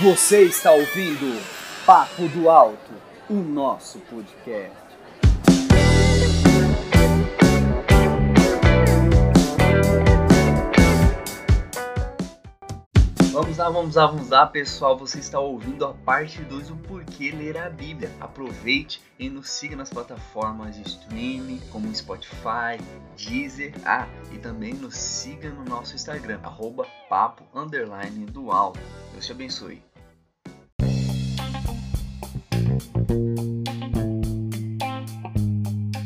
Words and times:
Você 0.00 0.42
está 0.42 0.72
ouvindo 0.72 1.40
Papo 1.84 2.28
do 2.28 2.48
Alto, 2.48 2.92
o 3.28 3.34
nosso 3.34 3.98
podcast. 4.00 4.91
Vamos 13.52 13.58
lá, 13.58 13.68
vamos 13.68 13.94
lá, 13.96 14.06
vamos 14.06 14.28
lá, 14.30 14.46
pessoal. 14.46 14.96
Você 14.96 15.18
está 15.18 15.38
ouvindo 15.38 15.84
a 15.84 15.92
parte 15.92 16.40
2 16.40 16.68
do 16.68 16.76
Porquê 16.76 17.30
Ler 17.30 17.58
a 17.58 17.68
Bíblia. 17.68 18.10
Aproveite 18.18 19.02
e 19.18 19.28
nos 19.28 19.50
siga 19.50 19.76
nas 19.76 19.90
plataformas 19.90 20.76
de 20.76 20.82
streaming 20.88 21.60
como 21.70 21.94
Spotify, 21.94 22.80
Deezer, 23.14 23.74
ah, 23.84 24.08
e 24.32 24.38
também 24.38 24.72
nos 24.72 24.96
siga 24.96 25.50
no 25.50 25.66
nosso 25.66 25.94
Instagram, 25.94 26.40
arroba 26.42 26.86
papo 27.10 27.44
underline. 27.54 28.24
Deus 28.24 29.26
te 29.26 29.32
abençoe. 29.32 29.91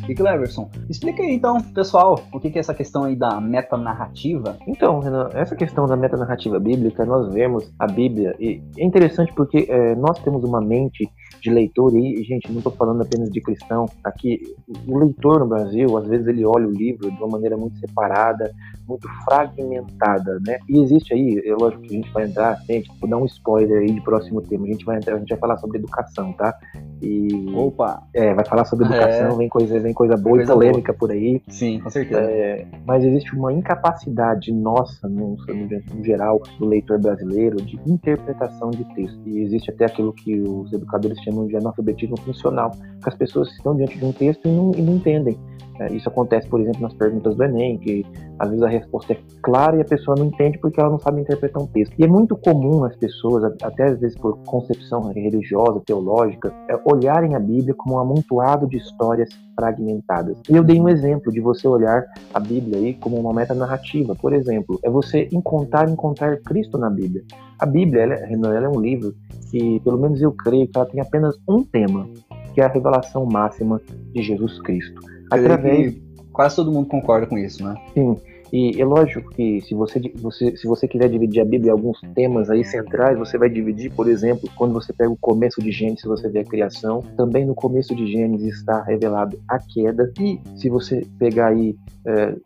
E 0.09 0.15
Cleverson, 0.15 0.70
explica 0.88 1.23
aí 1.23 1.34
então, 1.34 1.60
pessoal, 1.60 2.20
o 2.33 2.38
que 2.38 2.48
é 2.56 2.59
essa 2.59 2.73
questão 2.73 3.05
aí 3.05 3.16
da 3.16 3.41
metanarrativa? 3.41 4.56
Então, 4.66 5.01
Renan, 5.01 5.30
essa 5.34 5.56
questão 5.56 5.87
da 5.87 5.97
metanarrativa 5.97 6.60
bíblica, 6.60 7.05
nós 7.05 7.33
vemos 7.34 7.73
a 7.78 7.87
Bíblia, 7.88 8.37
e 8.38 8.62
é 8.78 8.84
interessante 8.84 9.33
porque 9.34 9.66
é, 9.69 9.97
nós 9.97 10.19
temos 10.20 10.45
uma 10.45 10.61
mente 10.61 11.11
de 11.42 11.50
leitor, 11.50 11.97
e, 11.97 12.23
gente, 12.23 12.50
não 12.50 12.59
estou 12.59 12.73
falando 12.73 13.02
apenas 13.02 13.30
de 13.30 13.41
cristão, 13.41 13.87
aqui, 14.05 14.41
o 14.87 14.97
leitor 14.98 15.41
no 15.41 15.47
Brasil, 15.47 15.97
às 15.98 16.06
vezes 16.06 16.28
ele 16.28 16.45
olha 16.45 16.69
o 16.69 16.73
livro 16.73 17.11
de 17.11 17.16
uma 17.16 17.28
maneira 17.28 17.56
muito 17.56 17.77
separada, 17.78 18.52
muito 18.88 19.08
fragmentada, 19.24 20.38
né? 20.46 20.58
E 20.68 20.80
existe 20.80 21.12
aí, 21.12 21.42
é 21.44 21.54
lógico 21.54 21.82
que 21.82 21.94
a 21.94 21.96
gente 21.96 22.12
vai 22.12 22.24
entrar, 22.24 22.56
gente, 22.68 22.90
vou 23.00 23.08
dar 23.08 23.16
um 23.16 23.27
spoiler 23.27 23.82
aí 23.82 23.92
de 23.92 24.00
próximo 24.00 24.41
tema, 24.42 24.64
a 24.64 24.69
gente 24.69 24.84
vai 24.84 24.97
entrar, 24.97 25.16
a 25.16 25.19
gente 25.19 25.28
vai 25.28 25.38
falar 25.38 25.56
sobre 25.58 25.78
educação, 25.78 26.33
tá? 26.33 26.55
E. 27.02 27.28
Opa! 27.55 28.02
É, 28.14 28.33
vai 28.34 28.44
falar 28.44 28.64
sobre 28.64 28.86
educação, 28.86 29.33
é. 29.33 29.36
vem, 29.36 29.48
coisa, 29.48 29.78
vem 29.80 29.92
coisa 29.92 30.16
boa 30.16 30.36
coisa 30.36 30.52
e 30.52 30.55
polêmica 30.55 30.92
boa. 30.92 30.98
por 30.98 31.11
aí. 31.11 31.42
Sim, 31.48 31.80
com 31.80 31.91
certeza. 31.91 32.20
É, 32.20 32.66
mas 32.86 33.05
existe 33.05 33.34
uma 33.34 33.52
incapacidade 33.52 34.52
nossa, 34.52 35.08
no, 35.08 35.36
no, 35.36 36.05
geral, 36.05 36.42
do 36.58 36.66
leitor 36.66 36.98
brasileiro, 36.98 37.56
de 37.56 37.78
interpretação 37.86 38.70
de 38.70 38.84
texto. 38.94 39.20
E 39.27 39.42
existe 39.42 39.70
até 39.70 39.86
aquilo 39.86 40.12
que 40.12 40.41
os 40.41 40.72
educadores 40.72 41.20
chamam 41.22 41.46
de 41.46 41.56
analfabetismo 41.56 42.18
funcional, 42.20 42.70
que 42.70 43.08
as 43.08 43.14
pessoas 43.14 43.50
estão 43.52 43.77
diante 43.77 43.98
de 43.98 44.05
um 44.05 44.12
texto 44.12 44.46
e 44.46 44.50
não, 44.50 44.72
e 44.74 44.83
não 44.83 44.94
entendem. 44.94 45.39
É, 45.78 45.92
isso 45.92 46.08
acontece, 46.08 46.48
por 46.48 46.61
exemplo, 46.61 46.80
nas 46.80 46.94
perguntas 46.94 47.36
do 47.36 47.44
Enem, 47.44 47.77
que 47.78 48.05
às 48.39 48.48
vezes 48.48 48.62
a 48.62 48.68
resposta 48.78 49.12
é 49.12 49.19
clara 49.42 49.77
e 49.77 49.80
a 49.80 49.84
pessoa 49.84 50.16
não 50.16 50.27
entende 50.27 50.58
porque 50.58 50.80
ela 50.80 50.91
não 50.91 50.98
sabe 50.98 51.20
interpretar 51.20 51.62
um 51.62 51.66
texto. 51.66 51.94
E 51.98 52.05
é 52.05 52.06
muito 52.06 52.36
comum 52.36 52.84
as 52.84 52.96
pessoas, 52.96 53.44
até 53.62 53.84
às 53.84 54.00
vezes 54.00 54.16
por 54.18 54.38
concepção 54.44 55.12
religiosa, 55.12 55.80
teológica, 55.84 56.52
é, 56.68 56.78
olharem 56.84 57.34
a 57.34 57.38
Bíblia 57.38 57.74
como 57.74 57.96
um 57.96 57.98
amontoado 57.98 58.66
de 58.68 58.77
histórias 58.77 59.28
fragmentadas. 59.55 60.38
E 60.48 60.56
eu 60.56 60.62
dei 60.62 60.80
um 60.80 60.88
exemplo 60.88 61.33
de 61.33 61.41
você 61.41 61.66
olhar 61.66 62.05
a 62.33 62.41
Bíblia 62.41 62.78
aí 62.78 62.94
como 62.94 63.16
uma 63.16 63.33
meta 63.33 63.55
narrativa. 63.55 64.14
Por 64.14 64.33
exemplo, 64.33 64.78
é 64.83 64.90
você 64.90 65.28
encontrar 65.33 65.88
encontrar 65.88 66.36
Cristo 66.42 66.78
na 66.78 66.90
Bíblia. 66.90 67.24
A 67.58 67.66
Bíblia, 67.66 68.02
ela, 68.02 68.14
ela 68.14 68.66
é 68.66 68.68
um 68.68 68.80
livro 68.80 69.14
que, 69.50 69.80
pelo 69.80 69.98
menos 69.98 70.20
eu 70.20 70.33
creio, 70.33 70.68
que 70.68 70.77
ela 70.77 70.86
tem 70.86 71.00
apenas 71.00 71.36
um 71.48 71.62
tema, 71.62 72.06
que 72.52 72.61
é 72.61 72.64
a 72.64 72.68
revelação 72.68 73.24
máxima 73.24 73.80
de 74.12 74.22
Jesus 74.22 74.61
Cristo 74.61 75.00
através. 75.30 75.94
Quase 76.33 76.56
todo 76.56 76.70
mundo 76.70 76.88
concorda 76.88 77.27
com 77.27 77.38
isso, 77.38 77.64
né? 77.64 77.74
Sim. 77.94 78.16
E 78.52 78.80
é 78.80 78.84
lógico 78.84 79.28
que 79.30 79.61
se 79.62 79.75
você, 79.75 80.00
você, 80.16 80.56
se 80.56 80.66
você 80.66 80.86
quiser 80.86 81.08
dividir 81.08 81.41
a 81.41 81.44
Bíblia 81.44 81.70
em 81.70 81.72
alguns 81.72 82.00
temas 82.14 82.48
aí 82.48 82.64
centrais, 82.64 83.19
você 83.19 83.36
vai 83.36 83.48
dividir, 83.48 83.92
por 83.92 84.08
exemplo, 84.08 84.48
quando 84.56 84.72
você 84.72 84.92
pega 84.92 85.11
o 85.11 85.16
começo 85.16 85.61
de 85.61 85.72
Gênesis, 85.72 86.05
você 86.05 86.28
vê 86.28 86.41
a 86.41 86.44
criação. 86.44 87.02
Também 87.17 87.44
no 87.44 87.55
começo 87.55 87.94
de 87.94 88.07
Gênesis 88.11 88.57
está 88.57 88.83
revelado 88.83 89.39
a 89.48 89.58
queda. 89.58 90.12
E 90.20 90.40
se 90.57 90.68
você 90.68 91.07
pegar 91.18 91.48
aí 91.48 91.77
é, 92.07 92.36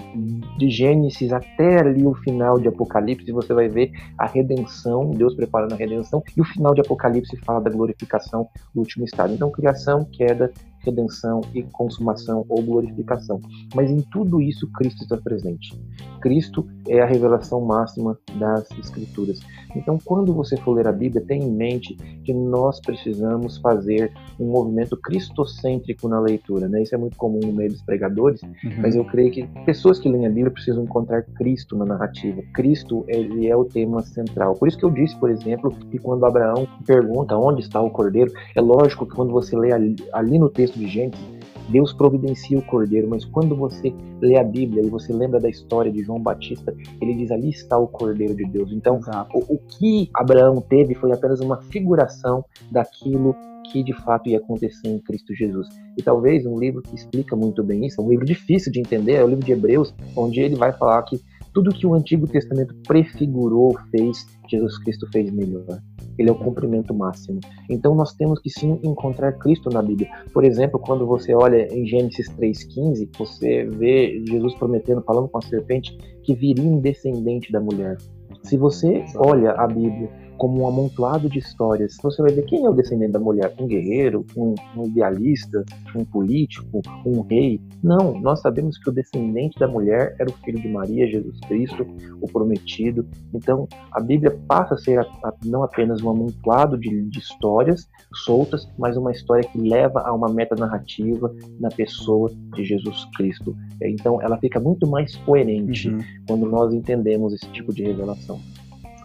de 0.58 0.70
Gênesis 0.70 1.32
até 1.32 1.80
ali 1.80 2.06
o 2.06 2.14
final 2.14 2.58
de 2.58 2.68
Apocalipse, 2.68 3.30
você 3.30 3.52
vai 3.52 3.68
ver 3.68 3.92
a 4.16 4.26
redenção, 4.26 5.10
Deus 5.10 5.34
preparando 5.34 5.74
a 5.74 5.76
redenção. 5.76 6.22
E 6.36 6.40
o 6.40 6.44
final 6.44 6.74
de 6.74 6.80
Apocalipse 6.80 7.36
fala 7.44 7.60
da 7.60 7.70
glorificação 7.70 8.48
do 8.74 8.80
último 8.80 9.04
estado. 9.04 9.34
Então, 9.34 9.50
criação, 9.50 10.04
queda, 10.04 10.50
redenção 10.80 11.40
e 11.54 11.62
consumação 11.62 12.44
ou 12.48 12.62
glorificação. 12.62 13.40
Mas 13.74 13.90
em 13.90 14.00
tudo 14.00 14.40
isso 14.40 14.70
Cristo 14.72 15.02
está 15.02 15.16
presente. 15.16 15.78
Cristo 16.20 16.66
é 16.88 17.00
a 17.00 17.06
revelação 17.06 17.60
máxima 17.60 18.18
das 18.38 18.70
Escrituras. 18.72 19.40
Então, 19.74 19.98
quando 20.04 20.34
você 20.34 20.56
for 20.56 20.72
ler 20.72 20.86
a 20.86 20.92
Bíblia, 20.92 21.24
tenha 21.26 21.44
em 21.44 21.50
mente 21.50 21.94
que 22.24 22.32
nós 22.32 22.80
precisamos 22.80 23.58
fazer 23.58 24.12
um 24.38 24.46
movimento 24.46 24.96
cristocêntrico 24.96 26.08
na 26.08 26.20
leitura. 26.20 26.68
Né? 26.68 26.82
Isso 26.82 26.94
é 26.94 26.98
muito 26.98 27.16
comum 27.16 27.40
no 27.40 27.52
meio 27.52 27.70
dos 27.70 27.82
pregadores, 27.82 28.42
uhum. 28.42 28.50
mas 28.78 28.96
eu 28.96 29.04
creio 29.04 29.30
que 29.30 29.46
pessoas 29.64 29.98
que 29.98 30.08
leem 30.08 30.26
a 30.26 30.28
Bíblia 30.28 30.50
precisam 30.50 30.84
encontrar 30.84 31.22
Cristo 31.22 31.76
na 31.76 31.84
narrativa. 31.84 32.42
Cristo 32.54 33.04
ele 33.08 33.46
é 33.46 33.56
o 33.56 33.64
tema 33.64 34.02
central. 34.02 34.54
Por 34.54 34.68
isso 34.68 34.78
que 34.78 34.84
eu 34.84 34.90
disse, 34.90 35.16
por 35.18 35.30
exemplo, 35.30 35.70
que 35.90 35.98
quando 35.98 36.26
Abraão 36.26 36.66
pergunta 36.86 37.36
onde 37.36 37.62
está 37.62 37.80
o 37.80 37.90
cordeiro, 37.90 38.32
é 38.54 38.60
lógico 38.60 39.06
que 39.06 39.14
quando 39.14 39.32
você 39.32 39.56
lê 39.56 39.72
ali, 39.72 39.96
ali 40.12 40.38
no 40.38 40.48
texto 40.48 40.69
de 40.78 40.86
Gênesis, 40.88 41.20
Deus 41.68 41.92
providencia 41.92 42.58
o 42.58 42.62
cordeiro, 42.62 43.08
mas 43.08 43.24
quando 43.24 43.54
você 43.54 43.94
lê 44.20 44.36
a 44.36 44.42
Bíblia 44.42 44.84
e 44.84 44.88
você 44.90 45.12
lembra 45.12 45.38
da 45.38 45.48
história 45.48 45.90
de 45.90 46.02
João 46.02 46.20
Batista, 46.20 46.74
ele 47.00 47.14
diz 47.14 47.30
ali 47.30 47.50
está 47.50 47.78
o 47.78 47.86
cordeiro 47.86 48.34
de 48.34 48.44
Deus. 48.44 48.72
Então, 48.72 49.00
o, 49.32 49.54
o 49.54 49.58
que 49.58 50.10
Abraão 50.14 50.60
teve 50.60 50.94
foi 50.94 51.12
apenas 51.12 51.40
uma 51.40 51.62
figuração 51.62 52.44
daquilo 52.70 53.36
que 53.70 53.84
de 53.84 53.92
fato 53.92 54.28
ia 54.28 54.38
acontecer 54.38 54.88
em 54.88 54.98
Cristo 54.98 55.32
Jesus. 55.32 55.68
E 55.96 56.02
talvez 56.02 56.44
um 56.44 56.58
livro 56.58 56.82
que 56.82 56.94
explica 56.94 57.36
muito 57.36 57.62
bem 57.62 57.86
isso, 57.86 58.02
um 58.02 58.10
livro 58.10 58.24
difícil 58.24 58.72
de 58.72 58.80
entender, 58.80 59.14
é 59.14 59.24
o 59.24 59.28
livro 59.28 59.44
de 59.44 59.52
Hebreus, 59.52 59.94
onde 60.16 60.40
ele 60.40 60.56
vai 60.56 60.72
falar 60.72 61.02
que 61.02 61.20
tudo 61.52 61.74
que 61.74 61.86
o 61.86 61.94
Antigo 61.94 62.26
Testamento 62.26 62.74
prefigurou, 62.86 63.76
fez, 63.90 64.26
Jesus 64.48 64.78
Cristo 64.78 65.06
fez 65.12 65.30
melhor. 65.30 65.80
Ele 66.20 66.28
é 66.28 66.32
o 66.32 66.34
cumprimento 66.34 66.92
máximo. 66.92 67.40
Então 67.70 67.94
nós 67.94 68.12
temos 68.12 68.38
que 68.38 68.50
sim 68.50 68.78
encontrar 68.84 69.32
Cristo 69.38 69.70
na 69.70 69.80
Bíblia. 69.80 70.06
Por 70.34 70.44
exemplo, 70.44 70.78
quando 70.78 71.06
você 71.06 71.34
olha 71.34 71.66
em 71.74 71.86
Gênesis 71.86 72.28
3,15, 72.36 73.08
você 73.18 73.64
vê 73.64 74.22
Jesus 74.28 74.54
prometendo, 74.56 75.00
falando 75.00 75.28
com 75.28 75.38
a 75.38 75.42
serpente, 75.42 75.96
que 76.22 76.34
viria 76.34 76.70
um 76.70 76.78
descendente 76.78 77.50
da 77.50 77.58
mulher. 77.58 77.96
Se 78.42 78.58
você 78.58 79.02
olha 79.16 79.52
a 79.52 79.66
Bíblia 79.66 80.10
como 80.40 80.62
um 80.62 80.66
amontoado 80.66 81.28
de 81.28 81.38
histórias. 81.38 81.98
Você 82.02 82.22
vai 82.22 82.32
ver 82.32 82.46
quem 82.46 82.64
é 82.64 82.68
o 82.68 82.72
descendente 82.72 83.12
da 83.12 83.18
mulher: 83.18 83.54
um 83.60 83.66
guerreiro, 83.66 84.24
um, 84.34 84.54
um 84.74 84.86
idealista, 84.86 85.62
um 85.94 86.02
político, 86.02 86.80
um 87.04 87.20
rei. 87.20 87.60
Não, 87.82 88.18
nós 88.18 88.40
sabemos 88.40 88.78
que 88.78 88.88
o 88.88 88.92
descendente 88.92 89.58
da 89.58 89.68
mulher 89.68 90.16
era 90.18 90.30
o 90.30 90.32
filho 90.32 90.58
de 90.58 90.68
Maria, 90.68 91.06
Jesus 91.06 91.38
Cristo, 91.40 91.86
o 92.22 92.26
prometido. 92.26 93.06
Então, 93.34 93.68
a 93.92 94.00
Bíblia 94.00 94.34
passa 94.48 94.74
a 94.74 94.78
ser 94.78 95.00
a, 95.00 95.02
a, 95.02 95.34
não 95.44 95.62
apenas 95.62 96.00
um 96.00 96.08
amontoado 96.08 96.78
de, 96.78 97.02
de 97.10 97.18
histórias 97.18 97.86
soltas, 98.24 98.66
mas 98.78 98.96
uma 98.96 99.12
história 99.12 99.46
que 99.46 99.58
leva 99.58 100.00
a 100.00 100.12
uma 100.14 100.30
meta 100.30 100.54
narrativa 100.56 101.34
na 101.60 101.68
pessoa 101.68 102.30
de 102.56 102.64
Jesus 102.64 103.04
Cristo. 103.14 103.54
Então, 103.82 104.22
ela 104.22 104.38
fica 104.38 104.58
muito 104.58 104.88
mais 104.88 105.14
coerente 105.16 105.90
uhum. 105.90 106.00
quando 106.26 106.46
nós 106.46 106.72
entendemos 106.72 107.34
esse 107.34 107.46
tipo 107.50 107.74
de 107.74 107.82
revelação. 107.82 108.40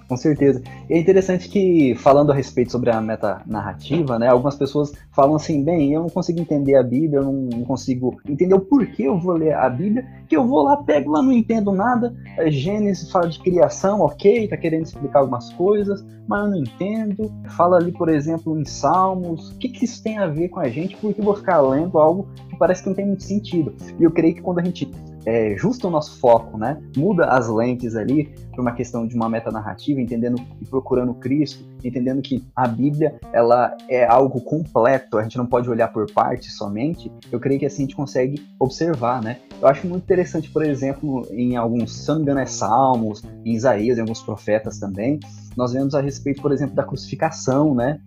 Com 0.08 0.16
certeza. 0.16 0.62
E 0.88 0.94
é 0.94 1.00
interessante 1.00 1.50
que, 1.50 1.96
falando 1.96 2.32
a 2.32 2.36
respeito 2.36 2.72
sobre 2.72 2.92
a 2.92 3.02
metanarrativa, 3.02 4.20
né, 4.20 4.28
algumas 4.28 4.56
pessoas 4.56 4.94
falam 5.12 5.36
assim, 5.36 5.64
bem, 5.64 5.94
eu 5.94 6.02
não 6.02 6.10
consigo 6.10 6.40
entender 6.40 6.76
a 6.76 6.84
Bíblia, 6.84 7.20
eu 7.20 7.24
não, 7.24 7.64
consigo 7.64 8.16
entender 8.28 8.54
o 8.54 8.60
porquê 8.60 9.04
eu 9.04 9.20
vou 9.20 9.34
ler 9.34 9.56
a 9.56 9.68
Bíblia, 9.68 10.06
que 10.28 10.38
eu 10.38 10.46
vou 10.46 10.64
lá, 10.64 10.78
pego 10.78 11.12
lá, 11.12 11.24
não 11.24 11.32
entendo 11.32 11.72
nada, 11.72 12.16
é, 12.38 12.52
Gênesis 12.52 13.10
fala 13.10 13.28
de 13.28 13.40
criação, 13.40 14.02
ok, 14.02 14.48
tá 14.48 14.58
querendo 14.58 14.86
explicar 14.86 15.20
algumas 15.20 15.52
coisas, 15.54 16.06
mas 16.28 16.44
eu 16.44 16.52
não 16.52 16.58
entendo. 16.58 17.32
Fala 17.56 17.78
ali, 17.78 17.92
por 17.92 18.10
exemplo, 18.10 18.60
em 18.60 18.66
Salmos, 18.66 19.52
o 19.52 19.58
que, 19.58 19.70
que 19.70 19.86
isso 19.86 20.02
tem 20.04 20.18
a 20.18 20.28
ver 20.28 20.50
com 20.50 20.60
a 20.60 20.70
gente, 20.70 20.96
porque 20.98 21.22
eu 21.22 21.26
vou 21.26 21.36
ficar 21.36 21.62
lendo 21.62 21.98
algo 21.98 22.28
que 22.50 22.58
parece 22.58 22.84
que 22.84 22.90
não 22.90 22.96
tem 22.96 23.06
muito 23.06 23.24
sentido. 23.24 23.74
E 24.00 24.04
eu 24.04 24.12
creio 24.12 24.36
que 24.36 24.42
quando 24.42 24.60
a 24.60 24.64
gente 24.64 24.92
é, 25.26 25.58
justa 25.58 25.88
o 25.88 25.92
nosso 25.92 26.20
foco, 26.20 26.58
né? 26.58 26.80
Muda 26.96 27.26
as 27.26 27.50
lentes 27.50 27.96
ali 27.96 28.32
para 28.52 28.62
uma 28.62 28.72
questão 28.72 29.08
de 29.08 29.16
uma 29.16 29.28
meta 29.28 29.52
narrativa, 29.52 30.00
entendendo 30.00 30.40
e 30.62 30.66
procurando 30.66 31.14
Cristo, 31.16 31.66
entendendo 31.84 32.22
que 32.22 32.44
a 32.56 32.68
Bíblia 32.68 33.20
ela 33.34 33.76
é 33.90 34.06
algo 34.06 34.40
completo, 34.42 35.18
a 35.18 35.24
gente 35.24 35.38
não 35.38 35.46
pode 35.46 35.70
olhar 35.70 35.92
por 35.92 36.10
partes 36.12 36.56
somente. 36.56 37.12
Eu 37.32 37.40
creio 37.40 37.60
que 37.60 37.66
assim 37.66 37.84
a 37.84 37.86
gente 37.86 37.96
consegue 37.96 38.46
observar, 38.60 39.22
né? 39.22 39.38
Eu 39.62 39.68
acho 39.68 39.88
muito 39.88 40.04
interessante, 40.04 40.50
por 40.50 40.64
exemplo, 40.64 41.28
em 41.32 41.56
alguns, 41.56 42.04
se 42.04 42.08
não 42.08 42.18
me 42.18 42.22
engano, 42.22 42.40
é 42.40 42.46
Salmos, 42.46 43.24
em 43.44 43.54
Isaías, 43.54 43.98
em 43.98 44.02
alguns 44.02 44.22
profetas 44.22 44.80
também, 44.80 45.20
nós 45.58 45.74
vemos 45.74 45.96
a 45.96 46.02
respeito, 46.02 46.42
por 46.42 46.52
exemplo, 46.52 46.76
da 46.76 46.84
crucificação, 46.84 47.74
né? 47.74 48.00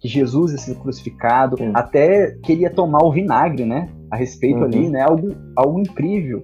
Que 0.00 0.08
Jesus 0.08 0.52
ia 0.52 0.58
ser 0.58 0.74
crucificado, 0.76 1.56
Sim. 1.56 1.70
até 1.72 2.32
queria 2.42 2.68
tomar 2.68 3.02
o 3.04 3.12
vinagre, 3.12 3.64
né? 3.64 3.88
A 4.10 4.16
respeito 4.16 4.58
uhum. 4.58 4.64
ali, 4.64 4.88
né? 4.88 5.02
Algo, 5.02 5.34
algo 5.56 5.78
incrível 5.78 6.42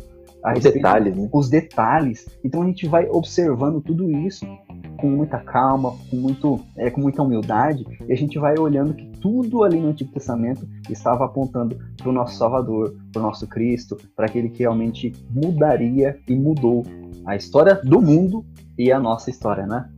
os 0.57 0.63
detalhes, 0.63 1.17
né? 1.17 1.29
Os 1.33 1.49
detalhes. 1.49 2.27
Então 2.45 2.63
a 2.63 2.67
gente 2.67 2.87
vai 2.87 3.09
observando 3.09 3.81
tudo 3.81 4.11
isso 4.11 4.47
com 4.99 5.09
muita 5.09 5.39
calma, 5.39 5.97
com, 6.11 6.17
muito, 6.17 6.61
é, 6.77 6.91
com 6.91 7.01
muita 7.01 7.23
humildade, 7.23 7.87
e 8.07 8.13
a 8.13 8.17
gente 8.17 8.39
vai 8.39 8.59
olhando 8.59 8.95
que 8.95 9.07
tudo 9.21 9.63
ali 9.63 9.81
no 9.81 9.89
Antigo 9.89 10.13
Testamento 10.13 10.69
estava 10.91 11.25
apontando 11.25 11.79
para 11.97 12.09
o 12.09 12.13
nosso 12.13 12.37
Salvador, 12.37 12.95
para 13.13 13.21
o 13.21 13.23
nosso 13.23 13.47
Cristo, 13.47 13.97
para 14.15 14.27
aquele 14.27 14.51
que 14.51 14.61
realmente 14.61 15.13
mudaria 15.31 16.19
e 16.29 16.35
mudou 16.35 16.85
a 17.25 17.35
história 17.35 17.75
do 17.75 18.01
mundo 18.01 18.45
e 18.79 18.93
a 18.93 19.01
nossa 19.01 19.31
história, 19.31 19.67
né? 19.67 19.89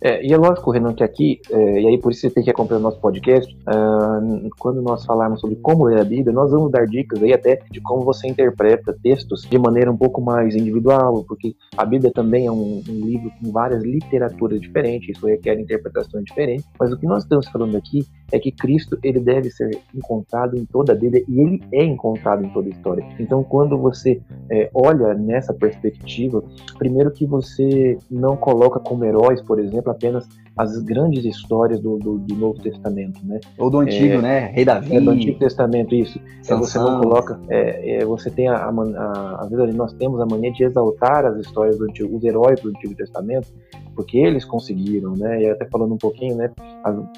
É, 0.00 0.24
e 0.24 0.32
é 0.32 0.36
lógico, 0.36 0.70
Renan, 0.70 0.94
que 0.94 1.02
aqui, 1.02 1.40
é, 1.50 1.80
e 1.80 1.86
aí 1.86 1.98
por 1.98 2.12
isso 2.12 2.20
você 2.20 2.30
tem 2.30 2.44
que 2.44 2.50
acompanhar 2.50 2.80
o 2.80 2.82
nosso 2.82 3.00
podcast, 3.00 3.54
uh, 3.54 4.50
quando 4.58 4.82
nós 4.82 5.04
falarmos 5.04 5.40
sobre 5.40 5.56
como 5.56 5.84
ler 5.84 6.00
a 6.00 6.04
Bíblia, 6.04 6.32
nós 6.32 6.50
vamos 6.50 6.70
dar 6.70 6.86
dicas 6.86 7.22
aí 7.22 7.32
até 7.32 7.60
de 7.70 7.80
como 7.80 8.02
você 8.02 8.28
interpreta 8.28 8.96
textos 9.02 9.42
de 9.42 9.58
maneira 9.58 9.90
um 9.90 9.96
pouco 9.96 10.20
mais 10.20 10.54
individual, 10.54 11.24
porque 11.26 11.54
a 11.76 11.84
Bíblia 11.84 12.12
também 12.12 12.46
é 12.46 12.52
um, 12.52 12.82
um 12.88 13.06
livro 13.06 13.30
com 13.40 13.50
várias 13.50 13.82
literaturas 13.82 14.60
diferentes, 14.60 15.16
isso 15.16 15.26
requer 15.26 15.58
interpretações 15.58 16.24
diferentes, 16.24 16.66
mas 16.78 16.92
o 16.92 16.98
que 16.98 17.06
nós 17.06 17.22
estamos 17.22 17.48
falando 17.48 17.76
aqui 17.76 18.04
é 18.32 18.38
que 18.38 18.52
Cristo 18.52 18.98
ele 19.02 19.20
deve 19.20 19.50
ser 19.50 19.70
encontrado 19.94 20.56
em 20.56 20.64
toda 20.64 20.92
a 20.92 20.96
Bíblia 20.96 21.24
e 21.28 21.40
ele 21.40 21.62
é 21.72 21.84
encontrado 21.84 22.44
em 22.44 22.50
toda 22.50 22.68
a 22.68 22.70
história. 22.70 23.06
Então, 23.18 23.42
quando 23.42 23.78
você 23.78 24.20
é, 24.50 24.68
olha 24.74 25.14
nessa 25.14 25.54
perspectiva, 25.54 26.42
primeiro 26.78 27.10
que 27.10 27.24
você 27.24 27.96
não 28.10 28.36
coloca 28.36 28.80
como 28.80 29.04
heróis, 29.04 29.40
por 29.40 29.58
exemplo, 29.58 29.85
apenas 29.90 30.26
as 30.56 30.78
grandes 30.78 31.24
histórias 31.24 31.80
do, 31.80 31.98
do, 31.98 32.18
do 32.18 32.34
Novo 32.34 32.58
Testamento, 32.60 33.20
né? 33.24 33.38
Ou 33.58 33.68
do 33.68 33.80
Antigo, 33.80 34.14
é, 34.14 34.22
né? 34.22 34.38
Rei 34.54 34.64
Davi. 34.64 34.96
É, 34.96 35.00
do 35.00 35.10
Antigo 35.10 35.38
Testamento, 35.38 35.94
isso. 35.94 36.18
É, 36.48 36.54
você 36.54 36.78
não 36.78 37.00
coloca. 37.00 37.38
É, 37.48 37.96
é, 37.96 38.04
você 38.06 38.30
tem 38.30 38.48
a, 38.48 38.56
a, 38.56 38.70
a, 38.70 39.40
às 39.42 39.50
vezes 39.50 39.74
nós 39.74 39.92
temos 39.92 40.18
a 40.18 40.24
mania 40.24 40.50
de 40.52 40.64
exaltar 40.64 41.26
as 41.26 41.38
histórias 41.38 41.76
do 41.76 41.84
Antigo, 41.84 42.16
os 42.16 42.24
heróis 42.24 42.58
do 42.60 42.70
Antigo 42.70 42.94
Testamento, 42.94 43.48
porque 43.94 44.16
eles 44.16 44.46
conseguiram, 44.46 45.12
né? 45.14 45.42
E 45.42 45.50
até 45.50 45.66
falando 45.66 45.92
um 45.92 45.98
pouquinho, 45.98 46.36
né? 46.36 46.50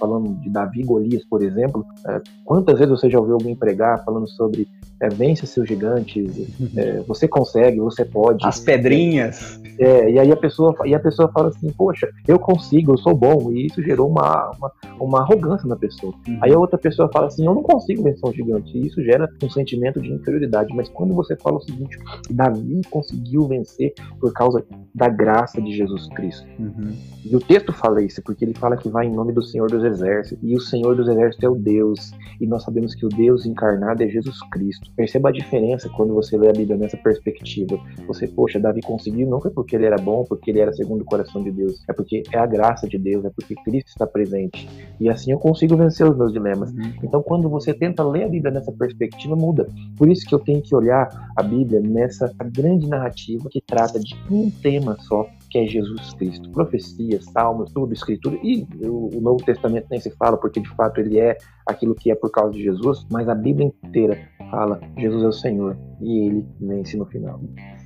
Falando 0.00 0.34
de 0.40 0.50
Davi 0.50 0.82
Golias, 0.82 1.24
por 1.24 1.40
exemplo, 1.40 1.86
é, 2.08 2.20
quantas 2.44 2.76
vezes 2.76 2.90
você 2.90 3.08
já 3.08 3.20
ouviu 3.20 3.34
alguém 3.34 3.54
pregar 3.54 4.04
falando 4.04 4.28
sobre 4.28 4.66
é, 5.00 5.08
vence 5.08 5.46
seus 5.46 5.68
gigantes, 5.68 6.48
é, 6.76 7.00
você 7.00 7.28
consegue, 7.28 7.78
você 7.78 8.04
pode. 8.04 8.44
As 8.46 8.60
pedrinhas. 8.60 9.60
É, 9.78 10.10
e 10.10 10.18
aí 10.18 10.32
a 10.32 10.36
pessoa 10.36 10.74
e 10.84 10.94
a 10.94 10.98
pessoa 10.98 11.28
fala 11.28 11.48
assim, 11.48 11.70
poxa, 11.70 12.08
eu 12.26 12.38
consigo, 12.38 12.92
eu 12.92 12.98
sou 12.98 13.14
bom, 13.14 13.52
e 13.52 13.66
isso 13.66 13.80
gerou 13.80 14.08
uma, 14.08 14.50
uma, 14.58 14.72
uma 14.98 15.20
arrogância 15.20 15.68
na 15.68 15.76
pessoa. 15.76 16.12
Uhum. 16.26 16.38
Aí 16.42 16.52
a 16.52 16.58
outra 16.58 16.76
pessoa 16.76 17.08
fala 17.12 17.28
assim, 17.28 17.46
eu 17.46 17.54
não 17.54 17.62
consigo 17.62 18.02
vencer 18.02 18.28
um 18.28 18.32
gigante, 18.32 18.76
e 18.76 18.86
isso 18.86 19.02
gera 19.04 19.28
um 19.42 19.48
sentimento 19.48 20.00
de 20.00 20.12
inferioridade. 20.12 20.74
Mas 20.74 20.88
quando 20.88 21.14
você 21.14 21.36
fala 21.36 21.58
o 21.58 21.60
seguinte, 21.60 21.96
Davi 22.30 22.80
conseguiu 22.90 23.46
vencer 23.46 23.94
por 24.20 24.32
causa 24.32 24.64
da 24.92 25.08
graça 25.08 25.62
de 25.62 25.72
Jesus 25.72 26.08
Cristo. 26.08 26.46
Uhum. 26.58 26.92
E 27.24 27.36
o 27.36 27.40
texto 27.40 27.72
fala 27.72 28.02
isso, 28.02 28.20
porque 28.22 28.44
ele 28.44 28.54
fala 28.54 28.76
que 28.76 28.88
vai 28.88 29.06
em 29.06 29.12
nome 29.12 29.32
do 29.32 29.42
Senhor 29.42 29.70
dos 29.70 29.84
Exércitos, 29.84 30.38
e 30.42 30.56
o 30.56 30.60
Senhor 30.60 30.96
dos 30.96 31.06
Exércitos 31.06 31.44
é 31.44 31.48
o 31.48 31.54
Deus, 31.54 32.12
e 32.40 32.46
nós 32.46 32.64
sabemos 32.64 32.96
que 32.96 33.06
o 33.06 33.08
Deus 33.08 33.46
encarnado 33.46 34.02
é 34.02 34.08
Jesus 34.08 34.40
Cristo. 34.50 34.87
Perceba 34.96 35.28
a 35.28 35.32
diferença 35.32 35.88
quando 35.88 36.14
você 36.14 36.36
lê 36.36 36.48
a 36.48 36.52
Bíblia 36.52 36.76
nessa 36.76 36.96
perspectiva. 36.96 37.78
Você, 38.06 38.26
poxa, 38.26 38.58
Davi 38.58 38.80
conseguiu, 38.80 39.28
não 39.28 39.40
foi 39.40 39.50
porque 39.50 39.76
ele 39.76 39.86
era 39.86 39.96
bom, 39.96 40.24
porque 40.24 40.50
ele 40.50 40.60
era 40.60 40.72
segundo 40.72 41.02
o 41.02 41.04
coração 41.04 41.42
de 41.42 41.50
Deus, 41.50 41.82
é 41.88 41.92
porque 41.92 42.22
é 42.32 42.38
a 42.38 42.46
graça 42.46 42.88
de 42.88 42.98
Deus, 42.98 43.24
é 43.24 43.30
porque 43.30 43.54
Cristo 43.64 43.88
está 43.88 44.06
presente. 44.06 44.68
E 45.00 45.08
assim 45.08 45.32
eu 45.32 45.38
consigo 45.38 45.76
vencer 45.76 46.08
os 46.08 46.16
meus 46.16 46.32
dilemas. 46.32 46.70
Uhum. 46.72 46.92
Então, 47.02 47.22
quando 47.22 47.48
você 47.48 47.72
tenta 47.72 48.02
ler 48.02 48.24
a 48.24 48.28
Bíblia 48.28 48.52
nessa 48.52 48.72
perspectiva, 48.72 49.36
muda. 49.36 49.68
Por 49.96 50.08
isso 50.08 50.26
que 50.26 50.34
eu 50.34 50.38
tenho 50.38 50.60
que 50.62 50.74
olhar 50.74 51.08
a 51.36 51.42
Bíblia 51.42 51.80
nessa 51.80 52.32
grande 52.44 52.88
narrativa 52.88 53.48
que 53.50 53.60
trata 53.60 53.98
de 54.00 54.14
um 54.30 54.50
tema 54.50 54.96
só, 55.00 55.26
que 55.50 55.58
é 55.58 55.66
Jesus 55.66 56.14
Cristo. 56.14 56.50
Profecias, 56.50 57.24
salmos, 57.26 57.72
tudo, 57.72 57.92
escritura, 57.92 58.38
e 58.42 58.66
o, 58.82 59.20
Novo 59.20 59.44
Testamento 59.44 59.86
nem 59.90 60.00
se 60.00 60.10
fala, 60.10 60.36
porque 60.36 60.60
de 60.60 60.68
fato 60.70 61.00
ele 61.00 61.18
é 61.18 61.36
aquilo 61.66 61.94
que 61.94 62.10
é 62.10 62.14
por 62.14 62.30
causa 62.30 62.52
de 62.52 62.62
Jesus, 62.62 63.06
mas 63.10 63.28
a 63.28 63.34
Bíblia 63.34 63.72
inteira 63.84 64.18
fala: 64.50 64.80
Jesus 64.96 65.22
é 65.22 65.26
o 65.26 65.32
Senhor 65.32 65.76
e 66.00 66.26
ele 66.26 66.46
vence 66.60 66.96
no 66.96 67.06
final. 67.06 67.40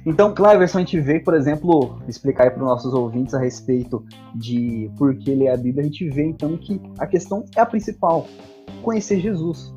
Então, 0.04 0.34
Cleverson, 0.34 0.78
a 0.78 0.80
gente 0.80 1.00
vê, 1.00 1.20
por 1.20 1.34
exemplo, 1.34 2.00
explicar 2.08 2.50
para 2.50 2.62
os 2.62 2.68
nossos 2.68 2.92
ouvintes 2.92 3.34
a 3.34 3.38
respeito 3.38 4.04
de 4.34 4.90
por 4.98 5.16
que 5.16 5.34
ler 5.34 5.48
a 5.48 5.56
Bíblia, 5.56 5.82
a 5.82 5.84
gente 5.84 6.08
vê 6.10 6.24
então 6.24 6.56
que 6.56 6.80
a 6.98 7.06
questão 7.06 7.44
é 7.56 7.60
a 7.60 7.66
principal: 7.66 8.26
conhecer 8.82 9.20
Jesus. 9.20 9.72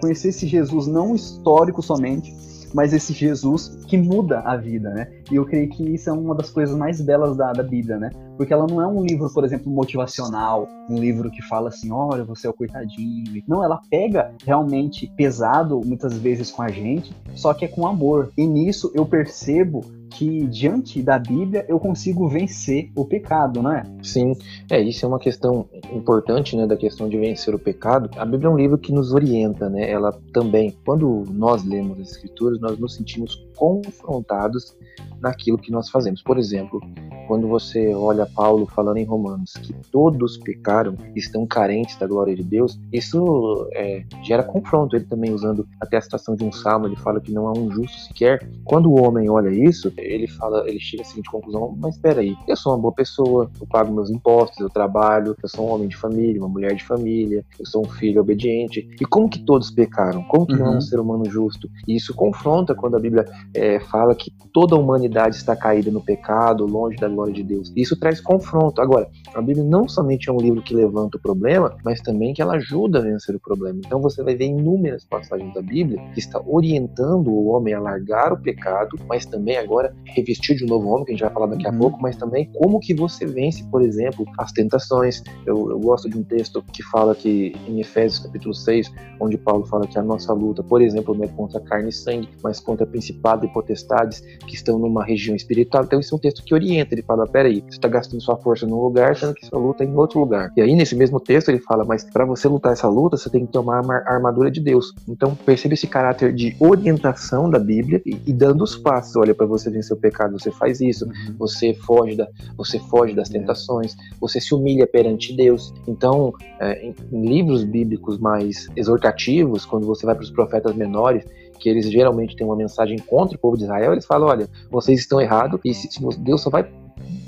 Conhecer 0.00 0.28
esse 0.28 0.46
Jesus 0.46 0.86
não 0.86 1.14
histórico 1.14 1.80
somente, 1.80 2.30
mas 2.74 2.92
esse 2.92 3.12
Jesus 3.12 3.78
que 3.86 3.96
muda 3.96 4.40
a 4.40 4.56
vida, 4.56 4.90
né? 4.90 5.08
E 5.30 5.36
eu 5.36 5.46
creio 5.46 5.68
que 5.68 5.82
isso 5.94 6.10
é 6.10 6.12
uma 6.12 6.34
das 6.34 6.50
coisas 6.50 6.76
mais 6.76 7.00
belas 7.00 7.36
da, 7.36 7.52
da 7.52 7.62
Bíblia, 7.62 7.96
né? 7.96 8.10
Porque 8.36 8.52
ela 8.52 8.66
não 8.66 8.82
é 8.82 8.86
um 8.86 9.04
livro, 9.04 9.32
por 9.32 9.44
exemplo, 9.44 9.70
motivacional, 9.72 10.68
um 10.90 10.98
livro 10.98 11.30
que 11.30 11.40
fala 11.42 11.68
assim, 11.68 11.92
olha, 11.92 12.24
você 12.24 12.48
é 12.48 12.50
o 12.50 12.54
coitadinho. 12.54 13.42
Não, 13.46 13.62
ela 13.62 13.80
pega 13.88 14.32
realmente 14.44 15.06
pesado, 15.16 15.80
muitas 15.84 16.18
vezes, 16.18 16.50
com 16.50 16.62
a 16.62 16.68
gente, 16.68 17.14
só 17.34 17.54
que 17.54 17.64
é 17.64 17.68
com 17.68 17.86
amor. 17.86 18.30
E 18.36 18.44
nisso 18.44 18.90
eu 18.92 19.06
percebo 19.06 19.84
que 20.14 20.46
diante 20.46 21.02
da 21.02 21.18
Bíblia 21.18 21.64
eu 21.68 21.78
consigo 21.80 22.28
vencer 22.28 22.90
o 22.94 23.04
pecado, 23.04 23.60
não 23.60 23.72
é? 23.72 23.82
Sim, 24.02 24.32
é 24.70 24.80
isso 24.80 25.04
é 25.04 25.08
uma 25.08 25.18
questão 25.18 25.66
importante, 25.92 26.56
né, 26.56 26.66
da 26.66 26.76
questão 26.76 27.08
de 27.08 27.18
vencer 27.18 27.54
o 27.54 27.58
pecado. 27.58 28.08
A 28.16 28.24
Bíblia 28.24 28.48
é 28.48 28.50
um 28.50 28.56
livro 28.56 28.78
que 28.78 28.92
nos 28.92 29.12
orienta, 29.12 29.68
né? 29.68 29.90
Ela 29.90 30.12
também, 30.32 30.74
quando 30.84 31.24
nós 31.30 31.64
lemos 31.64 32.00
as 32.00 32.12
Escrituras, 32.12 32.60
nós 32.60 32.78
nos 32.78 32.94
sentimos 32.94 33.44
confrontados 33.56 34.76
naquilo 35.20 35.58
que 35.58 35.70
nós 35.70 35.88
fazemos. 35.88 36.22
Por 36.22 36.38
exemplo, 36.38 36.80
quando 37.26 37.48
você 37.48 37.94
olha 37.94 38.26
Paulo 38.26 38.66
falando 38.66 38.98
em 38.98 39.04
Romanos 39.04 39.52
que 39.54 39.72
todos 39.90 40.36
pecaram, 40.36 40.94
estão 41.14 41.46
carentes 41.46 41.96
da 41.96 42.06
glória 42.06 42.34
de 42.34 42.42
Deus, 42.42 42.78
isso 42.92 43.68
é, 43.72 44.04
gera 44.22 44.42
confronto. 44.42 44.94
Ele 44.94 45.04
também 45.04 45.32
usando 45.32 45.66
até 45.80 45.96
a 45.96 46.00
citação 46.00 46.36
de 46.36 46.44
um 46.44 46.52
salmo, 46.52 46.86
ele 46.86 46.96
fala 46.96 47.20
que 47.20 47.32
não 47.32 47.48
há 47.48 47.52
um 47.52 47.70
justo 47.70 47.98
sequer. 48.00 48.46
Quando 48.64 48.90
o 48.90 49.02
homem 49.02 49.28
olha 49.30 49.48
isso, 49.48 49.92
ele 49.96 50.26
fala, 50.26 50.68
ele 50.68 50.80
chega 50.80 51.02
à 51.02 51.06
seguinte 51.06 51.30
conclusão: 51.30 51.74
mas 51.80 51.94
espera 51.96 52.20
aí, 52.20 52.36
eu 52.46 52.56
sou 52.56 52.72
uma 52.72 52.78
boa 52.78 52.94
pessoa, 52.94 53.50
eu 53.60 53.66
pago 53.66 53.92
meus 53.92 54.10
impostos, 54.10 54.58
eu 54.60 54.68
trabalho, 54.68 55.36
eu 55.42 55.48
sou 55.48 55.66
um 55.66 55.72
homem 55.72 55.88
de 55.88 55.96
família, 55.96 56.40
uma 56.40 56.48
mulher 56.48 56.74
de 56.74 56.84
família, 56.84 57.44
eu 57.58 57.66
sou 57.66 57.82
um 57.82 57.88
filho 57.88 58.20
obediente. 58.20 58.88
E 59.00 59.04
como 59.04 59.28
que 59.28 59.38
todos 59.38 59.70
pecaram? 59.70 60.22
Como 60.24 60.46
que 60.46 60.52
uhum. 60.54 60.58
não 60.58 60.74
é 60.74 60.76
um 60.76 60.80
ser 60.80 61.00
humano 61.00 61.24
justo? 61.24 61.68
E 61.88 61.96
isso 61.96 62.14
confronta 62.14 62.74
quando 62.74 62.96
a 62.96 63.00
Bíblia 63.00 63.24
é, 63.52 63.80
fala 63.80 64.14
que 64.14 64.32
toda 64.52 64.76
a 64.76 64.78
humanidade 64.78 65.36
está 65.36 65.56
caída 65.56 65.90
no 65.90 66.00
pecado, 66.00 66.64
longe 66.64 66.96
da 66.96 67.08
glória 67.08 67.32
de 67.32 67.42
Deus. 67.42 67.72
Isso 67.76 67.98
traz 67.98 68.20
confronto. 68.20 68.80
Agora, 68.80 69.08
a 69.34 69.40
Bíblia 69.40 69.64
não 69.64 69.88
somente 69.88 70.28
é 70.28 70.32
um 70.32 70.38
livro 70.38 70.62
que 70.62 70.74
levanta 70.74 71.16
o 71.16 71.20
problema, 71.20 71.76
mas 71.84 72.00
também 72.00 72.32
que 72.32 72.40
ela 72.40 72.54
ajuda 72.54 72.98
a 72.98 73.02
vencer 73.02 73.34
o 73.34 73.40
problema. 73.40 73.80
Então 73.84 74.00
você 74.00 74.22
vai 74.22 74.34
ver 74.34 74.46
inúmeras 74.46 75.04
passagens 75.04 75.52
da 75.54 75.62
Bíblia 75.62 76.00
que 76.12 76.20
está 76.20 76.40
orientando 76.46 77.28
o 77.28 77.48
homem 77.48 77.74
a 77.74 77.80
largar 77.80 78.32
o 78.32 78.40
pecado, 78.40 78.98
mas 79.08 79.26
também 79.26 79.56
agora 79.56 79.94
revestir 80.04 80.56
de 80.56 80.64
um 80.64 80.68
novo 80.68 80.88
homem, 80.88 81.04
que 81.04 81.12
a 81.12 81.14
gente 81.14 81.24
vai 81.24 81.32
falar 81.32 81.46
daqui 81.46 81.66
a 81.66 81.70
uhum. 81.70 81.78
pouco, 81.78 82.00
mas 82.00 82.16
também 82.16 82.50
como 82.54 82.78
que 82.78 82.94
você 82.94 83.26
vence, 83.26 83.64
por 83.64 83.82
exemplo, 83.82 84.24
as 84.38 84.52
tentações. 84.52 85.22
Eu, 85.46 85.70
eu 85.70 85.78
gosto 85.80 86.08
de 86.08 86.16
um 86.16 86.22
texto 86.22 86.62
que 86.72 86.82
fala 86.82 87.14
que 87.14 87.54
em 87.66 87.80
Efésios 87.80 88.20
capítulo 88.20 88.54
6, 88.54 88.92
onde 89.20 89.36
Paulo 89.36 89.66
fala 89.66 89.86
que 89.86 89.98
a 89.98 90.02
nossa 90.02 90.32
luta, 90.32 90.62
por 90.62 90.80
exemplo, 90.80 91.14
não 91.14 91.24
é 91.24 91.28
contra 91.28 91.60
carne 91.60 91.88
e 91.88 91.92
sangue, 91.92 92.28
mas 92.42 92.60
contra 92.60 92.86
principado 93.34 93.44
e 93.44 93.48
potestades 93.48 94.20
que 94.46 94.54
estão 94.54 94.78
numa 94.78 95.04
região 95.04 95.34
espiritual. 95.34 95.84
Então, 95.84 96.00
isso 96.00 96.14
é 96.14 96.16
um 96.16 96.20
texto 96.20 96.42
que 96.42 96.54
orienta. 96.54 96.94
Ele 96.94 97.02
fala: 97.02 97.26
peraí, 97.26 97.60
você 97.60 97.76
está 97.76 97.88
gastando 97.88 98.20
sua 98.20 98.36
força 98.36 98.66
num 98.66 98.80
lugar, 98.80 99.16
sendo 99.16 99.34
que 99.34 99.46
sua 99.46 99.58
luta 99.58 99.82
é 99.84 99.86
em 99.86 99.94
outro 99.94 100.20
lugar. 100.20 100.52
E 100.56 100.62
aí, 100.62 100.74
nesse 100.74 100.94
mesmo 100.94 101.18
texto, 101.18 101.48
ele 101.48 101.58
fala: 101.58 101.84
mas 101.84 102.04
para 102.04 102.24
você 102.24 102.48
lutar 102.48 102.72
essa 102.72 102.88
luta, 102.88 103.16
você 103.16 103.28
tem 103.28 103.46
que 103.46 103.52
tomar 103.52 103.84
a 103.84 104.14
armadura 104.14 104.50
de 104.50 104.60
Deus. 104.60 104.94
Então, 105.08 105.34
perceba 105.34 105.74
esse 105.74 105.86
caráter 105.86 106.32
de 106.32 106.56
orientação 106.60 107.50
da 107.50 107.58
Bíblia 107.58 108.00
e, 108.06 108.18
e 108.26 108.32
dando 108.32 108.62
os 108.62 108.76
passos. 108.76 109.16
Olha, 109.16 109.34
para 109.34 109.46
você 109.46 109.70
vencer 109.70 109.96
o 109.96 110.00
pecado, 110.00 110.38
você 110.38 110.50
faz 110.50 110.80
isso, 110.80 111.06
uhum. 111.06 111.34
você 111.38 111.74
foge, 111.74 112.16
da, 112.16 112.28
você 112.56 112.78
foge 112.78 113.14
das 113.14 113.28
tentações, 113.28 113.96
você 114.20 114.40
se 114.40 114.54
humilha 114.54 114.86
perante 114.86 115.34
Deus. 115.34 115.72
Então, 115.86 116.32
é, 116.60 116.86
em, 116.86 116.94
em 117.12 117.26
livros 117.26 117.64
bíblicos 117.64 118.18
mais 118.18 118.68
exortativos, 118.76 119.64
quando 119.64 119.86
você 119.86 120.06
vai 120.06 120.14
para 120.14 120.24
os 120.24 120.30
profetas 120.30 120.74
menores, 120.74 121.24
que 121.64 121.68
eles 121.70 121.90
geralmente 121.90 122.36
têm 122.36 122.46
uma 122.46 122.54
mensagem 122.54 122.98
contra 122.98 123.38
o 123.38 123.40
povo 123.40 123.56
de 123.56 123.64
Israel, 123.64 123.92
eles 123.92 124.04
falam: 124.04 124.28
olha, 124.28 124.46
vocês 124.70 125.00
estão 125.00 125.18
errados 125.18 125.58
e 125.64 125.72
se, 125.72 125.90
se 125.90 126.18
Deus 126.18 126.42
só 126.42 126.50
vai 126.50 126.70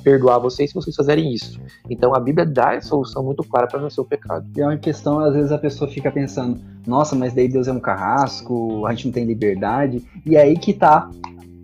perdoar 0.05 0.39
vocês 0.39 0.71
se 0.71 0.75
vocês 0.75 0.95
fizerem 0.95 1.33
isso. 1.33 1.59
Então 1.89 2.15
a 2.15 2.21
Bíblia 2.21 2.45
dá 2.45 2.73
a 2.73 2.81
solução 2.83 3.25
muito 3.25 3.43
clara 3.43 3.67
para 3.67 3.83
o 3.85 4.05
pecado. 4.05 4.47
E 4.55 4.61
é 4.61 4.67
uma 4.67 4.77
questão, 4.77 5.19
às 5.21 5.35
vezes 5.35 5.51
a 5.51 5.59
pessoa 5.59 5.91
fica 5.91 6.11
pensando: 6.13 6.61
nossa, 6.87 7.17
mas 7.17 7.33
daí 7.33 7.49
Deus 7.49 7.67
é 7.67 7.73
um 7.73 7.81
carrasco, 7.81 8.85
a 8.85 8.93
gente 8.93 9.07
não 9.07 9.13
tem 9.13 9.25
liberdade. 9.25 10.05
E 10.27 10.37
é 10.37 10.43
aí 10.43 10.59
que 10.59 10.75
tá 10.75 11.11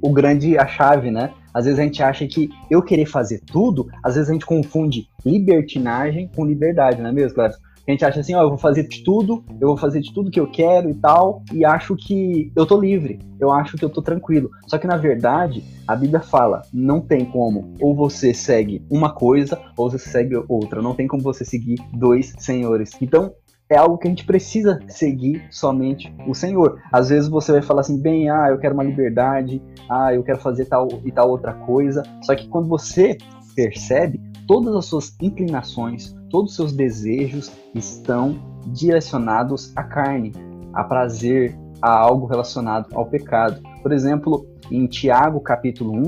o 0.01 0.11
grande 0.11 0.57
a 0.57 0.67
chave, 0.67 1.11
né? 1.11 1.31
Às 1.53 1.67
vezes 1.67 1.79
a 1.79 1.83
gente 1.83 2.03
acha 2.03 2.27
que 2.27 2.49
eu 2.71 2.81
querer 2.81 3.05
fazer 3.05 3.41
tudo, 3.41 3.87
às 4.03 4.15
vezes 4.15 4.31
a 4.31 4.33
gente 4.33 4.47
confunde 4.47 5.11
libertinagem 5.27 6.31
com 6.35 6.47
liberdade, 6.47 7.03
não 7.03 7.11
é 7.11 7.13
mesmo, 7.13 7.35
Cláudio? 7.35 7.59
A 7.87 7.91
gente 7.91 8.05
acha 8.05 8.21
assim, 8.21 8.35
ó, 8.35 8.43
eu 8.43 8.49
vou 8.49 8.59
fazer 8.59 8.87
de 8.87 9.03
tudo, 9.03 9.45
eu 9.61 9.69
vou 9.69 9.77
fazer 9.77 10.01
de 10.01 10.15
tudo 10.15 10.31
que 10.31 10.39
eu 10.39 10.47
quero 10.47 10.89
e 10.89 10.95
tal, 10.95 11.43
e 11.53 11.65
acho 11.65 11.97
que 11.97 12.53
eu 12.55 12.65
tô 12.65 12.81
livre, 12.81 13.19
eu 13.41 13.51
acho 13.51 13.77
que 13.77 13.85
eu 13.85 13.91
tô 13.91 14.01
tranquilo. 14.01 14.51
Só 14.69 14.79
que 14.79 14.87
na 14.87 14.97
verdade, 14.97 15.65
a 15.87 15.97
Bíblia 15.97 16.21
fala, 16.21 16.63
não 16.73 17.01
tem 17.01 17.25
como, 17.25 17.75
ou 17.81 17.95
você 17.95 18.33
segue 18.33 18.85
uma 18.89 19.13
coisa, 19.13 19.61
ou 19.77 19.91
você 19.91 19.99
segue 19.99 20.37
outra, 20.49 20.81
não 20.81 20.95
tem 20.95 21.09
como 21.09 21.23
você 21.23 21.45
seguir 21.45 21.77
dois 21.93 22.33
senhores. 22.39 22.93
Então, 23.01 23.35
é 23.69 23.77
algo 23.77 23.99
que 23.99 24.07
a 24.07 24.11
gente 24.11 24.27
precisa 24.27 24.79
seguir 24.87 25.43
somente 25.51 26.15
o 26.29 26.35
Senhor. 26.35 26.79
Às 26.93 27.09
vezes 27.09 27.29
você 27.29 27.53
vai 27.53 27.63
falar 27.63 27.81
assim, 27.81 27.99
bem, 27.99 28.29
ah, 28.29 28.49
eu 28.51 28.59
quero 28.59 28.75
uma 28.75 28.85
liberdade, 28.85 29.63
ah, 29.89 30.15
eu 30.15 30.23
quero 30.23 30.39
fazer 30.39 30.67
tal 30.67 30.89
e 31.05 31.11
tal 31.11 31.31
outra 31.31 31.55
coisa. 31.55 32.03
Só 32.23 32.35
que 32.35 32.47
quando 32.49 32.69
você 32.69 33.17
percebe, 33.57 34.21
todas 34.47 34.75
as 34.75 34.85
suas 34.85 35.17
inclinações, 35.21 36.15
todos 36.33 36.53
os 36.53 36.57
seus 36.57 36.73
desejos 36.73 37.53
estão 37.75 38.41
direcionados 38.67 39.71
à 39.77 39.85
carne, 39.85 40.33
a 40.73 40.83
prazer, 40.83 41.55
a 41.81 41.95
algo 41.95 42.27
relacionado 42.27 42.89
ao 42.95 43.05
pecado. 43.05 43.61
Por 43.83 43.93
exemplo, 43.93 44.47
em 44.71 44.87
Tiago 44.87 45.41
capítulo 45.41 45.93
1, 45.93 46.03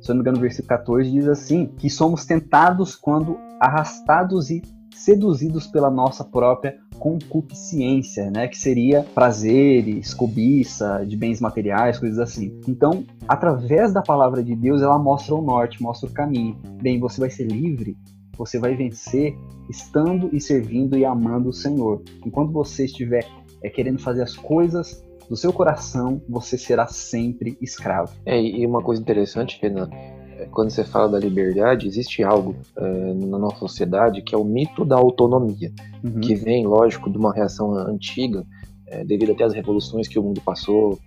se 0.00 0.10
eu 0.10 0.14
não 0.14 0.16
me 0.16 0.20
engano, 0.22 0.40
versículo 0.40 0.68
14 0.68 1.10
diz 1.10 1.28
assim: 1.28 1.66
que 1.66 1.90
somos 1.90 2.24
tentados 2.24 2.96
quando 2.96 3.36
arrastados 3.60 4.50
e 4.50 4.62
seduzidos 4.94 5.66
pela 5.66 5.90
nossa 5.90 6.24
própria 6.24 6.78
concupiscência, 6.98 8.30
né, 8.30 8.48
que 8.48 8.56
seria 8.56 9.04
prazeres, 9.14 10.14
cobiça 10.14 11.04
de 11.06 11.14
bens 11.18 11.38
materiais, 11.38 11.98
coisas 11.98 12.18
assim. 12.18 12.58
Então, 12.66 13.04
através 13.28 13.92
da 13.92 14.00
palavra 14.00 14.42
de 14.42 14.56
Deus, 14.56 14.80
ela 14.80 14.98
mostra 14.98 15.34
o 15.34 15.42
norte, 15.42 15.82
mostra 15.82 16.08
o 16.08 16.12
caminho. 16.12 16.56
Bem, 16.80 16.98
você 16.98 17.20
vai 17.20 17.28
ser 17.28 17.44
livre, 17.44 17.94
você 18.36 18.58
vai 18.58 18.74
vencer 18.74 19.36
estando 19.68 20.30
e 20.32 20.40
servindo 20.40 20.96
e 20.96 21.04
amando 21.04 21.48
o 21.48 21.52
Senhor. 21.52 22.02
Enquanto 22.24 22.52
você 22.52 22.84
estiver 22.84 23.26
é, 23.62 23.68
querendo 23.68 23.98
fazer 23.98 24.22
as 24.22 24.36
coisas 24.36 25.04
do 25.28 25.36
seu 25.36 25.52
coração, 25.52 26.20
você 26.28 26.56
será 26.56 26.86
sempre 26.86 27.58
escravo. 27.60 28.12
É, 28.24 28.40
e 28.40 28.64
uma 28.64 28.80
coisa 28.80 29.02
interessante, 29.02 29.58
Renan, 29.60 29.90
quando 30.50 30.70
você 30.70 30.84
fala 30.84 31.08
da 31.08 31.18
liberdade, 31.18 31.86
existe 31.86 32.22
algo 32.22 32.54
é, 32.76 33.14
na 33.14 33.38
nossa 33.38 33.58
sociedade 33.58 34.22
que 34.22 34.34
é 34.34 34.38
o 34.38 34.44
mito 34.44 34.84
da 34.84 34.96
autonomia, 34.96 35.72
uhum. 36.04 36.20
que 36.20 36.34
vem, 36.34 36.66
lógico, 36.66 37.10
de 37.10 37.18
uma 37.18 37.32
reação 37.32 37.74
antiga, 37.74 38.44
é, 38.86 39.04
devido 39.04 39.32
até 39.32 39.44
às 39.44 39.52
revoluções 39.52 40.06
que 40.06 40.18
o 40.18 40.22
mundo 40.22 40.40
passou, 40.40 40.98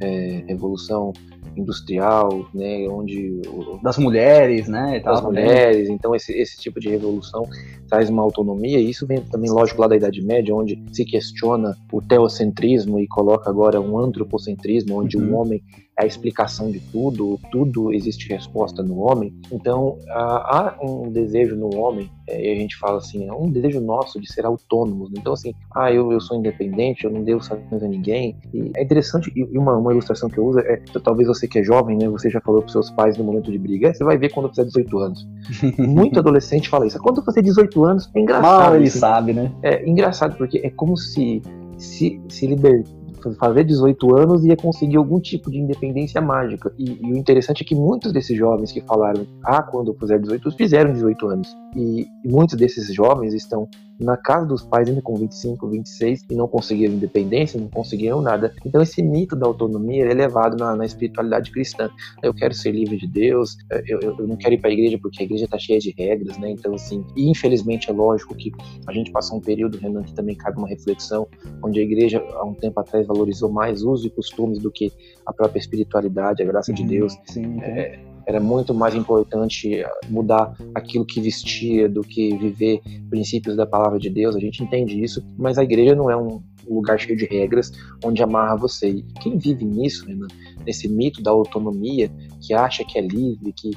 é, 0.00 0.44
revolução 0.46 1.12
industrial, 1.60 2.48
né, 2.54 2.86
onde 2.88 3.40
das 3.82 3.98
mulheres, 3.98 4.68
né, 4.68 5.00
das 5.00 5.20
mulheres, 5.20 5.88
então 5.88 6.14
esse, 6.14 6.32
esse 6.32 6.58
tipo 6.58 6.78
de 6.78 6.88
revolução 6.88 7.44
traz 7.88 8.08
uma 8.08 8.22
autonomia 8.22 8.78
e 8.78 8.90
isso 8.90 9.06
vem 9.06 9.20
também 9.20 9.50
lógico 9.50 9.80
lá 9.80 9.88
da 9.88 9.96
Idade 9.96 10.22
Média, 10.22 10.54
onde 10.54 10.82
se 10.92 11.04
questiona 11.04 11.76
o 11.92 12.00
teocentrismo 12.00 13.00
e 13.00 13.06
coloca 13.08 13.50
agora 13.50 13.80
um 13.80 13.98
antropocentrismo, 13.98 15.00
onde 15.00 15.16
uhum. 15.16 15.32
o 15.32 15.36
homem 15.36 15.62
a 15.98 16.06
explicação 16.06 16.70
de 16.70 16.78
tudo, 16.78 17.40
tudo 17.50 17.92
existe 17.92 18.28
resposta 18.28 18.82
no 18.82 19.00
homem. 19.00 19.34
Então 19.50 19.98
há, 20.08 20.76
um 20.80 21.10
desejo 21.10 21.56
no 21.56 21.74
homem, 21.76 22.08
é, 22.28 22.48
e 22.48 22.52
a 22.52 22.54
gente 22.54 22.76
fala 22.76 22.98
assim, 22.98 23.26
é 23.26 23.32
um 23.32 23.50
desejo 23.50 23.80
nosso 23.80 24.20
de 24.20 24.32
ser 24.32 24.46
autônomos. 24.46 25.10
Então 25.16 25.32
assim, 25.32 25.52
ah, 25.74 25.92
eu, 25.92 26.12
eu 26.12 26.20
sou 26.20 26.38
independente, 26.38 27.04
eu 27.04 27.10
não 27.10 27.24
devo 27.24 27.42
saber 27.42 27.62
a 27.72 27.88
ninguém. 27.88 28.36
E 28.54 28.70
é 28.76 28.82
interessante, 28.82 29.32
e 29.34 29.58
uma, 29.58 29.76
uma 29.76 29.90
ilustração 29.90 30.28
que 30.30 30.38
eu 30.38 30.46
uso 30.46 30.60
é, 30.60 30.76
talvez 31.02 31.26
você 31.26 31.48
que 31.48 31.58
é 31.58 31.64
jovem, 31.64 31.98
né, 31.98 32.08
você 32.08 32.30
já 32.30 32.40
falou 32.40 32.62
para 32.62 32.70
seus 32.70 32.90
pais 32.90 33.18
no 33.18 33.24
momento 33.24 33.50
de 33.50 33.58
briga, 33.58 33.88
é, 33.88 33.92
você 33.92 34.04
vai 34.04 34.16
ver 34.16 34.32
quando 34.32 34.48
fizer 34.50 34.64
18 34.64 34.98
anos. 34.98 35.28
Muito 35.78 36.20
adolescente 36.20 36.68
fala 36.68 36.86
isso. 36.86 36.98
Quando 37.00 37.24
você 37.24 37.42
18 37.42 37.84
anos, 37.84 38.10
é 38.14 38.20
engraçado. 38.20 38.62
Mal 38.62 38.76
ele 38.76 38.86
assim. 38.86 38.98
sabe, 38.98 39.32
né? 39.32 39.52
É 39.62 39.88
engraçado 39.88 40.36
porque 40.36 40.58
é 40.58 40.70
como 40.70 40.96
se 40.96 41.42
se, 41.78 42.20
se 42.28 42.46
libertar 42.46 42.97
fazer 43.38 43.64
18 43.64 44.16
anos 44.16 44.44
ia 44.44 44.56
conseguir 44.56 44.96
algum 44.96 45.20
tipo 45.20 45.50
de 45.50 45.58
independência 45.58 46.20
mágica. 46.20 46.72
E, 46.78 46.98
e, 47.00 47.12
o 47.12 47.16
interessante 47.16 47.62
é 47.62 47.66
que 47.66 47.74
muitos 47.74 48.12
desses 48.12 48.36
jovens 48.36 48.72
que 48.72 48.80
falaram, 48.80 49.26
ah, 49.44 49.62
quando 49.62 49.92
eu 49.92 49.94
fizer 49.94 50.18
18, 50.18 50.50
fizeram 50.52 50.92
18 50.92 51.26
anos. 51.28 51.56
E, 51.76 52.08
e 52.24 52.28
muitos 52.28 52.56
desses 52.56 52.92
jovens 52.92 53.34
estão 53.34 53.68
na 53.98 54.16
casa 54.16 54.46
dos 54.46 54.62
pais 54.62 54.88
ainda 54.88 55.02
com 55.02 55.16
25, 55.16 55.68
26 55.68 56.24
e 56.30 56.34
não 56.34 56.46
conseguiram 56.46 56.94
independência, 56.94 57.60
não 57.60 57.68
conseguiram 57.68 58.20
nada. 58.20 58.54
Então 58.64 58.80
esse 58.80 59.02
mito 59.02 59.34
da 59.34 59.46
autonomia 59.46 60.04
é 60.04 60.14
levado 60.14 60.56
na, 60.56 60.76
na 60.76 60.86
espiritualidade 60.86 61.50
cristã. 61.50 61.90
Eu 62.22 62.32
quero 62.32 62.54
ser 62.54 62.70
livre 62.70 62.96
de 62.96 63.08
Deus, 63.08 63.56
eu, 63.86 63.98
eu, 64.00 64.16
eu 64.18 64.26
não 64.26 64.36
quero 64.36 64.54
ir 64.54 64.58
para 64.58 64.70
a 64.70 64.72
igreja 64.72 64.98
porque 65.02 65.22
a 65.22 65.26
igreja 65.26 65.46
está 65.46 65.58
cheia 65.58 65.80
de 65.80 65.92
regras, 65.98 66.38
né? 66.38 66.50
Então 66.50 66.74
assim, 66.74 67.04
e 67.16 67.28
infelizmente 67.28 67.90
é 67.90 67.92
lógico 67.92 68.34
que 68.34 68.52
a 68.86 68.92
gente 68.92 69.10
passou 69.10 69.38
um 69.38 69.40
período, 69.40 69.78
Renan, 69.78 70.02
que 70.04 70.14
também 70.14 70.36
cabe 70.36 70.58
uma 70.58 70.68
reflexão, 70.68 71.26
onde 71.62 71.80
a 71.80 71.82
igreja 71.82 72.22
há 72.34 72.44
um 72.44 72.54
tempo 72.54 72.78
atrás 72.78 73.06
valorizou 73.06 73.50
mais 73.50 73.82
usos 73.82 74.06
e 74.06 74.10
costumes 74.10 74.58
do 74.58 74.70
que 74.70 74.92
a 75.26 75.32
própria 75.32 75.58
espiritualidade, 75.58 76.42
a 76.42 76.46
graça 76.46 76.72
de 76.72 76.82
uhum. 76.82 76.88
Deus. 76.88 77.18
Sim, 77.26 77.60
é, 77.62 77.98
era 78.28 78.38
muito 78.38 78.74
mais 78.74 78.94
importante 78.94 79.82
mudar 80.06 80.54
aquilo 80.74 81.06
que 81.06 81.18
vestia 81.18 81.88
do 81.88 82.02
que 82.02 82.36
viver 82.36 82.82
princípios 83.08 83.56
da 83.56 83.64
palavra 83.64 83.98
de 83.98 84.10
Deus. 84.10 84.36
A 84.36 84.38
gente 84.38 84.62
entende 84.62 85.02
isso, 85.02 85.24
mas 85.38 85.56
a 85.56 85.64
igreja 85.64 85.94
não 85.94 86.10
é 86.10 86.16
um 86.16 86.42
lugar 86.68 87.00
cheio 87.00 87.16
de 87.16 87.24
regras 87.24 87.72
onde 88.04 88.22
amarra 88.22 88.54
você. 88.54 88.90
E 88.90 89.02
quem 89.22 89.38
vive 89.38 89.64
nisso, 89.64 90.06
né, 90.06 90.26
nesse 90.66 90.86
mito 90.86 91.22
da 91.22 91.30
autonomia, 91.30 92.10
que 92.42 92.52
acha 92.52 92.84
que 92.84 92.98
é 92.98 93.00
livre, 93.00 93.50
que 93.50 93.70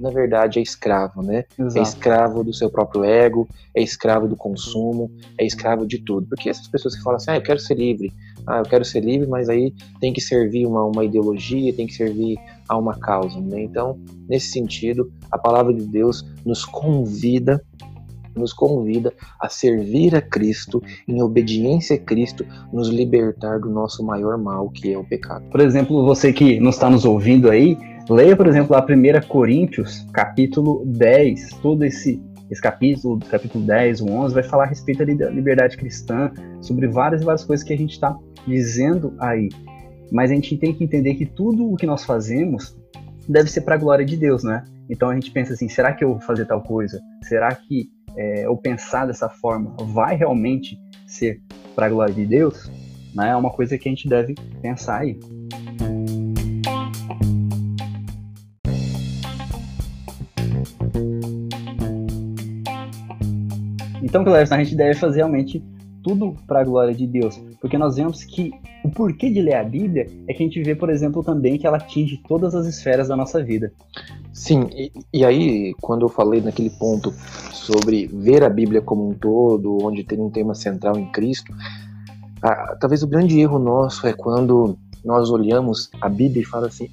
na 0.00 0.10
verdade 0.10 0.60
é 0.60 0.62
escravo, 0.62 1.22
né? 1.22 1.44
É 1.58 1.62
Exato. 1.62 1.78
É 1.78 1.82
escravo 1.82 2.44
do 2.44 2.54
seu 2.54 2.70
próprio 2.70 3.04
ego, 3.04 3.48
é 3.74 3.82
escravo 3.82 4.28
do 4.28 4.36
consumo, 4.36 5.10
é 5.36 5.44
escravo 5.44 5.84
de 5.84 5.98
tudo. 5.98 6.28
Porque 6.28 6.48
essas 6.48 6.68
pessoas 6.68 6.94
que 6.94 7.02
falam 7.02 7.16
assim, 7.16 7.32
ah, 7.32 7.36
eu 7.36 7.42
quero 7.42 7.58
ser 7.58 7.74
livre, 7.74 8.12
ah, 8.46 8.58
eu 8.58 8.64
quero 8.64 8.84
ser 8.84 9.00
livre, 9.00 9.26
mas 9.26 9.48
aí 9.48 9.74
tem 10.00 10.12
que 10.12 10.20
servir 10.20 10.66
uma, 10.66 10.84
uma 10.84 11.04
ideologia, 11.04 11.72
tem 11.72 11.86
que 11.86 11.94
servir 11.94 12.38
a 12.68 12.76
uma 12.76 12.94
causa. 12.94 13.40
Né? 13.40 13.62
Então, 13.62 13.98
nesse 14.28 14.50
sentido, 14.50 15.10
a 15.30 15.38
palavra 15.38 15.74
de 15.74 15.84
Deus 15.84 16.24
nos 16.44 16.64
convida 16.64 17.62
nos 18.36 18.52
convida 18.52 19.14
a 19.40 19.48
servir 19.48 20.14
a 20.14 20.20
Cristo, 20.20 20.82
em 21.08 21.22
obediência 21.22 21.96
a 21.96 21.98
Cristo, 21.98 22.44
nos 22.70 22.88
libertar 22.88 23.58
do 23.58 23.70
nosso 23.70 24.04
maior 24.04 24.36
mal, 24.36 24.68
que 24.68 24.92
é 24.92 24.98
o 24.98 25.02
pecado. 25.02 25.46
Por 25.50 25.60
exemplo, 25.60 26.04
você 26.04 26.34
que 26.34 26.60
não 26.60 26.68
está 26.68 26.90
nos 26.90 27.06
ouvindo 27.06 27.50
aí, 27.50 27.78
leia, 28.10 28.36
por 28.36 28.46
exemplo, 28.46 28.76
a 28.76 28.80
1 28.80 29.26
Coríntios, 29.26 30.06
capítulo 30.12 30.82
10, 30.84 31.48
todo 31.62 31.82
esse 31.82 32.20
esse 32.50 32.60
capítulo, 32.60 33.18
capítulo 33.18 33.64
10, 33.64 34.00
o 34.02 34.10
11, 34.10 34.34
vai 34.34 34.42
falar 34.42 34.64
a 34.64 34.68
respeito 34.68 35.04
da 35.04 35.30
liberdade 35.30 35.76
cristã, 35.76 36.32
sobre 36.60 36.86
várias 36.86 37.22
e 37.22 37.24
várias 37.24 37.44
coisas 37.44 37.66
que 37.66 37.72
a 37.72 37.76
gente 37.76 37.92
está 37.92 38.16
dizendo 38.46 39.14
aí. 39.18 39.48
Mas 40.12 40.30
a 40.30 40.34
gente 40.34 40.56
tem 40.56 40.72
que 40.72 40.84
entender 40.84 41.14
que 41.14 41.26
tudo 41.26 41.72
o 41.72 41.76
que 41.76 41.86
nós 41.86 42.04
fazemos 42.04 42.76
deve 43.28 43.50
ser 43.50 43.62
para 43.62 43.74
a 43.74 43.78
glória 43.78 44.04
de 44.04 44.16
Deus, 44.16 44.44
né? 44.44 44.64
Então 44.88 45.10
a 45.10 45.14
gente 45.14 45.30
pensa 45.30 45.52
assim: 45.52 45.68
será 45.68 45.92
que 45.92 46.04
eu 46.04 46.10
vou 46.10 46.20
fazer 46.20 46.46
tal 46.46 46.62
coisa? 46.62 47.00
Será 47.22 47.52
que 47.54 47.90
é, 48.16 48.46
eu 48.46 48.56
pensar 48.56 49.06
dessa 49.06 49.28
forma 49.28 49.74
vai 49.80 50.14
realmente 50.16 50.78
ser 51.06 51.40
para 51.74 51.86
a 51.86 51.88
glória 51.88 52.14
de 52.14 52.24
Deus? 52.24 52.70
Né? 53.14 53.30
É 53.30 53.36
uma 53.36 53.50
coisa 53.50 53.76
que 53.76 53.88
a 53.88 53.92
gente 53.92 54.08
deve 54.08 54.34
pensar 54.62 55.00
aí. 55.00 55.18
Então, 64.06 64.22
Cléber, 64.22 64.52
a 64.52 64.62
gente 64.62 64.76
deve 64.76 64.94
fazer 64.94 65.16
realmente 65.16 65.60
tudo 66.00 66.36
para 66.46 66.60
a 66.60 66.64
glória 66.64 66.94
de 66.94 67.08
Deus, 67.08 67.36
porque 67.60 67.76
nós 67.76 67.96
vemos 67.96 68.22
que 68.22 68.52
o 68.84 68.88
porquê 68.88 69.28
de 69.28 69.42
ler 69.42 69.56
a 69.56 69.64
Bíblia 69.64 70.06
é 70.28 70.32
que 70.32 70.44
a 70.44 70.46
gente 70.46 70.62
vê, 70.62 70.76
por 70.76 70.90
exemplo, 70.90 71.24
também 71.24 71.58
que 71.58 71.66
ela 71.66 71.78
atinge 71.78 72.22
todas 72.28 72.54
as 72.54 72.68
esferas 72.68 73.08
da 73.08 73.16
nossa 73.16 73.42
vida. 73.42 73.72
Sim, 74.32 74.68
e, 74.70 74.92
e 75.12 75.24
aí, 75.24 75.74
quando 75.80 76.06
eu 76.06 76.08
falei 76.08 76.40
naquele 76.40 76.70
ponto 76.70 77.12
sobre 77.50 78.06
ver 78.06 78.44
a 78.44 78.48
Bíblia 78.48 78.80
como 78.80 79.08
um 79.08 79.14
todo, 79.14 79.78
onde 79.82 80.04
tem 80.04 80.20
um 80.20 80.30
tema 80.30 80.54
central 80.54 80.96
em 80.96 81.10
Cristo, 81.10 81.52
a, 82.40 82.76
talvez 82.76 83.02
o 83.02 83.08
grande 83.08 83.40
erro 83.40 83.58
nosso 83.58 84.06
é 84.06 84.12
quando 84.12 84.78
nós 85.06 85.30
olhamos 85.30 85.88
a 86.00 86.08
Bíblia 86.08 86.42
e 86.42 86.44
fala 86.44 86.66
assim, 86.66 86.88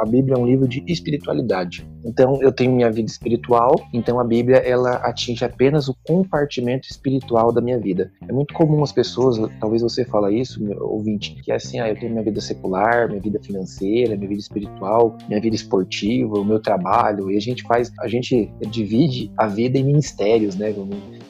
a 0.00 0.04
Bíblia 0.04 0.34
é 0.34 0.38
um 0.38 0.44
livro 0.44 0.66
de 0.66 0.82
espiritualidade. 0.86 1.88
Então 2.04 2.42
eu 2.42 2.50
tenho 2.50 2.72
minha 2.72 2.90
vida 2.90 3.08
espiritual, 3.08 3.76
então 3.94 4.18
a 4.18 4.24
Bíblia 4.24 4.56
ela 4.56 4.94
atinge 4.96 5.44
apenas 5.44 5.88
o 5.88 5.96
compartimento 6.04 6.88
espiritual 6.90 7.52
da 7.52 7.60
minha 7.60 7.78
vida. 7.78 8.10
É 8.28 8.32
muito 8.32 8.52
comum 8.52 8.82
as 8.82 8.90
pessoas, 8.90 9.38
talvez 9.60 9.82
você 9.82 10.04
fala 10.04 10.32
isso, 10.32 10.62
meu 10.62 10.76
ouvinte, 10.84 11.36
que 11.42 11.52
é 11.52 11.54
assim, 11.54 11.78
ah, 11.78 11.88
eu 11.88 11.94
tenho 11.94 12.10
minha 12.10 12.24
vida 12.24 12.40
secular, 12.40 13.08
minha 13.08 13.20
vida 13.20 13.38
financeira, 13.40 14.16
minha 14.16 14.28
vida 14.28 14.40
espiritual, 14.40 15.16
minha 15.28 15.40
vida 15.40 15.54
esportiva, 15.54 16.40
o 16.40 16.44
meu 16.44 16.60
trabalho, 16.60 17.30
e 17.30 17.36
a 17.36 17.40
gente 17.40 17.62
faz, 17.62 17.92
a 18.00 18.08
gente 18.08 18.52
divide 18.68 19.30
a 19.36 19.46
vida 19.46 19.78
em 19.78 19.84
ministérios, 19.84 20.56
né? 20.56 20.74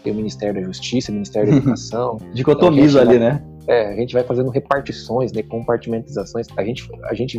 Tem 0.03 0.13
o 0.13 0.17
Ministério 0.17 0.55
da 0.55 0.63
Justiça, 0.63 1.11
o 1.11 1.15
Ministério 1.15 1.51
da 1.51 1.57
Educação. 1.59 2.17
Dicotomiza 2.33 3.03
então, 3.03 3.11
ali, 3.11 3.21
né? 3.21 3.52
É, 3.67 3.89
a 3.89 3.97
gente 3.97 4.13
vai 4.13 4.25
fazendo 4.25 4.51
repartições, 4.51 5.33
né, 5.33 5.43
compartimentizações. 5.43 6.47
A 6.57 6.65
gente, 6.65 6.89
a 7.05 7.15
gente 7.15 7.39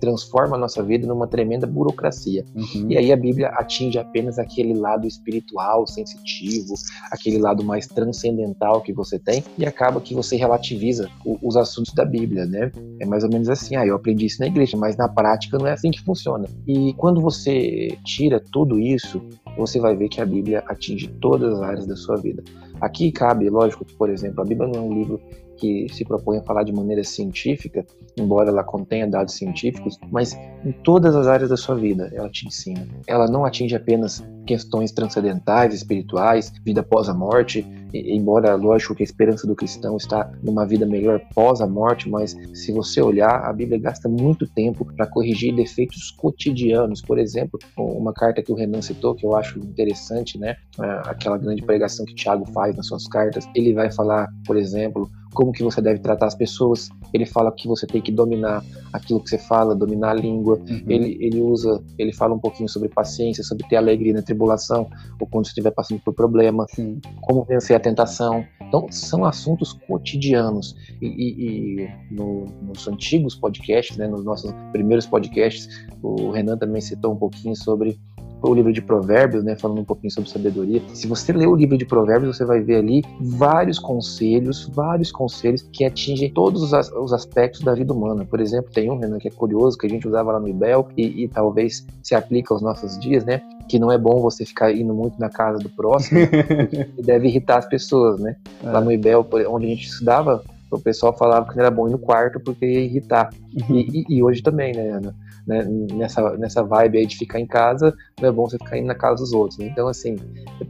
transforma 0.00 0.56
a 0.56 0.58
nossa 0.58 0.82
vida 0.82 1.06
numa 1.06 1.26
tremenda 1.26 1.66
burocracia. 1.66 2.44
Uhum. 2.54 2.86
E 2.90 2.96
aí 2.96 3.12
a 3.12 3.16
Bíblia 3.16 3.48
atinge 3.48 3.98
apenas 3.98 4.38
aquele 4.38 4.74
lado 4.74 5.06
espiritual, 5.06 5.86
sensitivo, 5.86 6.74
aquele 7.12 7.38
lado 7.38 7.62
mais 7.62 7.86
transcendental 7.86 8.80
que 8.80 8.92
você 8.92 9.18
tem 9.18 9.44
e 9.58 9.66
acaba 9.66 10.00
que 10.00 10.14
você 10.14 10.36
relativiza 10.36 11.08
o, 11.24 11.38
os 11.42 11.56
assuntos 11.56 11.92
da 11.92 12.04
Bíblia, 12.04 12.46
né? 12.46 12.72
É 12.98 13.06
mais 13.06 13.22
ou 13.22 13.30
menos 13.30 13.48
assim, 13.48 13.76
ah, 13.76 13.86
eu 13.86 13.94
aprendi 13.94 14.26
isso 14.26 14.40
na 14.40 14.46
igreja, 14.46 14.76
mas 14.76 14.96
na 14.96 15.08
prática 15.08 15.58
não 15.58 15.66
é 15.66 15.72
assim 15.72 15.90
que 15.90 16.02
funciona. 16.02 16.48
E 16.66 16.94
quando 16.94 17.20
você 17.20 17.96
tira 18.04 18.42
tudo 18.52 18.78
isso, 18.78 19.22
você 19.56 19.78
vai 19.78 19.94
ver 19.94 20.08
que 20.08 20.20
a 20.20 20.26
Bíblia 20.26 20.64
atinge 20.66 21.08
todas 21.20 21.52
as 21.54 21.60
áreas 21.60 21.86
da 21.86 21.96
sua 21.96 22.16
vida. 22.16 22.42
Aqui 22.80 23.12
cabe, 23.12 23.50
lógico, 23.50 23.84
que, 23.84 23.94
por 23.94 24.08
exemplo, 24.08 24.40
a 24.40 24.44
Bíblia 24.44 24.68
não 24.68 24.80
é 24.80 24.82
um 24.82 24.94
livro 24.94 25.20
que 25.60 25.86
se 25.92 26.04
propõe 26.04 26.38
a 26.38 26.42
falar 26.42 26.64
de 26.64 26.72
maneira 26.72 27.04
científica, 27.04 27.84
embora 28.16 28.48
ela 28.48 28.64
contenha 28.64 29.06
dados 29.06 29.34
científicos, 29.34 29.98
mas 30.10 30.34
em 30.64 30.72
todas 30.82 31.14
as 31.14 31.26
áreas 31.26 31.50
da 31.50 31.56
sua 31.56 31.74
vida 31.74 32.10
ela 32.14 32.28
te 32.30 32.46
ensina. 32.46 32.86
Ela 33.06 33.28
não 33.28 33.44
atinge 33.44 33.76
apenas 33.76 34.24
questões 34.46 34.90
transcendentais, 34.90 35.74
espirituais, 35.74 36.52
vida 36.64 36.80
após 36.80 37.08
a 37.08 37.14
morte, 37.14 37.64
embora 37.92 38.54
lógico 38.54 38.94
que 38.94 39.02
a 39.02 39.04
esperança 39.04 39.46
do 39.46 39.54
cristão 39.54 39.96
está 39.96 40.32
numa 40.42 40.66
vida 40.66 40.86
melhor 40.86 41.20
pós 41.34 41.60
a 41.60 41.66
morte, 41.66 42.08
mas 42.08 42.36
se 42.54 42.72
você 42.72 43.00
olhar, 43.00 43.44
a 43.44 43.52
Bíblia 43.52 43.78
gasta 43.78 44.08
muito 44.08 44.46
tempo 44.46 44.84
para 44.84 45.06
corrigir 45.06 45.54
defeitos 45.54 46.10
cotidianos. 46.12 47.02
Por 47.02 47.18
exemplo, 47.18 47.58
uma 47.76 48.12
carta 48.12 48.42
que 48.42 48.52
o 48.52 48.54
Renan 48.54 48.80
citou, 48.80 49.14
que 49.14 49.26
eu 49.26 49.36
acho 49.36 49.58
interessante, 49.58 50.38
né? 50.38 50.56
Aquela 51.04 51.36
grande 51.36 51.62
pregação 51.62 52.06
que 52.06 52.14
Tiago 52.14 52.46
faz 52.52 52.76
nas 52.76 52.86
suas 52.86 53.06
cartas, 53.06 53.46
ele 53.54 53.74
vai 53.74 53.90
falar, 53.92 54.28
por 54.46 54.56
exemplo, 54.56 55.08
como 55.32 55.52
que 55.52 55.62
você 55.62 55.80
deve 55.80 56.00
tratar 56.00 56.26
as 56.26 56.34
pessoas. 56.34 56.88
Ele 57.12 57.26
fala 57.26 57.52
que 57.52 57.66
você 57.66 57.86
tem 57.86 58.00
que 58.00 58.12
dominar 58.12 58.64
aquilo 58.92 59.20
que 59.20 59.30
você 59.30 59.38
fala, 59.38 59.74
dominar 59.74 60.10
a 60.10 60.14
língua. 60.14 60.56
Uhum. 60.56 60.82
Ele, 60.88 61.18
ele 61.20 61.40
usa, 61.40 61.82
ele 61.98 62.12
fala 62.12 62.34
um 62.34 62.38
pouquinho 62.38 62.68
sobre 62.68 62.88
paciência, 62.88 63.42
sobre 63.44 63.66
ter 63.68 63.76
alegria 63.76 64.12
na 64.12 64.22
tribulação, 64.22 64.88
ou 65.20 65.26
quando 65.26 65.46
você 65.46 65.50
estiver 65.50 65.70
passando 65.70 66.00
por 66.00 66.14
problema, 66.14 66.66
Sim. 66.74 67.00
como 67.22 67.44
vencer 67.44 67.76
a 67.76 67.80
tentação. 67.80 68.44
Então, 68.60 68.86
são 68.90 69.24
assuntos 69.24 69.72
cotidianos. 69.72 70.76
E, 71.00 71.06
e, 71.06 71.84
e 71.84 71.88
no, 72.10 72.46
nos 72.62 72.86
antigos 72.86 73.34
podcasts, 73.34 73.96
né, 73.96 74.06
nos 74.06 74.24
nossos 74.24 74.52
primeiros 74.72 75.06
podcasts, 75.06 75.68
o 76.02 76.30
Renan 76.30 76.56
também 76.56 76.80
citou 76.80 77.12
um 77.12 77.16
pouquinho 77.16 77.56
sobre 77.56 77.98
o 78.42 78.54
livro 78.54 78.72
de 78.72 78.80
Provérbios, 78.80 79.44
né, 79.44 79.56
falando 79.56 79.80
um 79.80 79.84
pouquinho 79.84 80.12
sobre 80.12 80.30
sabedoria. 80.30 80.82
Se 80.94 81.06
você 81.06 81.32
ler 81.32 81.46
o 81.46 81.54
livro 81.54 81.76
de 81.76 81.84
Provérbios, 81.84 82.36
você 82.36 82.44
vai 82.44 82.60
ver 82.60 82.76
ali 82.76 83.02
vários 83.20 83.78
conselhos, 83.78 84.70
vários 84.72 85.12
conselhos 85.12 85.62
que 85.72 85.84
atingem 85.84 86.30
todos 86.32 86.62
os, 86.62 86.92
os 86.92 87.12
aspectos 87.12 87.60
da 87.60 87.74
vida 87.74 87.92
humana. 87.92 88.24
Por 88.24 88.40
exemplo, 88.40 88.70
tem 88.72 88.90
um, 88.90 88.98
Renan, 88.98 89.18
que 89.18 89.28
é 89.28 89.30
curioso, 89.30 89.76
que 89.76 89.86
a 89.86 89.90
gente 89.90 90.06
usava 90.06 90.32
lá 90.32 90.40
no 90.40 90.48
IBEL 90.48 90.88
e, 90.96 91.24
e 91.24 91.28
talvez 91.28 91.86
se 92.02 92.14
aplica 92.14 92.54
aos 92.54 92.62
nossos 92.62 92.98
dias, 92.98 93.24
né? 93.24 93.42
Que 93.68 93.78
não 93.78 93.92
é 93.92 93.98
bom 93.98 94.20
você 94.20 94.44
ficar 94.44 94.72
indo 94.72 94.94
muito 94.94 95.18
na 95.20 95.28
casa 95.28 95.58
do 95.58 95.68
próximo, 95.68 96.20
e 96.98 97.02
deve 97.02 97.28
irritar 97.28 97.58
as 97.58 97.66
pessoas, 97.66 98.20
né? 98.20 98.36
É. 98.62 98.70
Lá 98.70 98.80
no 98.80 98.90
IBEL, 98.90 99.26
onde 99.48 99.66
a 99.66 99.68
gente 99.68 99.86
estudava, 99.86 100.42
o 100.70 100.78
pessoal 100.78 101.16
falava 101.16 101.48
que 101.50 101.56
não 101.56 101.64
era 101.64 101.70
bom 101.70 101.88
ir 101.88 101.92
no 101.92 101.98
quarto 101.98 102.38
porque 102.40 102.64
ia 102.64 102.80
irritar. 102.80 103.30
Uhum. 103.68 103.76
E, 103.76 104.04
e, 104.08 104.16
e, 104.16 104.22
hoje 104.22 104.42
também, 104.42 104.72
né, 104.72 104.90
Ana? 104.90 105.14
Né, 105.46 105.64
nessa, 105.92 106.36
nessa 106.36 106.62
vibe 106.62 106.98
aí 106.98 107.06
de 107.06 107.16
ficar 107.16 107.40
em 107.40 107.46
casa, 107.46 107.94
não 108.20 108.28
é 108.28 108.32
bom 108.32 108.48
você 108.48 108.58
ficar 108.58 108.78
indo 108.78 108.86
na 108.86 108.94
casa 108.94 109.16
dos 109.16 109.32
outros. 109.32 109.58
Né? 109.58 109.66
Então, 109.66 109.88
assim, 109.88 110.16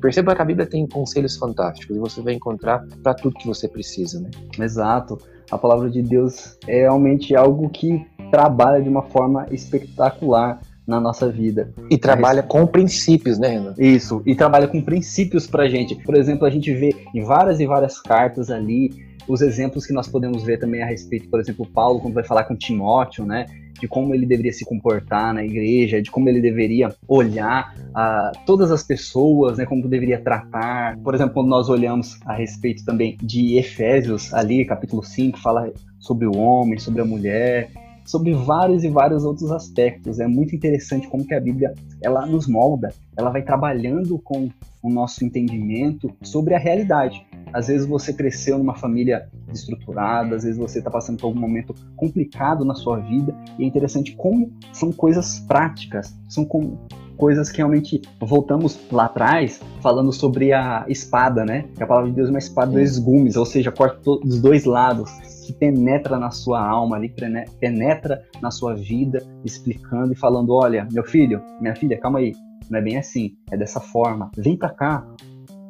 perceba 0.00 0.35
que 0.35 0.43
a 0.43 0.45
Bíblia 0.45 0.67
tem 0.67 0.87
conselhos 0.87 1.37
fantásticos 1.37 1.97
e 1.97 2.00
você 2.00 2.21
vai 2.23 2.35
encontrar 2.35 2.85
para 3.03 3.15
tudo 3.15 3.37
que 3.37 3.47
você 3.47 3.69
precisa, 3.69 4.21
né? 4.21 4.31
Exato. 4.59 5.19
A 5.50 5.59
palavra 5.59 5.91
de 5.91 6.03
Deus 6.03 6.57
é 6.67 6.83
realmente 6.83 7.35
algo 7.35 7.69
que 7.69 8.07
trabalha 8.31 8.83
de 8.83 8.89
uma 8.89 9.03
forma 9.03 9.47
espetacular 9.50 10.61
na 10.87 11.00
nossa 11.00 11.31
vida. 11.31 11.73
E 11.89 11.97
trabalha 11.97 12.43
com 12.43 12.67
princípios, 12.67 13.39
né, 13.39 13.49
Renan? 13.49 13.75
Isso, 13.79 14.23
e 14.27 14.35
trabalha 14.35 14.67
com 14.67 14.83
princípios 14.83 15.47
pra 15.47 15.69
gente. 15.69 15.95
Por 15.95 16.17
exemplo, 16.17 16.47
a 16.47 16.50
gente 16.50 16.73
vê 16.75 16.95
em 17.15 17.23
várias 17.23 17.61
e 17.61 17.67
várias 17.67 18.00
cartas 18.00 18.50
ali 18.50 19.10
os 19.31 19.41
exemplos 19.41 19.87
que 19.87 19.93
nós 19.93 20.09
podemos 20.09 20.43
ver 20.43 20.59
também 20.59 20.83
a 20.83 20.87
respeito, 20.87 21.29
por 21.29 21.41
exemplo, 21.41 21.65
Paulo, 21.67 22.01
quando 22.01 22.15
vai 22.15 22.25
falar 22.25 22.45
com 22.45 22.57
Timóteo, 22.57 23.25
né? 23.25 23.47
de 23.81 23.89
como 23.89 24.15
ele 24.15 24.27
deveria 24.27 24.53
se 24.53 24.65
comportar 24.65 25.33
na 25.33 25.43
igreja, 25.43 26.03
de 26.03 26.11
como 26.11 26.29
ele 26.29 26.41
deveria 26.41 26.95
olhar 27.09 27.75
a 27.95 28.31
todas 28.45 28.71
as 28.71 28.83
pessoas, 28.83 29.57
né, 29.57 29.65
como 29.65 29.89
deveria 29.89 30.21
tratar. 30.21 30.99
Por 30.99 31.15
exemplo, 31.15 31.33
quando 31.33 31.49
nós 31.49 31.71
olhamos 31.71 32.21
a 32.27 32.35
respeito 32.35 32.85
também 32.85 33.17
de 33.23 33.57
Efésios, 33.57 34.35
ali, 34.35 34.67
capítulo 34.67 35.02
5, 35.02 35.39
fala 35.39 35.73
sobre 35.99 36.26
o 36.26 36.37
homem, 36.37 36.78
sobre 36.78 37.00
a 37.00 37.07
mulher, 37.07 37.71
sobre 38.04 38.35
vários 38.35 38.85
e 38.85 38.89
vários 38.89 39.25
outros 39.25 39.50
aspectos. 39.50 40.21
É 40.21 40.26
muito 40.26 40.54
interessante 40.54 41.09
como 41.09 41.25
que 41.25 41.35
a 41.35 41.41
Bíblia 41.41 41.73
ela 42.02 42.26
nos 42.26 42.47
molda, 42.47 42.93
ela 43.17 43.31
vai 43.31 43.43
trabalhando 43.43 44.19
com 44.19 44.50
o 44.83 44.91
nosso 44.91 45.25
entendimento 45.25 46.11
sobre 46.23 46.54
a 46.54 46.59
realidade. 46.59 47.25
Às 47.52 47.69
vezes 47.69 47.86
você 47.86 48.13
cresceu 48.13 48.58
numa 48.58 48.75
família 48.75 49.28
estruturada, 49.52 50.36
às 50.36 50.45
vezes 50.45 50.58
você 50.58 50.78
está 50.78 50.91
passando 50.91 51.19
por 51.19 51.26
algum 51.26 51.41
momento 51.41 51.75
complicado 51.97 52.65
na 52.65 52.75
sua 52.75 52.99
vida, 52.99 53.34
e 53.58 53.65
é 53.65 53.67
interessante 53.67 54.15
como 54.17 54.52
são 54.73 54.93
coisas 54.93 55.41
práticas, 55.41 56.17
são 56.28 56.45
com, 56.45 56.78
coisas 57.21 57.50
que 57.50 57.58
realmente 57.58 58.00
voltamos 58.19 58.80
lá 58.91 59.04
atrás, 59.04 59.60
falando 59.82 60.10
sobre 60.10 60.54
a 60.54 60.86
espada, 60.89 61.45
né? 61.45 61.67
Que 61.76 61.82
a 61.82 61.86
palavra 61.86 62.08
de 62.08 62.17
Deus 62.17 62.28
é 62.28 62.30
uma 62.30 62.39
espada 62.39 62.69
de 62.69 62.76
dois 62.76 62.99
gumes, 62.99 63.36
ou 63.36 63.45
seja, 63.45 63.71
corta 63.71 64.00
dos 64.02 64.41
dois 64.41 64.65
lados, 64.65 65.10
que 65.47 65.52
penetra 65.52 66.19
na 66.19 66.30
sua 66.30 66.67
alma, 66.67 66.97
ali, 66.97 67.15
penetra 67.60 68.23
na 68.41 68.50
sua 68.50 68.75
vida, 68.75 69.23
explicando 69.45 70.15
e 70.15 70.17
falando: 70.17 70.54
olha, 70.54 70.89
meu 70.91 71.04
filho, 71.04 71.43
minha 71.60 71.76
filha, 71.76 72.00
calma 72.00 72.21
aí, 72.21 72.32
não 72.71 72.78
é 72.78 72.82
bem 72.82 72.97
assim, 72.97 73.34
é 73.50 73.56
dessa 73.56 73.80
forma, 73.80 74.30
vem 74.36 74.56
pra 74.56 74.71
cá, 74.71 75.06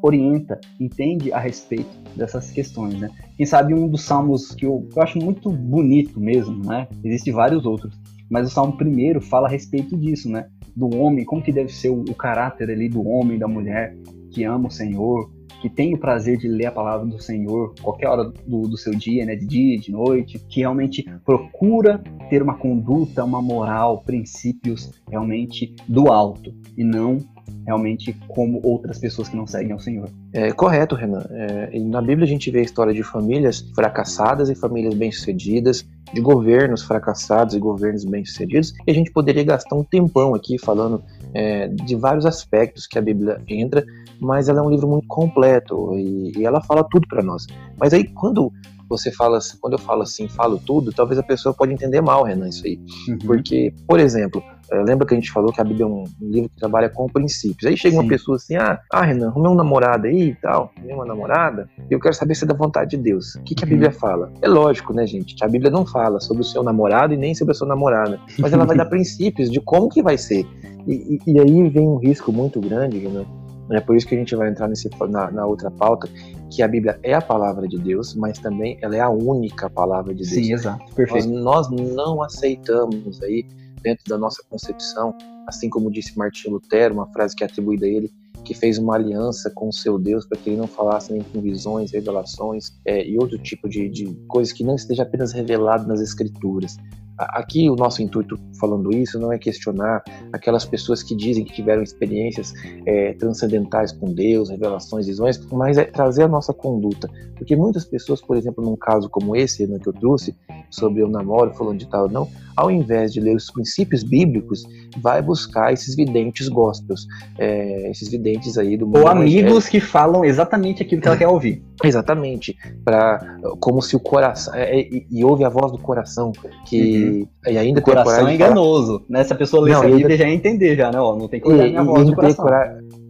orienta, 0.03 0.61
entende 0.79 1.33
a 1.33 1.39
respeito 1.39 1.91
dessas 2.17 2.51
questões, 2.51 2.99
né? 2.99 3.11
Quem 3.37 3.47
sabe 3.47 3.75
um 3.75 3.89
dos 3.89 4.03
salmos 4.03 4.55
que 4.55 4.67
eu, 4.67 4.89
eu 4.95 5.03
acho 5.03 5.19
muito 5.19 5.51
bonito 5.51 6.21
mesmo, 6.21 6.65
né? 6.65 6.89
Existem 7.05 7.33
vários 7.33 7.65
outros, 7.65 7.99
mas 8.29 8.47
o 8.47 8.51
salmo 8.51 8.77
primeiro 8.77 9.21
fala 9.21 9.47
a 9.47 9.51
respeito 9.51 9.97
disso, 9.97 10.31
né? 10.31 10.49
Do 10.75 10.95
homem, 10.97 11.25
como 11.25 11.43
que 11.43 11.53
deve 11.53 11.73
ser 11.73 11.91
o, 11.91 12.01
o 12.01 12.15
caráter 12.15 12.71
ali 12.71 12.89
do 12.89 13.07
homem, 13.07 13.39
da 13.39 13.49
mulher 13.49 13.97
que 14.31 14.45
ama 14.45 14.69
o 14.69 14.71
Senhor, 14.71 15.31
que 15.61 15.69
tem 15.69 15.95
o 15.95 15.99
prazer 15.99 16.39
de 16.39 16.49
ler 16.49 16.67
a 16.67 16.73
palavra 16.73 17.07
do 17.07 17.21
Senhor 17.21 17.75
qualquer 17.83 18.09
hora 18.09 18.33
do, 18.47 18.63
do 18.63 18.77
seu 18.79 18.95
dia, 18.95 19.27
né, 19.27 19.37
de 19.37 19.47
dia, 19.47 19.79
de 19.79 19.93
noite, 19.93 20.39
que 20.49 20.61
realmente 20.61 21.05
procura 21.25 22.03
ter 22.31 22.43
uma 22.43 22.55
conduta, 22.55 23.25
uma 23.25 23.43
moral, 23.43 24.03
princípios 24.03 24.91
realmente 25.09 25.75
do 25.87 26.11
alto 26.11 26.55
e 26.77 26.85
não 26.85 27.19
realmente 27.67 28.13
como 28.29 28.61
outras 28.63 28.99
pessoas 28.99 29.29
que 29.29 29.37
não 29.37 29.47
seguem 29.47 29.73
ao 29.73 29.79
Senhor. 29.79 30.09
É 30.33 30.53
correto, 30.53 30.95
Renan. 30.95 31.25
É, 31.31 31.79
na 31.81 32.01
Bíblia 32.01 32.25
a 32.25 32.29
gente 32.29 32.51
vê 32.51 32.61
a 32.61 32.63
história 32.63 32.93
de 32.93 33.03
famílias 33.03 33.61
fracassadas 33.75 34.49
e 34.49 34.55
famílias 34.55 34.95
bem-sucedidas, 34.95 35.87
de 36.13 36.21
governos 36.21 36.83
fracassados 36.83 37.55
e 37.55 37.59
governos 37.59 38.05
bem-sucedidos, 38.05 38.75
e 38.87 38.91
a 38.91 38.95
gente 38.95 39.13
poderia 39.13 39.45
gastar 39.45 39.77
um 39.77 39.85
tempão 39.85 40.35
aqui 40.35 40.59
falando 40.59 41.03
é, 41.33 41.69
de 41.69 41.95
vários 41.95 42.27
aspectos 42.27 42.87
que 42.87 42.99
a 42.99 43.03
Bíblia 43.03 43.41
entra, 43.47 43.85
mas 44.21 44.49
ela 44.49 44.61
é 44.61 44.63
um 44.63 44.71
livro 44.71 44.89
muito 44.89 45.07
completo 45.07 45.95
e, 45.97 46.33
e 46.37 46.45
ela 46.45 46.61
fala 46.61 46.85
tudo 46.85 47.07
para 47.09 47.23
nós. 47.23 47.47
Mas 47.79 47.93
aí 47.93 48.05
quando 48.05 48.53
você 48.91 49.13
fala, 49.13 49.39
quando 49.61 49.75
eu 49.75 49.79
falo 49.79 50.03
assim, 50.03 50.29
falo 50.29 50.59
tudo, 50.59 50.93
talvez 50.93 51.19
a 51.19 51.23
pessoa 51.23 51.55
pode 51.55 51.73
entender 51.73 52.01
mal, 52.01 52.25
Renan, 52.25 52.49
isso 52.49 52.67
aí. 52.67 52.81
Uhum. 53.09 53.19
Porque, 53.19 53.73
por 53.87 54.01
exemplo, 54.01 54.43
eh, 54.73 54.83
lembra 54.83 55.07
que 55.07 55.15
a 55.15 55.17
gente 55.17 55.31
falou 55.31 55.53
que 55.53 55.61
a 55.61 55.65
Bíblia 55.65 55.85
é 55.85 55.89
um 55.89 56.05
livro 56.21 56.51
que 56.51 56.57
trabalha 56.57 56.89
com 56.89 57.07
princípios. 57.07 57.65
Aí 57.65 57.77
chega 57.77 57.95
Sim. 57.95 58.01
uma 58.03 58.09
pessoa 58.09 58.37
assim, 58.37 58.57
ah, 58.57 58.81
ah, 58.93 59.03
Renan, 59.03 59.29
arrumei 59.29 59.53
um 59.53 59.55
namorado 59.55 60.09
aí 60.09 60.31
e 60.31 60.35
tal, 60.35 60.73
arrumei 60.77 60.95
uma 60.95 61.07
namorada, 61.07 61.71
e 61.89 61.95
eu 61.95 62.01
quero 62.01 62.15
saber 62.15 62.35
se 62.35 62.45
é 62.45 62.49
da 62.49 62.55
vontade 62.55 62.91
de 62.91 62.97
Deus. 62.97 63.37
O 63.37 63.43
que, 63.45 63.55
que 63.55 63.65
a 63.65 63.67
uhum. 63.67 63.71
Bíblia 63.71 63.93
fala? 63.93 64.33
É 64.43 64.49
lógico, 64.49 64.93
né, 64.93 65.07
gente, 65.07 65.37
que 65.37 65.45
a 65.45 65.49
Bíblia 65.49 65.71
não 65.71 65.87
fala 65.87 66.19
sobre 66.19 66.43
o 66.43 66.45
seu 66.45 66.65
namorado 66.65 67.15
e 67.15 67.17
nem 67.17 67.33
sobre 67.33 67.53
a 67.53 67.55
sua 67.55 67.69
namorada, 67.69 68.19
mas 68.41 68.53
ela 68.53 68.65
vai 68.65 68.77
dar 68.77 68.87
princípios 68.91 69.49
de 69.49 69.61
como 69.61 69.89
que 69.89 70.03
vai 70.03 70.19
ser. 70.19 70.45
E, 70.87 71.21
e, 71.27 71.33
e 71.33 71.39
aí 71.39 71.69
vem 71.69 71.87
um 71.87 71.97
risco 71.97 72.33
muito 72.33 72.61
grande, 72.61 72.99
Renan, 72.99 73.25
é 73.71 73.81
por 73.81 73.97
isso 73.97 74.07
que 74.07 74.15
a 74.15 74.19
gente 74.19 74.35
vai 74.35 74.49
entrar 74.49 74.69
nesse, 74.69 74.91
na, 75.09 75.31
na, 75.31 75.47
outra 75.47 75.71
pauta, 75.71 76.09
que 76.51 76.63
a 76.63 76.69
Bíblia 76.69 76.99
é 77.03 77.15
a 77.15 77.23
palavra 77.23 77.67
de 77.69 77.79
Deus, 77.79 78.15
mas 78.15 78.39
também 78.39 78.79
ela 78.83 78.97
é 78.97 79.01
a 79.01 79.09
única 79.09 79.71
palavra 79.71 80.13
de 80.15 80.23
Deus. 80.23 80.47
Sim, 80.47 80.53
exato. 80.53 80.95
Perfeito. 80.95 81.29
Nós, 81.29 81.71
nós 81.71 81.95
não 81.95 82.23
aceitamos 82.23 83.23
aí, 83.23 83.47
dentro 83.83 84.05
da 84.09 84.19
nossa 84.19 84.43
concepção, 84.49 85.15
assim 85.47 85.71
como 85.71 85.91
disse 85.91 86.17
Martinho 86.19 86.55
Lutero, 86.55 86.95
uma 86.95 87.07
frase 87.13 87.35
que 87.35 87.45
é 87.45 87.47
atribuída 87.47 87.87
a 87.87 87.89
ele, 87.89 88.11
que 88.45 88.55
fez 88.55 88.79
uma 88.79 88.95
aliança 88.95 89.51
com 89.55 89.69
o 89.69 89.73
seu 89.73 89.99
Deus 89.99 90.27
para 90.27 90.39
que 90.39 90.51
ele 90.51 90.57
não 90.57 90.67
falasse 90.67 91.13
nem 91.13 91.23
com 91.23 91.41
visões, 91.41 91.93
revelações 91.93 92.73
é, 92.85 93.07
e 93.07 93.17
outro 93.19 93.39
tipo 93.39 93.69
de, 93.69 93.89
de 93.89 94.07
coisas 94.27 94.53
que 94.53 94.65
não 94.65 94.75
esteja 94.75 95.03
apenas 95.03 95.33
revelado 95.33 95.87
nas 95.87 96.01
Escrituras. 96.01 96.77
aqui 97.17 97.69
o 97.71 97.77
nosso 97.77 98.03
intuito 98.03 98.39
falando 98.61 98.93
isso 98.93 99.19
não 99.19 99.33
é 99.33 99.39
questionar 99.39 100.03
aquelas 100.33 100.65
pessoas 100.65 101.03
que 101.03 101.15
dizem 101.15 101.45
que 101.45 101.53
tiveram 101.53 101.83
experiências 101.83 102.53
é, 102.87 103.15
transcendentais 103.15 103.93
com 103.93 104.13
Deus, 104.13 104.51
revelações, 104.51 105.07
visões, 105.07 105.41
mas 105.51 105.79
é 105.79 105.85
trazer 105.85 106.25
a 106.25 106.29
nossa 106.29 106.53
conduta. 106.53 107.09
Porque 107.35 107.57
muitas 107.57 107.85
pessoas, 107.85 108.21
por 108.21 108.37
exemplo, 108.37 108.63
num 108.63 108.77
caso 108.77 109.09
como 109.09 109.35
esse 109.35 109.67
né, 109.67 109.79
que 109.79 109.89
eu 109.89 109.93
trouxe, 109.93 110.37
sobre 110.71 111.03
eu 111.03 111.09
namoro, 111.09 111.55
falando 111.55 111.79
de 111.79 111.87
tal, 111.87 112.09
não, 112.09 112.29
ao 112.57 112.71
invés 112.71 113.13
de 113.13 113.21
ler 113.21 113.35
os 113.35 113.51
princípios 113.51 114.03
bíblicos, 114.03 114.63
vai 114.99 115.23
buscar 115.23 115.73
esses 115.73 115.97
videntes 115.97 116.49
gospels, 116.49 117.07
é, 117.39 117.91
esses 117.91 118.11
videntes 118.11 118.59
aí 118.59 118.77
do 118.77 118.87
mundo. 118.87 119.01
Ou 119.01 119.09
amigos 119.09 119.69
que 119.69 119.81
falam 119.81 120.25
exatamente 120.25 120.83
aquilo 120.83 121.01
que 121.01 121.09
ela 121.09 121.17
quer 121.17 121.29
ouvir. 121.29 121.63
Exatamente, 121.83 122.55
para 122.85 123.39
como 123.59 123.81
se 123.81 123.97
o 123.97 124.01
coração 124.01 124.55
é, 124.55 124.81
é, 124.81 124.81
e, 124.81 125.07
e, 125.11 125.25
ouve 125.25 125.45
a 125.45 125.49
voz 125.49 125.73
do 125.73 125.79
coração 125.79 126.31
que 126.67 127.27
uhum. 127.47 127.53
e 127.53 127.57
ainda 127.57 127.81
o 127.81 127.83
tem 127.83 127.95
coração 127.95 128.29
é 128.29 128.35
enganoso, 128.51 129.05
né? 129.09 129.25
Se 129.25 129.33
a 129.33 129.37
pessoa 129.37 129.63
lê 129.63 129.73
não, 129.73 129.85
essa 129.85 129.97
Bíblia 129.97 130.17
já 130.17 130.29
ia 130.29 130.35
entender 130.35 130.77
já, 130.77 130.91
né? 130.91 131.01
Ó, 131.01 131.17
não 131.17 131.29
tem 131.29 131.41
que 131.41 131.49
ouvir 131.49 131.77
a 131.77 131.83
voz 131.83 132.07
do 132.07 132.15
coração. 132.15 132.47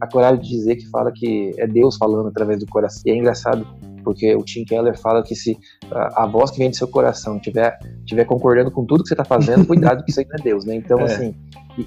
a 0.01 0.07
coragem 0.07 0.41
de 0.41 0.49
dizer 0.49 0.77
que 0.77 0.89
fala 0.89 1.13
que 1.13 1.53
é 1.59 1.67
Deus 1.67 1.97
falando 1.97 2.29
através 2.29 2.59
do 2.59 2.67
coração. 2.67 3.03
E 3.07 3.11
é 3.11 3.17
engraçado 3.17 3.67
porque 4.03 4.35
o 4.35 4.43
Tim 4.43 4.65
Keller 4.65 4.99
fala 4.99 5.23
que 5.23 5.35
se 5.35 5.59
a, 5.91 6.25
a 6.25 6.27
voz 6.27 6.51
que 6.51 6.59
vem 6.59 6.71
do 6.71 6.77
seu 6.77 6.89
coração 6.89 7.39
tiver, 7.39 7.79
tiver 8.05 8.25
concordando 8.25 8.71
com 8.71 8.85
tudo 8.85 9.03
que 9.03 9.09
você 9.09 9.15
está 9.15 9.25
fazendo, 9.25 9.65
cuidado 9.67 10.05
que 10.05 10.11
isso 10.11 10.21
aí 10.21 10.27
não 10.27 10.37
é 10.39 10.43
Deus, 10.43 10.65
né? 10.65 10.75
Então, 10.75 10.99
é. 11.01 11.05
assim, 11.05 11.35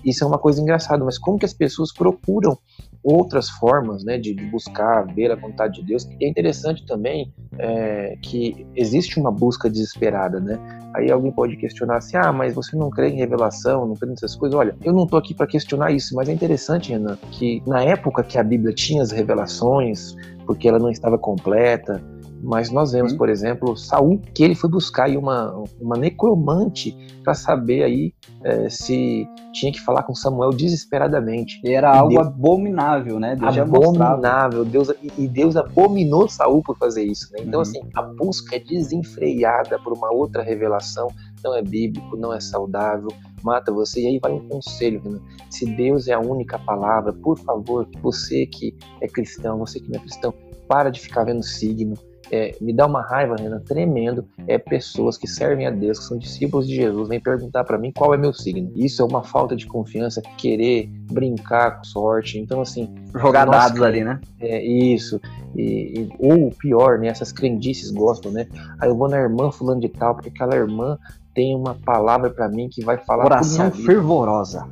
isso 0.03 0.23
é 0.23 0.27
uma 0.27 0.37
coisa 0.37 0.61
engraçada, 0.61 1.03
mas 1.03 1.17
como 1.17 1.37
que 1.37 1.45
as 1.45 1.53
pessoas 1.53 1.93
procuram 1.93 2.57
outras 3.03 3.49
formas 3.49 4.03
né, 4.03 4.17
de, 4.17 4.33
de 4.33 4.45
buscar 4.45 5.05
ver 5.13 5.31
a 5.31 5.35
vontade 5.35 5.81
de 5.81 5.87
Deus? 5.87 6.07
E 6.19 6.25
é 6.25 6.27
interessante 6.27 6.85
também 6.85 7.33
é, 7.59 8.17
que 8.21 8.65
existe 8.75 9.19
uma 9.19 9.31
busca 9.31 9.69
desesperada, 9.69 10.39
né? 10.39 10.59
Aí 10.95 11.11
alguém 11.11 11.31
pode 11.31 11.57
questionar 11.57 11.97
assim, 11.97 12.15
ah, 12.17 12.31
mas 12.31 12.53
você 12.53 12.75
não 12.75 12.89
crê 12.89 13.09
em 13.09 13.15
revelação, 13.15 13.87
não 13.87 13.95
crê 13.95 14.09
nessas 14.09 14.35
coisas? 14.35 14.57
Olha, 14.57 14.75
eu 14.83 14.93
não 14.93 15.05
estou 15.05 15.17
aqui 15.17 15.33
para 15.33 15.47
questionar 15.47 15.91
isso, 15.91 16.15
mas 16.15 16.29
é 16.29 16.31
interessante, 16.31 16.91
Renan, 16.91 17.17
que 17.31 17.63
na 17.65 17.83
época 17.83 18.23
que 18.23 18.37
a 18.37 18.43
Bíblia 18.43 18.73
tinha 18.73 19.01
as 19.01 19.11
revelações, 19.11 20.15
porque 20.45 20.67
ela 20.67 20.77
não 20.77 20.91
estava 20.91 21.17
completa, 21.17 22.01
mas 22.43 22.69
nós 22.69 22.91
vemos, 22.91 23.13
por 23.13 23.29
exemplo, 23.29 23.75
Saul 23.77 24.19
que 24.33 24.43
ele 24.43 24.53
foi 24.53 24.69
buscar 24.69 25.05
aí 25.05 25.15
uma, 25.15 25.63
uma 25.79 25.95
necromante 25.95 26.95
para 27.23 27.33
saber 27.33 27.83
aí 27.83 28.13
é, 28.43 28.69
se 28.69 29.25
tinha 29.53 29.71
que 29.71 29.79
falar 29.79 30.03
com 30.03 30.13
Samuel 30.13 30.49
desesperadamente. 30.49 31.61
E 31.63 31.71
era 31.71 31.95
e 31.95 31.97
algo 31.97 32.15
Deus, 32.15 32.27
abominável, 32.27 33.19
né? 33.19 33.35
Deus 33.35 33.57
abominável. 33.57 34.65
Deus, 34.65 34.91
e 35.17 35.27
Deus 35.27 35.55
abominou 35.55 36.27
Saul 36.27 36.61
por 36.61 36.77
fazer 36.77 37.03
isso. 37.05 37.31
Né? 37.31 37.39
Então, 37.43 37.59
uhum. 37.59 37.61
assim, 37.61 37.79
a 37.95 38.01
busca 38.01 38.57
é 38.57 38.59
desenfreada 38.59 39.79
por 39.79 39.93
uma 39.93 40.11
outra 40.11 40.43
revelação 40.43 41.07
não 41.43 41.55
é 41.55 41.61
bíblico, 41.61 42.15
não 42.15 42.33
é 42.33 42.39
saudável, 42.39 43.09
mata 43.43 43.71
você. 43.71 44.01
E 44.01 44.07
aí 44.07 44.19
vai 44.19 44.31
um 44.31 44.47
conselho, 44.47 45.01
Renan. 45.03 45.21
Se 45.49 45.65
Deus 45.65 46.07
é 46.07 46.13
a 46.13 46.19
única 46.19 46.57
palavra, 46.57 47.11
por 47.11 47.37
favor, 47.37 47.87
você 48.01 48.45
que 48.45 48.75
é 49.01 49.07
cristão, 49.07 49.59
você 49.59 49.79
que 49.79 49.89
não 49.91 49.99
é 49.99 50.01
cristão, 50.01 50.33
para 50.67 50.89
de 50.89 51.01
ficar 51.01 51.25
vendo 51.25 51.43
signo, 51.43 51.95
é, 52.33 52.55
me 52.59 52.73
dá 52.73 52.87
uma 52.87 53.03
raiva, 53.03 53.35
Renan, 53.35 53.59
tremendo, 53.59 54.25
é 54.47 54.57
pessoas 54.57 55.19
que 55.19 55.27
servem 55.27 55.67
a 55.67 55.69
Deus, 55.69 55.99
que 55.99 56.05
são 56.05 56.17
discípulos 56.17 56.67
de 56.67 56.73
Jesus, 56.73 57.07
vêm 57.07 57.19
perguntar 57.19 57.63
para 57.63 57.77
mim 57.77 57.91
qual 57.95 58.11
é 58.11 58.17
meu 58.17 58.33
signo. 58.33 58.71
Isso 58.75 59.03
é 59.03 59.05
uma 59.05 59.21
falta 59.21 59.55
de 59.55 59.67
confiança, 59.67 60.19
querer 60.35 60.89
brincar 61.11 61.77
com 61.77 61.83
sorte. 61.83 62.39
Então, 62.39 62.61
assim. 62.61 62.89
Jogar 63.13 63.45
nossa, 63.45 63.67
dados 63.67 63.83
ali, 63.83 64.03
né? 64.03 64.19
É 64.39 64.65
isso. 64.65 65.21
E, 65.55 65.61
e, 65.61 66.09
ou 66.17 66.49
pior, 66.49 66.97
né? 66.97 67.07
Essas 67.07 67.31
crendices 67.31 67.91
gostam, 67.91 68.31
né? 68.31 68.47
Aí 68.81 68.89
eu 68.89 68.97
vou 68.97 69.07
na 69.07 69.17
irmã 69.17 69.51
fulano 69.51 69.79
de 69.79 69.89
tal, 69.89 70.15
porque 70.15 70.29
aquela 70.29 70.55
irmã 70.55 70.97
tem 71.35 71.55
uma 71.55 71.75
palavra 71.75 72.31
para 72.31 72.49
mim 72.49 72.67
que 72.67 72.83
vai 72.83 72.97
falar. 72.97 73.25
Oração 73.25 73.69
fervorosa. 73.69 74.67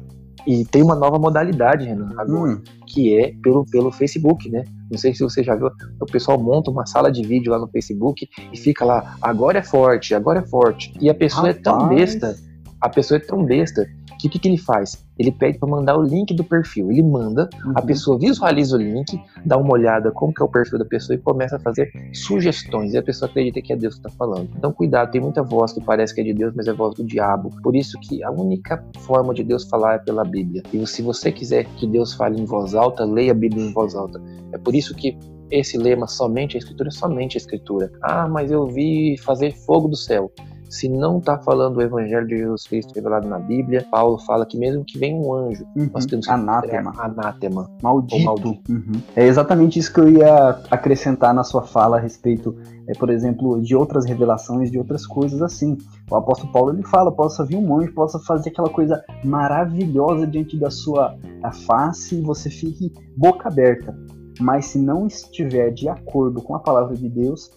E 0.47 0.65
tem 0.65 0.81
uma 0.81 0.95
nova 0.95 1.19
modalidade, 1.19 1.85
Renan, 1.85 2.09
agora, 2.17 2.53
hum. 2.53 2.61
que 2.87 3.15
é 3.15 3.35
pelo, 3.43 3.63
pelo 3.67 3.91
Facebook, 3.91 4.49
né? 4.49 4.63
Não 4.91 4.97
sei 4.97 5.13
se 5.15 5.23
você 5.23 5.41
já 5.41 5.55
viu, 5.55 5.69
o 5.99 6.05
pessoal 6.05 6.37
monta 6.37 6.69
uma 6.69 6.85
sala 6.85 7.09
de 7.09 7.25
vídeo 7.25 7.49
lá 7.49 7.57
no 7.57 7.69
Facebook 7.69 8.27
e 8.51 8.57
fica 8.57 8.83
lá, 8.83 9.15
agora 9.21 9.59
é 9.59 9.63
forte, 9.63 10.13
agora 10.13 10.39
é 10.39 10.45
forte. 10.45 10.93
E 10.99 11.09
a 11.09 11.13
pessoa 11.13 11.47
Rapaz. 11.47 11.57
é 11.57 11.61
tão 11.61 11.87
besta, 11.87 12.35
a 12.81 12.89
pessoa 12.89 13.17
é 13.17 13.21
tão 13.21 13.45
besta 13.45 13.87
que 14.19 14.27
o 14.27 14.29
que, 14.29 14.39
que 14.39 14.47
ele 14.47 14.57
faz? 14.57 15.03
Ele 15.17 15.31
pede 15.31 15.57
para 15.57 15.69
mandar 15.69 15.97
o 15.97 16.03
link 16.03 16.33
do 16.33 16.43
perfil. 16.43 16.91
Ele 16.91 17.01
manda, 17.01 17.49
uhum. 17.65 17.73
a 17.75 17.81
pessoa 17.81 18.19
visualiza 18.19 18.75
o 18.75 18.79
link, 18.79 19.19
dá 19.45 19.57
uma 19.57 19.73
olhada 19.73 20.11
como 20.11 20.33
que 20.33 20.41
é 20.41 20.45
o 20.45 20.47
perfil 20.47 20.77
da 20.77 20.85
pessoa 20.85 21.15
e 21.15 21.19
começa 21.19 21.55
a 21.55 21.59
fazer 21.59 21.91
sugestões. 22.13 22.93
E 22.93 22.97
a 22.97 23.03
pessoa 23.03 23.29
acredita 23.29 23.61
que 23.61 23.73
é 23.73 23.75
Deus 23.75 23.95
que 23.95 24.07
está 24.07 24.09
falando. 24.17 24.49
Então, 24.55 24.71
cuidado, 24.71 25.11
tem 25.11 25.21
muita 25.21 25.41
voz 25.41 25.73
que 25.73 25.81
parece 25.81 26.13
que 26.13 26.21
é 26.21 26.23
de 26.23 26.33
Deus, 26.33 26.53
mas 26.55 26.67
é 26.67 26.73
voz 26.73 26.95
do 26.95 27.03
diabo. 27.03 27.49
Por 27.61 27.75
isso 27.75 27.99
que 27.99 28.23
a 28.23 28.31
única 28.31 28.83
forma 28.99 29.33
de 29.33 29.43
Deus 29.43 29.63
falar 29.65 29.95
é 29.95 29.99
pela 29.99 30.23
Bíblia. 30.23 30.61
E 30.71 30.85
se 30.85 31.01
você 31.01 31.31
quiser 31.31 31.65
que 31.77 31.87
Deus 31.87 32.13
fale 32.13 32.39
em 32.39 32.45
voz 32.45 32.75
alta, 32.75 33.03
leia 33.03 33.31
a 33.31 33.35
Bíblia 33.35 33.65
em 33.65 33.73
voz 33.73 33.95
alta. 33.95 34.21
É 34.51 34.57
por 34.57 34.75
isso 34.75 34.93
que 34.95 35.17
esse 35.49 35.77
lema, 35.77 36.07
somente 36.07 36.55
a 36.55 36.59
Escritura, 36.59 36.91
somente 36.91 37.37
a 37.37 37.39
Escritura. 37.39 37.91
Ah, 38.01 38.27
mas 38.27 38.51
eu 38.51 38.67
vi 38.67 39.17
fazer 39.17 39.51
fogo 39.51 39.87
do 39.87 39.95
céu 39.95 40.31
se 40.71 40.87
não 40.87 41.19
está 41.19 41.37
falando 41.37 41.77
o 41.77 41.81
evangelho 41.81 42.25
de 42.25 42.37
Jesus 42.37 42.63
Cristo 42.63 42.93
revelado 42.95 43.27
na 43.27 43.37
Bíblia, 43.37 43.85
Paulo 43.91 44.17
fala 44.17 44.45
que 44.45 44.57
mesmo 44.57 44.85
que 44.85 44.97
venha 44.97 45.17
um 45.17 45.33
anjo, 45.33 45.65
uhum. 45.75 45.89
nós 45.93 46.05
temos 46.05 46.25
que 46.25 46.31
anátema, 46.31 46.93
anátema 46.97 47.69
maldito. 47.83 48.23
maldito. 48.23 48.71
Uhum. 48.71 49.01
É 49.13 49.27
exatamente 49.27 49.77
isso 49.77 49.93
que 49.93 49.99
eu 49.99 50.09
ia 50.09 50.61
acrescentar 50.71 51.33
na 51.33 51.43
sua 51.43 51.63
fala 51.63 51.97
a 51.97 51.99
respeito, 51.99 52.55
é, 52.87 52.93
por 52.93 53.09
exemplo, 53.09 53.61
de 53.61 53.75
outras 53.75 54.05
revelações, 54.05 54.71
de 54.71 54.77
outras 54.77 55.05
coisas 55.05 55.41
assim. 55.41 55.77
O 56.09 56.15
apóstolo 56.15 56.53
Paulo 56.53 56.73
ele 56.73 56.83
fala: 56.83 57.11
possa 57.11 57.43
vir 57.43 57.57
um 57.57 57.77
anjo, 57.77 57.93
possa 57.93 58.17
fazer 58.19 58.49
aquela 58.49 58.69
coisa 58.69 59.03
maravilhosa 59.25 60.25
diante 60.25 60.57
da 60.57 60.69
sua 60.69 61.17
face 61.65 62.15
e 62.15 62.21
você 62.21 62.49
fique 62.49 62.93
boca 63.17 63.49
aberta. 63.49 63.93
Mas 64.39 64.67
se 64.67 64.79
não 64.79 65.05
estiver 65.05 65.71
de 65.71 65.89
acordo 65.89 66.41
com 66.41 66.55
a 66.55 66.59
palavra 66.59 66.95
de 66.95 67.09
Deus, 67.09 67.51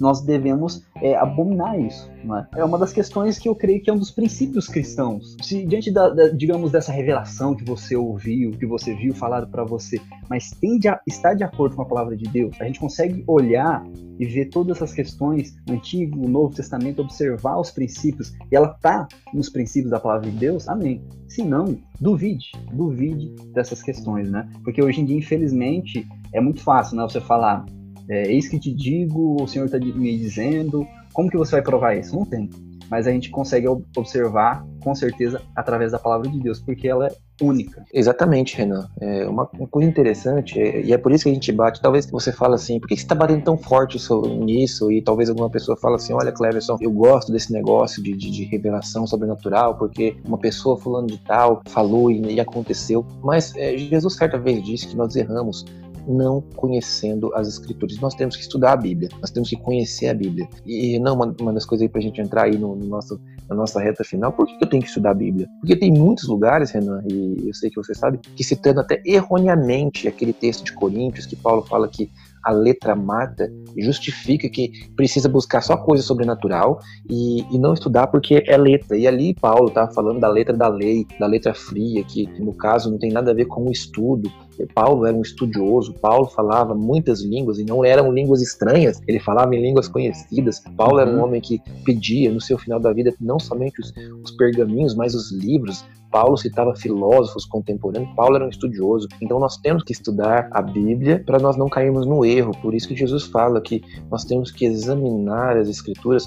nós 0.00 0.20
devemos 0.20 0.82
é, 1.02 1.16
abominar 1.16 1.78
isso. 1.80 2.10
É? 2.54 2.60
é? 2.60 2.64
uma 2.64 2.78
das 2.78 2.92
questões 2.92 3.38
que 3.38 3.48
eu 3.48 3.54
creio 3.54 3.82
que 3.82 3.90
é 3.90 3.92
um 3.92 3.98
dos 3.98 4.10
princípios 4.10 4.66
cristãos. 4.66 5.36
Se 5.42 5.64
diante 5.64 5.90
da, 5.90 6.08
da 6.08 6.28
digamos 6.28 6.72
dessa 6.72 6.92
revelação 6.92 7.54
que 7.54 7.64
você 7.64 7.96
ouviu, 7.96 8.50
que 8.52 8.66
você 8.66 8.94
viu 8.94 9.14
falado 9.14 9.48
para 9.48 9.64
você, 9.64 10.00
mas 10.28 10.50
tem 10.50 10.78
de, 10.78 10.88
está 11.06 11.34
de 11.34 11.44
acordo 11.44 11.76
com 11.76 11.82
a 11.82 11.86
palavra 11.86 12.16
de 12.16 12.28
Deus, 12.28 12.56
a 12.60 12.64
gente 12.64 12.80
consegue 12.80 13.24
olhar 13.26 13.84
e 14.18 14.26
ver 14.26 14.46
todas 14.46 14.78
essas 14.78 14.92
questões 14.92 15.56
Antigo, 15.70 16.16
no 16.16 16.28
Novo 16.28 16.54
Testamento, 16.54 17.00
observar 17.00 17.58
os 17.58 17.70
princípios 17.70 18.34
e 18.50 18.56
ela 18.56 18.72
está 18.74 19.06
nos 19.32 19.48
princípios 19.48 19.90
da 19.90 20.00
palavra 20.00 20.30
de 20.30 20.36
Deus, 20.36 20.68
amém. 20.68 21.02
Se 21.28 21.44
não, 21.44 21.78
duvide, 22.00 22.50
duvide 22.72 23.34
dessas 23.52 23.82
questões, 23.82 24.30
né? 24.30 24.48
Porque 24.64 24.82
hoje 24.82 25.00
em 25.00 25.04
dia, 25.04 25.16
infelizmente, 25.16 26.06
é 26.32 26.40
muito 26.40 26.62
fácil, 26.62 26.96
né? 26.96 27.02
Você 27.02 27.20
falar, 27.20 27.64
é, 28.08 28.32
eis 28.32 28.48
que 28.48 28.58
te 28.58 28.72
digo, 28.72 29.42
o 29.42 29.46
Senhor 29.46 29.66
está 29.66 29.78
me 29.78 30.18
dizendo. 30.18 30.86
Como 31.12 31.30
que 31.30 31.36
você 31.36 31.52
vai 31.52 31.62
provar 31.62 31.96
isso? 31.96 32.14
Não 32.14 32.24
tem. 32.24 32.48
Mas 32.90 33.06
a 33.06 33.10
gente 33.10 33.28
consegue 33.28 33.68
observar, 33.68 34.64
com 34.80 34.94
certeza, 34.94 35.42
através 35.54 35.92
da 35.92 35.98
palavra 35.98 36.28
de 36.30 36.40
Deus, 36.40 36.58
porque 36.58 36.88
ela 36.88 37.06
é 37.06 37.10
única. 37.40 37.84
Exatamente, 37.92 38.56
Renan. 38.56 38.88
É 39.00 39.28
uma, 39.28 39.46
coisa 39.46 39.88
interessante, 39.88 40.58
é, 40.58 40.80
e 40.80 40.92
é 40.92 40.96
por 40.96 41.12
isso 41.12 41.24
que 41.24 41.30
a 41.30 41.34
gente 41.34 41.52
bate. 41.52 41.82
Talvez 41.82 42.10
você 42.10 42.32
fale 42.32 42.54
assim, 42.54 42.80
por 42.80 42.88
que 42.88 42.96
você 42.96 43.02
está 43.02 43.14
batendo 43.14 43.44
tão 43.44 43.58
forte 43.58 43.98
nisso? 44.40 44.90
E 44.90 45.02
talvez 45.02 45.28
alguma 45.28 45.50
pessoa 45.50 45.76
fale 45.76 45.96
assim: 45.96 46.14
olha, 46.14 46.32
Cleverson, 46.32 46.78
eu 46.80 46.90
gosto 46.90 47.30
desse 47.30 47.52
negócio 47.52 48.02
de, 48.02 48.16
de, 48.16 48.30
de 48.30 48.44
revelação 48.44 49.06
sobrenatural, 49.06 49.76
porque 49.76 50.16
uma 50.24 50.38
pessoa 50.38 50.78
fulano 50.78 51.08
de 51.08 51.18
tal 51.18 51.60
falou 51.66 52.10
e, 52.10 52.20
e 52.34 52.40
aconteceu. 52.40 53.04
Mas 53.22 53.54
é, 53.56 53.76
Jesus 53.76 54.14
certa 54.14 54.38
vez 54.38 54.64
disse 54.64 54.88
que 54.88 54.96
nós 54.96 55.14
erramos 55.14 55.64
não 56.06 56.40
conhecendo 56.56 57.32
as 57.34 57.48
escrituras. 57.48 57.98
Nós 57.98 58.14
temos 58.14 58.36
que 58.36 58.42
estudar 58.42 58.72
a 58.72 58.76
Bíblia, 58.76 59.08
nós 59.20 59.30
temos 59.30 59.48
que 59.48 59.56
conhecer 59.56 60.08
a 60.08 60.14
Bíblia. 60.14 60.48
E 60.66 60.98
não 60.98 61.14
uma, 61.14 61.34
uma 61.40 61.52
das 61.52 61.64
coisas 61.64 61.82
aí 61.82 61.88
para 61.88 62.00
a 62.00 62.02
gente 62.02 62.20
entrar 62.20 62.44
aí 62.44 62.56
no, 62.56 62.74
no, 62.76 62.86
nosso, 62.86 63.20
na 63.48 63.56
nossa 63.56 63.80
reta 63.80 64.04
final, 64.04 64.32
por 64.32 64.46
que 64.46 64.62
eu 64.62 64.68
tenho 64.68 64.82
que 64.82 64.88
estudar 64.88 65.10
a 65.10 65.14
Bíblia? 65.14 65.48
Porque 65.60 65.76
tem 65.76 65.92
muitos 65.92 66.28
lugares, 66.28 66.70
Renan, 66.70 67.02
e 67.10 67.48
eu 67.48 67.54
sei 67.54 67.70
que 67.70 67.76
você 67.76 67.94
sabe, 67.94 68.18
que 68.18 68.44
citando 68.44 68.80
até 68.80 69.02
erroneamente 69.04 70.08
aquele 70.08 70.32
texto 70.32 70.64
de 70.64 70.72
Coríntios 70.72 71.26
que 71.26 71.36
Paulo 71.36 71.62
fala 71.62 71.88
que 71.88 72.10
a 72.44 72.50
letra 72.50 72.94
mata, 72.94 73.52
justifica 73.76 74.48
que 74.48 74.70
precisa 74.96 75.28
buscar 75.28 75.60
só 75.60 75.76
coisa 75.76 76.02
sobrenatural 76.02 76.80
e, 77.08 77.42
e 77.54 77.58
não 77.58 77.74
estudar 77.74 78.06
porque 78.06 78.42
é 78.46 78.56
letra. 78.56 78.96
E 78.96 79.06
ali 79.06 79.34
Paulo 79.34 79.68
estava 79.68 79.92
falando 79.92 80.20
da 80.20 80.28
letra 80.28 80.56
da 80.56 80.68
lei, 80.68 81.06
da 81.18 81.26
letra 81.26 81.52
fria, 81.52 82.02
que 82.04 82.26
no 82.40 82.54
caso 82.54 82.90
não 82.90 82.98
tem 82.98 83.12
nada 83.12 83.30
a 83.30 83.34
ver 83.34 83.46
com 83.46 83.66
o 83.66 83.70
estudo. 83.70 84.30
Paulo 84.66 85.06
era 85.06 85.16
um 85.16 85.22
estudioso, 85.22 85.94
Paulo 85.94 86.26
falava 86.26 86.74
muitas 86.74 87.22
línguas 87.22 87.58
e 87.58 87.64
não 87.64 87.84
eram 87.84 88.12
línguas 88.12 88.42
estranhas, 88.42 89.00
ele 89.06 89.20
falava 89.20 89.54
em 89.54 89.60
línguas 89.60 89.88
conhecidas. 89.88 90.62
Paulo 90.76 90.94
uhum. 90.94 91.00
era 91.00 91.10
um 91.10 91.16
uhum. 91.16 91.24
homem 91.24 91.40
que 91.40 91.60
pedia 91.84 92.32
no 92.32 92.40
seu 92.40 92.58
final 92.58 92.80
da 92.80 92.92
vida 92.92 93.14
não 93.20 93.38
somente 93.38 93.80
os, 93.80 93.92
os 94.22 94.30
pergaminhos, 94.32 94.94
mas 94.94 95.14
os 95.14 95.32
livros, 95.32 95.84
Paulo 96.10 96.36
citava 96.36 96.74
filósofos 96.74 97.44
contemporâneos, 97.44 98.14
Paulo 98.14 98.36
era 98.36 98.46
um 98.46 98.48
estudioso. 98.48 99.08
Então 99.20 99.38
nós 99.38 99.56
temos 99.58 99.82
que 99.82 99.92
estudar 99.92 100.48
a 100.50 100.62
Bíblia 100.62 101.22
para 101.24 101.38
nós 101.38 101.56
não 101.56 101.68
cairmos 101.68 102.06
no 102.06 102.24
erro. 102.24 102.52
Por 102.62 102.74
isso 102.74 102.88
que 102.88 102.96
Jesus 102.96 103.24
fala 103.24 103.60
que 103.60 103.82
nós 104.10 104.24
temos 104.24 104.50
que 104.50 104.64
examinar 104.64 105.56
as 105.56 105.68
escrituras, 105.68 106.26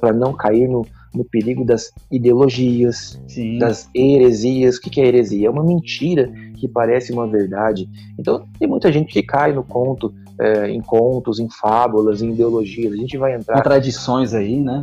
para 0.00 0.12
não 0.12 0.34
cair 0.34 0.68
no, 0.68 0.84
no 1.14 1.24
perigo 1.24 1.64
das 1.64 1.92
ideologias, 2.10 3.20
Sim. 3.28 3.58
das 3.58 3.88
heresias. 3.94 4.76
O 4.76 4.80
que 4.80 5.00
é 5.00 5.06
heresia? 5.06 5.48
É 5.48 5.50
uma 5.50 5.64
mentira 5.64 6.32
que 6.56 6.68
parece 6.68 7.12
uma 7.12 7.26
verdade. 7.26 7.88
Então, 8.18 8.46
tem 8.58 8.68
muita 8.68 8.90
gente 8.92 9.12
que 9.12 9.22
cai 9.22 9.52
no 9.52 9.62
conto, 9.62 10.12
é, 10.40 10.68
em 10.68 10.80
contos, 10.80 11.38
em 11.38 11.48
fábulas, 11.48 12.22
em 12.22 12.30
ideologias. 12.30 12.92
A 12.92 12.96
gente 12.96 13.16
vai 13.16 13.34
entrar. 13.34 13.56
Contradições 13.56 14.34
aí, 14.34 14.60
né? 14.60 14.80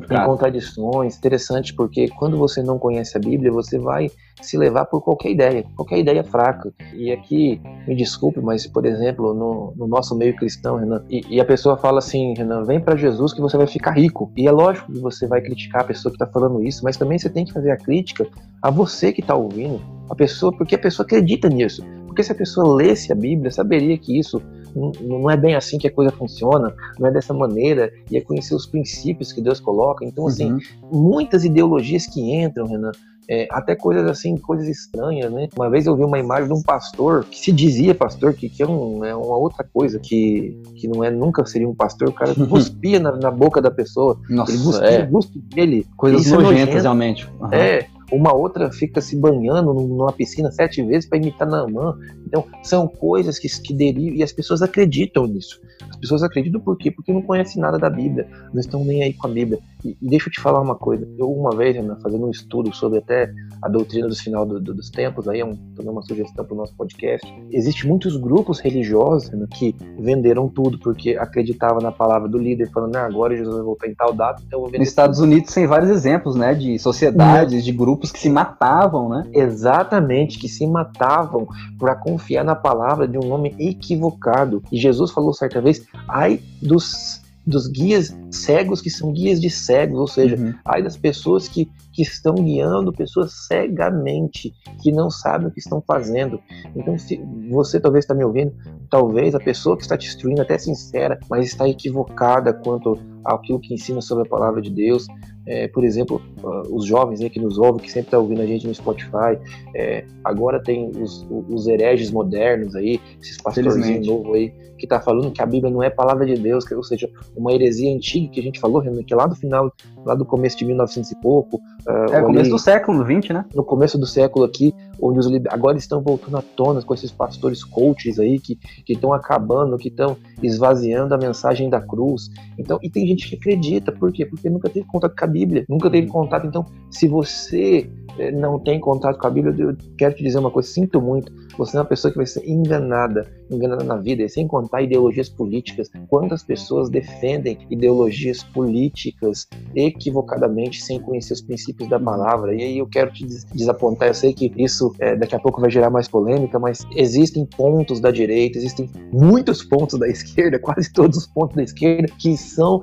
Tem 0.00 0.24
contradições, 0.24 1.16
interessante, 1.16 1.74
porque 1.74 2.08
quando 2.08 2.36
você 2.36 2.62
não 2.62 2.78
conhece 2.78 3.16
a 3.16 3.20
Bíblia, 3.20 3.52
você 3.52 3.78
vai 3.78 4.10
se 4.40 4.56
levar 4.56 4.86
por 4.86 5.02
qualquer 5.02 5.30
ideia, 5.30 5.64
qualquer 5.76 5.98
ideia 5.98 6.24
fraca. 6.24 6.72
E 6.94 7.12
aqui, 7.12 7.60
me 7.86 7.94
desculpe, 7.94 8.40
mas, 8.40 8.66
por 8.66 8.86
exemplo, 8.86 9.34
no, 9.34 9.74
no 9.76 9.86
nosso 9.86 10.16
meio 10.16 10.34
cristão, 10.34 10.76
Renan, 10.76 11.04
e, 11.10 11.20
e, 11.28 11.40
a 11.40 11.44
pessoa 11.44 11.76
fala 11.76 11.98
assim, 11.98 12.34
Renan, 12.36 12.64
vem 12.64 12.80
para 12.80 12.96
Jesus 12.96 13.32
que 13.32 13.40
você 13.40 13.56
vai 13.56 13.66
ficar 13.66 13.92
rico. 13.92 14.32
E 14.36 14.48
é 14.48 14.50
lógico 14.50 14.92
que 14.92 14.98
você 14.98 15.26
vai 15.26 15.40
criticar 15.40 15.82
a 15.82 15.84
pessoa 15.84 16.10
que 16.10 16.22
está 16.22 16.26
falando 16.26 16.62
isso, 16.62 16.82
mas 16.82 16.96
também 16.96 17.18
você 17.18 17.28
tem 17.28 17.44
que 17.44 17.52
fazer 17.52 17.70
a 17.70 17.76
crítica 17.76 18.26
a 18.62 18.70
você 18.70 19.12
que 19.12 19.20
está 19.20 19.34
ouvindo, 19.34 19.80
a 20.08 20.14
pessoa, 20.14 20.52
porque 20.56 20.74
a 20.74 20.78
pessoa 20.78 21.04
acredita 21.04 21.48
nisso. 21.48 21.84
Porque 22.06 22.22
se 22.22 22.32
a 22.32 22.34
pessoa 22.34 22.74
lesse 22.74 23.10
a 23.12 23.14
Bíblia, 23.14 23.50
saberia 23.50 23.96
que 23.96 24.18
isso 24.18 24.40
não 24.74 25.30
é 25.30 25.36
bem 25.36 25.54
assim 25.54 25.78
que 25.78 25.86
a 25.86 25.92
coisa 25.92 26.10
funciona, 26.12 26.74
não 26.98 27.08
é 27.08 27.10
dessa 27.10 27.34
maneira, 27.34 27.92
e 28.10 28.16
é 28.16 28.20
conhecer 28.20 28.54
os 28.54 28.66
princípios 28.66 29.32
que 29.32 29.40
Deus 29.40 29.60
coloca. 29.60 30.04
Então, 30.04 30.26
assim, 30.26 30.52
uhum. 30.52 30.60
muitas 30.90 31.44
ideologias 31.44 32.06
que 32.06 32.20
entram, 32.20 32.66
Renan, 32.66 32.92
é, 33.28 33.46
até 33.50 33.76
coisas 33.76 34.08
assim, 34.08 34.36
coisas 34.36 34.68
estranhas, 34.68 35.32
né? 35.32 35.48
Uma 35.56 35.70
vez 35.70 35.86
eu 35.86 35.96
vi 35.96 36.04
uma 36.04 36.18
imagem 36.18 36.48
de 36.48 36.54
um 36.54 36.62
pastor 36.62 37.24
que 37.24 37.38
se 37.38 37.52
dizia 37.52 37.94
pastor, 37.94 38.34
que, 38.34 38.48
que 38.48 38.62
é, 38.62 38.66
um, 38.66 39.04
é 39.04 39.14
uma 39.14 39.36
outra 39.36 39.64
coisa, 39.72 39.98
que, 39.98 40.60
que 40.74 40.88
não 40.88 41.04
é 41.04 41.10
nunca 41.10 41.44
seria 41.46 41.68
um 41.68 41.74
pastor, 41.74 42.08
o 42.08 42.12
cara 42.12 42.34
cuspia 42.48 42.98
na, 42.98 43.12
na 43.16 43.30
boca 43.30 43.60
da 43.60 43.70
pessoa. 43.70 44.18
Nossa, 44.28 44.52
ele 44.52 44.62
cuspia 44.62 44.88
é. 44.88 45.04
o 45.04 45.10
gosto 45.10 45.38
dele. 45.54 45.86
Coisas 45.96 46.30
é 46.30 46.36
nojentas, 46.36 46.82
realmente. 46.82 47.30
Uhum. 47.40 47.52
É, 47.52 47.86
uma 48.12 48.34
outra 48.34 48.70
fica 48.70 49.00
se 49.00 49.16
banhando 49.16 49.72
numa 49.72 50.12
piscina 50.12 50.50
sete 50.52 50.82
vezes 50.82 51.08
para 51.08 51.18
imitar 51.18 51.48
Naamã. 51.48 51.96
Então, 52.32 52.46
são 52.62 52.88
coisas 52.88 53.38
que, 53.38 53.46
que 53.60 53.74
derivam 53.74 54.16
e 54.16 54.22
as 54.22 54.32
pessoas 54.32 54.62
acreditam 54.62 55.26
nisso. 55.26 55.60
As 55.90 55.96
pessoas 55.96 56.22
acreditam 56.22 56.58
por 56.62 56.78
quê? 56.78 56.90
Porque 56.90 57.12
não 57.12 57.20
conhecem 57.20 57.60
nada 57.60 57.78
da 57.78 57.90
Bíblia, 57.90 58.26
não 58.54 58.60
estão 58.60 58.82
nem 58.82 59.02
aí 59.02 59.12
com 59.12 59.26
a 59.26 59.30
Bíblia. 59.30 59.58
E, 59.84 59.90
e 60.00 60.08
deixa 60.08 60.28
eu 60.28 60.32
te 60.32 60.40
falar 60.40 60.60
uma 60.60 60.74
coisa. 60.74 61.06
Eu, 61.18 61.30
uma 61.30 61.54
vez, 61.54 61.76
Renan, 61.76 61.98
fazendo 62.00 62.26
um 62.26 62.30
estudo 62.30 62.74
sobre 62.74 63.00
até 63.00 63.30
a 63.60 63.68
doutrina 63.68 64.08
dos 64.08 64.20
final 64.20 64.46
do, 64.46 64.58
do, 64.58 64.72
dos 64.72 64.88
tempos, 64.88 65.28
aí 65.28 65.40
é 65.40 65.44
um, 65.44 65.54
também 65.76 65.92
uma 65.92 66.00
sugestão 66.02 66.42
para 66.42 66.54
o 66.54 66.56
nosso 66.56 66.74
podcast. 66.74 67.26
Existem 67.50 67.90
muitos 67.90 68.16
grupos 68.16 68.60
religiosos 68.60 69.28
Renan, 69.28 69.46
que 69.48 69.76
venderam 69.98 70.48
tudo 70.48 70.78
porque 70.78 71.16
acreditavam 71.16 71.82
na 71.82 71.92
palavra 71.92 72.28
do 72.30 72.38
líder, 72.38 72.70
falando, 72.70 72.96
ah, 72.96 73.04
agora 73.04 73.36
Jesus 73.36 73.54
vai 73.54 73.64
voltar 73.64 73.88
em 73.88 73.94
tal 73.94 74.14
data, 74.14 74.42
então 74.46 74.58
eu 74.58 74.62
vou 74.62 74.68
vender. 74.68 74.78
Nos 74.78 74.88
Estados. 74.88 75.20
Unidos 75.20 75.52
tem 75.52 75.66
vários 75.66 75.90
exemplos, 75.90 76.34
né, 76.34 76.54
de 76.54 76.78
sociedades, 76.78 77.54
não. 77.54 77.60
de 77.60 77.72
grupos 77.72 78.10
que 78.10 78.18
se 78.18 78.30
matavam, 78.30 79.10
né? 79.10 79.24
Exatamente, 79.34 80.38
que 80.38 80.48
se 80.48 80.66
matavam 80.66 81.46
para 81.78 81.94
confiar 81.94 82.21
na 82.44 82.54
palavra 82.54 83.06
de 83.06 83.18
um 83.18 83.32
homem 83.32 83.54
equivocado. 83.58 84.62
E 84.70 84.78
Jesus 84.78 85.10
falou 85.10 85.32
certa 85.32 85.60
vez: 85.60 85.86
ai 86.08 86.40
dos 86.60 87.22
dos 87.46 87.66
guias 87.66 88.16
cegos 88.30 88.80
que 88.80 88.88
são 88.88 89.12
guias 89.12 89.40
de 89.40 89.50
cegos, 89.50 89.98
ou 89.98 90.06
seja, 90.06 90.36
uhum. 90.36 90.54
ai 90.64 90.82
das 90.82 90.96
pessoas 90.96 91.48
que, 91.48 91.68
que 91.92 92.02
estão 92.02 92.34
guiando 92.34 92.92
pessoas 92.92 93.46
cegamente, 93.46 94.54
que 94.80 94.92
não 94.92 95.10
sabem 95.10 95.48
o 95.48 95.50
que 95.50 95.58
estão 95.58 95.82
fazendo. 95.84 96.40
Então, 96.74 96.96
se 96.96 97.20
você 97.50 97.80
talvez 97.80 98.04
está 98.04 98.14
me 98.14 98.24
ouvindo, 98.24 98.54
talvez 98.88 99.34
a 99.34 99.40
pessoa 99.40 99.76
que 99.76 99.82
está 99.82 99.96
te 99.98 100.06
instruindo 100.06 100.40
até 100.40 100.56
sincera, 100.56 101.18
mas 101.28 101.46
está 101.46 101.68
equivocada 101.68 102.52
quanto 102.52 102.98
aquilo 103.24 103.60
que 103.60 103.74
ensina 103.74 104.00
sobre 104.00 104.26
a 104.26 104.30
palavra 104.30 104.60
de 104.60 104.70
Deus. 104.70 105.06
É, 105.46 105.66
por 105.68 105.84
exemplo, 105.84 106.22
uh, 106.42 106.74
os 106.74 106.86
jovens 106.86 107.20
aí 107.20 107.28
que 107.28 107.40
nos 107.40 107.58
ouvem, 107.58 107.82
que 107.82 107.88
sempre 107.88 108.06
estão 108.06 108.20
tá 108.20 108.22
ouvindo 108.22 108.42
a 108.42 108.46
gente 108.46 108.66
no 108.66 108.74
Spotify, 108.74 109.38
é, 109.74 110.04
agora 110.24 110.62
tem 110.62 110.90
os, 110.90 111.26
os 111.48 111.66
hereges 111.66 112.10
modernos 112.10 112.76
aí, 112.76 113.00
esses 113.20 113.40
pastorzinhos 113.42 114.06
novos 114.06 114.34
aí, 114.34 114.52
que 114.78 114.86
está 114.86 115.00
falando 115.00 115.30
que 115.30 115.40
a 115.40 115.46
Bíblia 115.46 115.72
não 115.72 115.82
é 115.82 115.90
palavra 115.90 116.26
de 116.26 116.34
Deus, 116.34 116.64
que, 116.64 116.74
ou 116.74 116.82
seja, 116.82 117.08
uma 117.36 117.52
heresia 117.52 117.94
antiga 117.94 118.28
que 118.32 118.40
a 118.40 118.42
gente 118.42 118.58
falou, 118.58 118.82
que 118.82 119.12
é 119.12 119.16
lá 119.16 119.26
do 119.26 119.36
final, 119.36 119.72
lá 120.04 120.14
do 120.14 120.24
começo 120.24 120.56
de 120.58 120.64
1900 120.64 121.12
e 121.12 121.20
pouco. 121.20 121.56
Uh, 121.86 122.12
é, 122.12 122.20
começo 122.20 122.50
do 122.50 122.58
século 122.58 123.04
XX, 123.04 123.30
né? 123.30 123.44
No 123.54 123.64
começo 123.64 123.96
do 123.96 124.06
século 124.06 124.44
aqui, 124.44 124.74
onde 125.02 125.18
os 125.18 125.26
agora 125.50 125.76
estão 125.76 126.00
voltando 126.00 126.36
à 126.36 126.42
tona 126.42 126.80
com 126.80 126.94
esses 126.94 127.10
pastores 127.10 127.64
coaches 127.64 128.20
aí 128.20 128.38
que 128.38 128.58
estão 128.88 129.12
acabando, 129.12 129.76
que 129.76 129.88
estão 129.88 130.16
esvaziando 130.42 131.14
a 131.14 131.18
mensagem 131.18 131.68
da 131.68 131.80
cruz. 131.80 132.30
Então, 132.56 132.78
e 132.82 132.88
tem 132.88 133.06
gente 133.06 133.28
que 133.28 133.34
acredita, 133.34 133.90
por 133.90 134.12
quê? 134.12 134.24
Porque 134.24 134.48
nunca 134.48 134.68
teve 134.68 134.86
contato 134.86 135.16
com 135.16 135.24
a 135.24 135.28
Bíblia, 135.28 135.64
nunca 135.68 135.90
teve 135.90 136.06
contato. 136.06 136.46
Então, 136.46 136.64
se 136.90 137.08
você 137.08 137.90
eh, 138.18 138.30
não 138.30 138.58
tem 138.58 138.78
contato 138.78 139.18
com 139.18 139.26
a 139.26 139.30
Bíblia, 139.30 139.54
eu 139.58 139.76
quero 139.98 140.14
te 140.14 140.22
dizer 140.22 140.38
uma 140.38 140.50
coisa, 140.50 140.68
sinto 140.68 141.00
muito, 141.00 141.32
você 141.56 141.76
é 141.76 141.80
uma 141.80 141.86
pessoa 141.86 142.10
que 142.10 142.16
vai 142.16 142.26
ser 142.26 142.48
enganada, 142.48 143.26
enganada 143.50 143.84
na 143.84 143.96
vida, 143.96 144.22
e 144.22 144.28
sem 144.28 144.46
contar 144.46 144.82
ideologias 144.82 145.28
políticas. 145.28 145.90
Quantas 146.08 146.42
pessoas 146.42 146.90
defendem 146.90 147.58
ideologias 147.70 148.42
políticas 148.42 149.48
equivocadamente, 149.74 150.82
sem 150.82 151.00
conhecer 151.00 151.34
os 151.34 151.42
princípios 151.42 151.88
da 151.88 151.98
palavra? 151.98 152.54
E 152.54 152.62
aí 152.62 152.78
eu 152.78 152.86
quero 152.86 153.12
te 153.12 153.26
desapontar, 153.54 154.08
eu 154.08 154.14
sei 154.14 154.32
que 154.32 154.52
isso 154.56 154.91
é, 154.98 155.16
daqui 155.16 155.34
a 155.34 155.38
pouco 155.38 155.60
vai 155.60 155.70
gerar 155.70 155.90
mais 155.90 156.08
polêmica, 156.08 156.58
mas 156.58 156.86
existem 156.94 157.44
pontos 157.44 158.00
da 158.00 158.10
direita, 158.10 158.58
existem 158.58 158.90
muitos 159.12 159.62
pontos 159.62 159.98
da 159.98 160.06
esquerda, 160.08 160.58
quase 160.58 160.92
todos 160.92 161.18
os 161.18 161.26
pontos 161.26 161.56
da 161.56 161.62
esquerda, 161.62 162.12
que 162.18 162.36
são, 162.36 162.82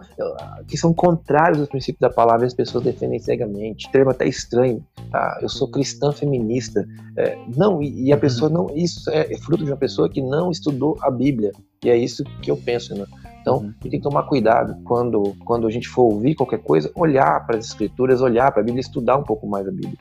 que 0.67 0.77
são 0.77 0.93
contrários 0.93 1.59
aos 1.59 1.69
princípios 1.69 1.99
da 1.99 2.09
palavra 2.09 2.45
e 2.45 2.47
as 2.47 2.53
pessoas 2.53 2.83
defendem 2.83 3.19
cegamente. 3.19 3.89
Termo 3.91 4.11
até 4.11 4.27
estranho. 4.27 4.83
Tá? 5.11 5.39
Eu 5.41 5.49
sou 5.49 5.69
cristã 5.69 6.11
feminista. 6.11 6.85
É, 7.17 7.37
não, 7.55 7.81
e, 7.81 8.07
e, 8.07 8.13
a 8.13 8.17
pessoa 8.17 8.49
não. 8.49 8.67
Isso 8.75 9.09
é, 9.09 9.31
é, 9.31 9.37
fruto 9.37 9.63
de 9.63 9.71
uma 9.71 9.77
pessoa 9.77 10.09
que 10.09 10.21
não 10.21 10.51
estudou 10.51 10.97
a 11.01 11.09
Bíblia. 11.09 11.51
E 11.83 11.89
é 11.89 11.97
isso 11.97 12.23
que 12.41 12.51
eu 12.51 12.57
penso, 12.57 12.93
né? 12.95 13.05
Então, 13.41 13.57
uhum. 13.57 13.73
tem 13.81 13.91
que 13.91 13.99
tomar 13.99 14.23
cuidado 14.23 14.75
quando, 14.83 15.35
quando 15.45 15.65
a 15.65 15.71
gente 15.71 15.87
for 15.87 16.03
ouvir 16.03 16.35
qualquer 16.35 16.59
coisa, 16.59 16.91
olhar 16.93 17.45
para 17.45 17.57
as 17.57 17.65
escrituras, 17.65 18.21
olhar 18.21 18.51
para 18.51 18.61
a 18.61 18.65
Bíblia, 18.65 18.81
estudar 18.81 19.17
um 19.17 19.23
pouco 19.23 19.47
mais 19.47 19.67
a 19.67 19.71
Bíblia. 19.71 19.97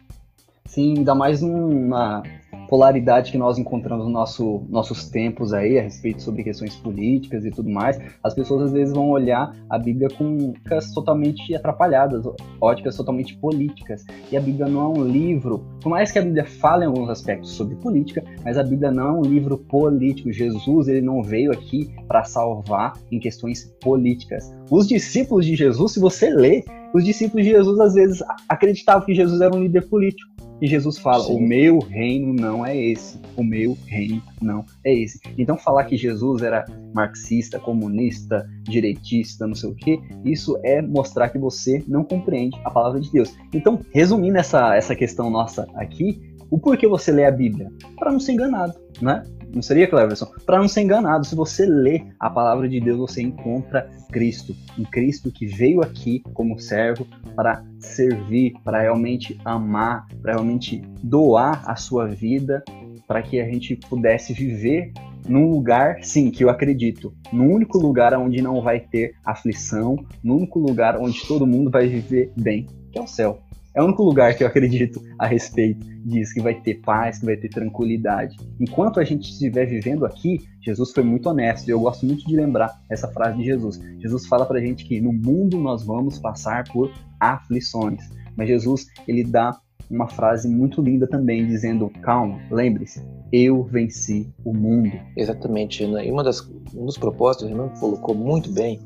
Sim, 0.69 0.99
ainda 0.99 1.15
mais 1.15 1.43
numa 1.43 2.23
polaridade 2.69 3.33
que 3.33 3.39
nós 3.39 3.59
encontramos 3.59 4.05
nos 4.05 4.13
nosso, 4.13 4.63
nossos 4.69 5.09
tempos 5.09 5.53
aí 5.55 5.79
a 5.79 5.83
respeito 5.83 6.23
sobre 6.23 6.45
questões 6.45 6.77
políticas 6.77 7.45
e 7.45 7.51
tudo 7.51 7.71
mais, 7.71 7.99
as 8.23 8.35
pessoas 8.35 8.65
às 8.65 8.73
vezes 8.73 8.95
vão 8.95 9.09
olhar 9.09 9.57
a 9.71 9.79
Bíblia 9.79 10.09
com 10.11 10.51
óticas 10.51 10.93
totalmente 10.93 11.55
atrapalhadas, 11.55 12.25
óticas 12.61 12.97
totalmente 12.97 13.37
políticas. 13.39 14.05
E 14.31 14.37
a 14.37 14.41
Bíblia 14.41 14.69
não 14.69 14.83
é 14.83 14.99
um 14.99 15.05
livro, 15.05 15.65
por 15.81 15.89
mais 15.89 16.13
que 16.13 16.19
a 16.19 16.23
Bíblia 16.23 16.45
fale 16.45 16.85
em 16.85 16.89
alguns 16.89 17.09
aspectos 17.09 17.51
sobre 17.53 17.75
política, 17.77 18.23
mas 18.45 18.59
a 18.59 18.63
Bíblia 18.63 18.91
não 18.91 19.09
é 19.09 19.13
um 19.13 19.23
livro 19.23 19.57
político. 19.57 20.31
Jesus 20.31 20.89
ele 20.89 21.01
não 21.01 21.23
veio 21.23 21.51
aqui 21.51 21.91
para 22.07 22.25
salvar 22.25 22.93
em 23.11 23.19
questões 23.19 23.65
políticas. 23.81 24.55
Os 24.71 24.87
discípulos 24.87 25.47
de 25.47 25.57
Jesus, 25.57 25.93
se 25.93 26.01
você 26.01 26.29
lê, 26.29 26.65
os 26.93 27.05
discípulos 27.05 27.45
de 27.45 27.53
Jesus 27.53 27.81
às 27.81 27.95
vezes 27.95 28.23
acreditavam 28.49 29.05
que 29.05 29.15
Jesus 29.15 29.41
era 29.41 29.55
um 29.55 29.63
líder 29.63 29.89
político. 29.89 30.28
E 30.61 30.67
Jesus 30.67 30.99
fala: 30.99 31.25
Sim. 31.25 31.37
o 31.37 31.41
meu 31.41 31.79
reino 31.79 32.33
não 32.33 32.65
é 32.65 32.77
esse, 32.77 33.19
o 33.37 33.45
meu 33.45 33.77
reino 33.87 34.23
não 34.41 34.65
é 34.85 34.93
esse. 34.93 35.21
Então, 35.37 35.57
falar 35.57 35.85
que 35.85 35.97
Jesus 35.97 36.43
era 36.43 36.65
marxista, 36.95 37.59
comunista, 37.59 38.49
direitista, 38.65 39.47
não 39.47 39.55
sei 39.55 39.71
o 39.71 39.75
que, 39.75 40.01
isso 40.25 40.59
é 40.65 40.83
mostrar 40.83 41.29
que 41.29 41.39
você 41.39 41.83
não 41.87 42.05
compreende 42.05 42.59
a 42.65 42.71
palavra 42.71 43.01
de 43.01 43.11
Deus. 43.11 43.35
Então, 43.53 43.81
resumindo 43.93 44.39
essa, 44.39 44.75
essa 44.75 44.95
questão 44.95 45.31
nossa 45.31 45.67
aqui, 45.75 46.21
o 46.51 46.59
porquê 46.59 46.87
você 46.87 47.13
lê 47.13 47.25
a 47.25 47.31
Bíblia? 47.31 47.71
Para 47.97 48.11
não 48.11 48.19
ser 48.19 48.33
enganado, 48.33 48.75
né? 49.01 49.23
Não 49.55 49.63
seria, 49.63 49.89
Cleverson? 49.89 50.27
Para 50.45 50.59
não 50.59 50.69
ser 50.69 50.83
enganado, 50.83 51.27
se 51.27 51.35
você 51.35 51.65
lê 51.65 52.05
a 52.21 52.29
palavra 52.29 52.69
de 52.69 52.81
Deus, 52.81 52.99
você 52.99 53.23
encontra 53.23 53.89
Cristo. 54.13 54.55
Um 54.79 54.85
Cristo 54.85 55.33
que 55.33 55.47
veio 55.47 55.81
aqui 55.81 56.23
como 56.35 56.59
servo 56.59 57.07
para 57.35 57.65
servir, 57.79 58.53
para 58.63 58.81
realmente 58.81 59.39
amar, 59.45 60.07
para 60.21 60.33
realmente 60.33 60.83
doar 61.03 61.63
a 61.67 61.77
sua 61.77 62.07
vida, 62.07 62.63
para 63.07 63.23
que 63.23 63.41
a 63.41 63.45
gente 63.45 63.75
pudesse 63.75 64.33
viver 64.33 64.93
num 65.27 65.51
lugar, 65.51 66.03
sim, 66.03 66.31
que 66.31 66.45
eu 66.45 66.51
acredito, 66.51 67.13
no 67.33 67.45
único 67.45 67.79
lugar 67.79 68.15
onde 68.15 68.41
não 68.41 68.63
vai 68.63 68.81
ter 68.81 69.15
aflição, 69.25 69.97
no 70.23 70.37
único 70.37 70.59
lugar 70.59 70.99
onde 70.99 71.27
todo 71.27 71.47
mundo 71.47 71.71
vai 71.71 71.87
viver 71.87 72.33
bem, 72.37 72.67
que 72.91 72.99
é 72.99 73.03
o 73.03 73.07
céu. 73.07 73.43
É 73.79 73.81
o 73.81 73.85
único 73.85 74.03
lugar 74.03 74.35
que 74.35 74.43
eu 74.43 74.49
acredito 74.49 75.01
a 75.21 75.27
respeito 75.29 75.87
disso, 76.05 76.35
que 76.35 76.41
vai 76.41 76.61
ter 76.61 76.81
paz, 76.81 77.21
que 77.21 77.27
vai 77.27 77.37
ter 77.37 77.49
tranquilidade. 77.49 78.37
Enquanto 78.59 78.99
a 78.99 79.05
gente 79.05 79.31
estiver 79.31 79.67
vivendo 79.67 80.05
aqui, 80.05 80.41
Jesus 80.61 80.91
foi 80.91 81.05
muito 81.05 81.29
honesto 81.29 81.69
eu 81.69 81.79
gosto 81.79 82.05
muito 82.05 82.27
de 82.27 82.35
lembrar 82.35 82.77
essa 82.91 83.07
frase 83.07 83.39
de 83.39 83.45
Jesus. 83.45 83.81
Jesus 84.01 84.27
fala 84.27 84.45
pra 84.45 84.59
gente 84.59 84.85
que 84.85 85.01
no 85.01 85.13
mundo 85.13 85.61
nós 85.61 85.85
vamos 85.87 86.19
passar 86.19 86.65
por 86.73 86.93
aflições, 87.21 88.03
mas 88.37 88.49
Jesus, 88.49 88.89
ele 89.07 89.23
dá 89.23 89.57
uma 89.89 90.09
frase 90.09 90.49
muito 90.49 90.83
linda 90.83 91.07
também, 91.07 91.47
dizendo: 91.47 91.89
calma, 92.03 92.41
lembre-se, 92.51 93.01
eu 93.33 93.63
venci 93.63 94.29
o 94.45 94.53
mundo. 94.53 94.91
Exatamente, 95.17 95.85
Renan. 95.85 96.03
E 96.03 96.11
uma 96.11 96.25
das, 96.25 96.41
um 96.75 96.85
dos 96.85 96.99
propósitos, 96.99 97.47
o 97.47 97.49
Renan 97.49 97.69
colocou 97.79 98.13
muito 98.13 98.53
bem, 98.53 98.81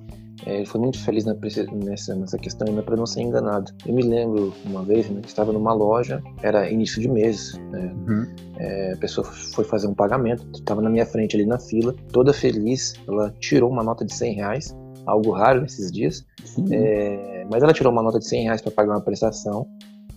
é, 0.46 0.56
ele 0.56 0.66
foi 0.66 0.80
muito 0.80 0.98
feliz 0.98 1.24
na, 1.24 1.34
nessa, 1.84 2.14
nessa 2.14 2.38
questão 2.38 2.66
ainda 2.68 2.82
para 2.82 2.96
não 2.96 3.06
ser 3.06 3.22
enganado. 3.22 3.72
Eu 3.86 3.94
me 3.94 4.02
lembro 4.02 4.52
uma 4.64 4.82
vez 4.82 5.08
né, 5.08 5.20
que 5.20 5.28
estava 5.28 5.52
numa 5.52 5.72
loja, 5.72 6.22
era 6.42 6.70
início 6.70 7.00
de 7.00 7.08
mês, 7.08 7.58
né, 7.70 7.94
uhum. 8.08 8.26
é, 8.58 8.92
a 8.94 8.96
pessoa 8.96 9.24
foi 9.26 9.64
fazer 9.64 9.86
um 9.86 9.94
pagamento, 9.94 10.46
estava 10.54 10.82
na 10.82 10.90
minha 10.90 11.06
frente 11.06 11.36
ali 11.36 11.46
na 11.46 11.58
fila, 11.58 11.94
toda 12.12 12.32
feliz, 12.32 12.94
ela 13.06 13.32
tirou 13.38 13.70
uma 13.70 13.82
nota 13.82 14.04
de 14.04 14.14
100 14.14 14.34
reais, 14.34 14.76
algo 15.06 15.30
raro 15.30 15.62
nesses 15.62 15.90
dias, 15.90 16.24
é, 16.70 17.46
mas 17.50 17.62
ela 17.62 17.72
tirou 17.72 17.92
uma 17.92 18.02
nota 18.02 18.18
de 18.18 18.26
100 18.26 18.44
reais 18.44 18.62
para 18.62 18.72
pagar 18.72 18.94
uma 18.94 19.00
prestação 19.00 19.66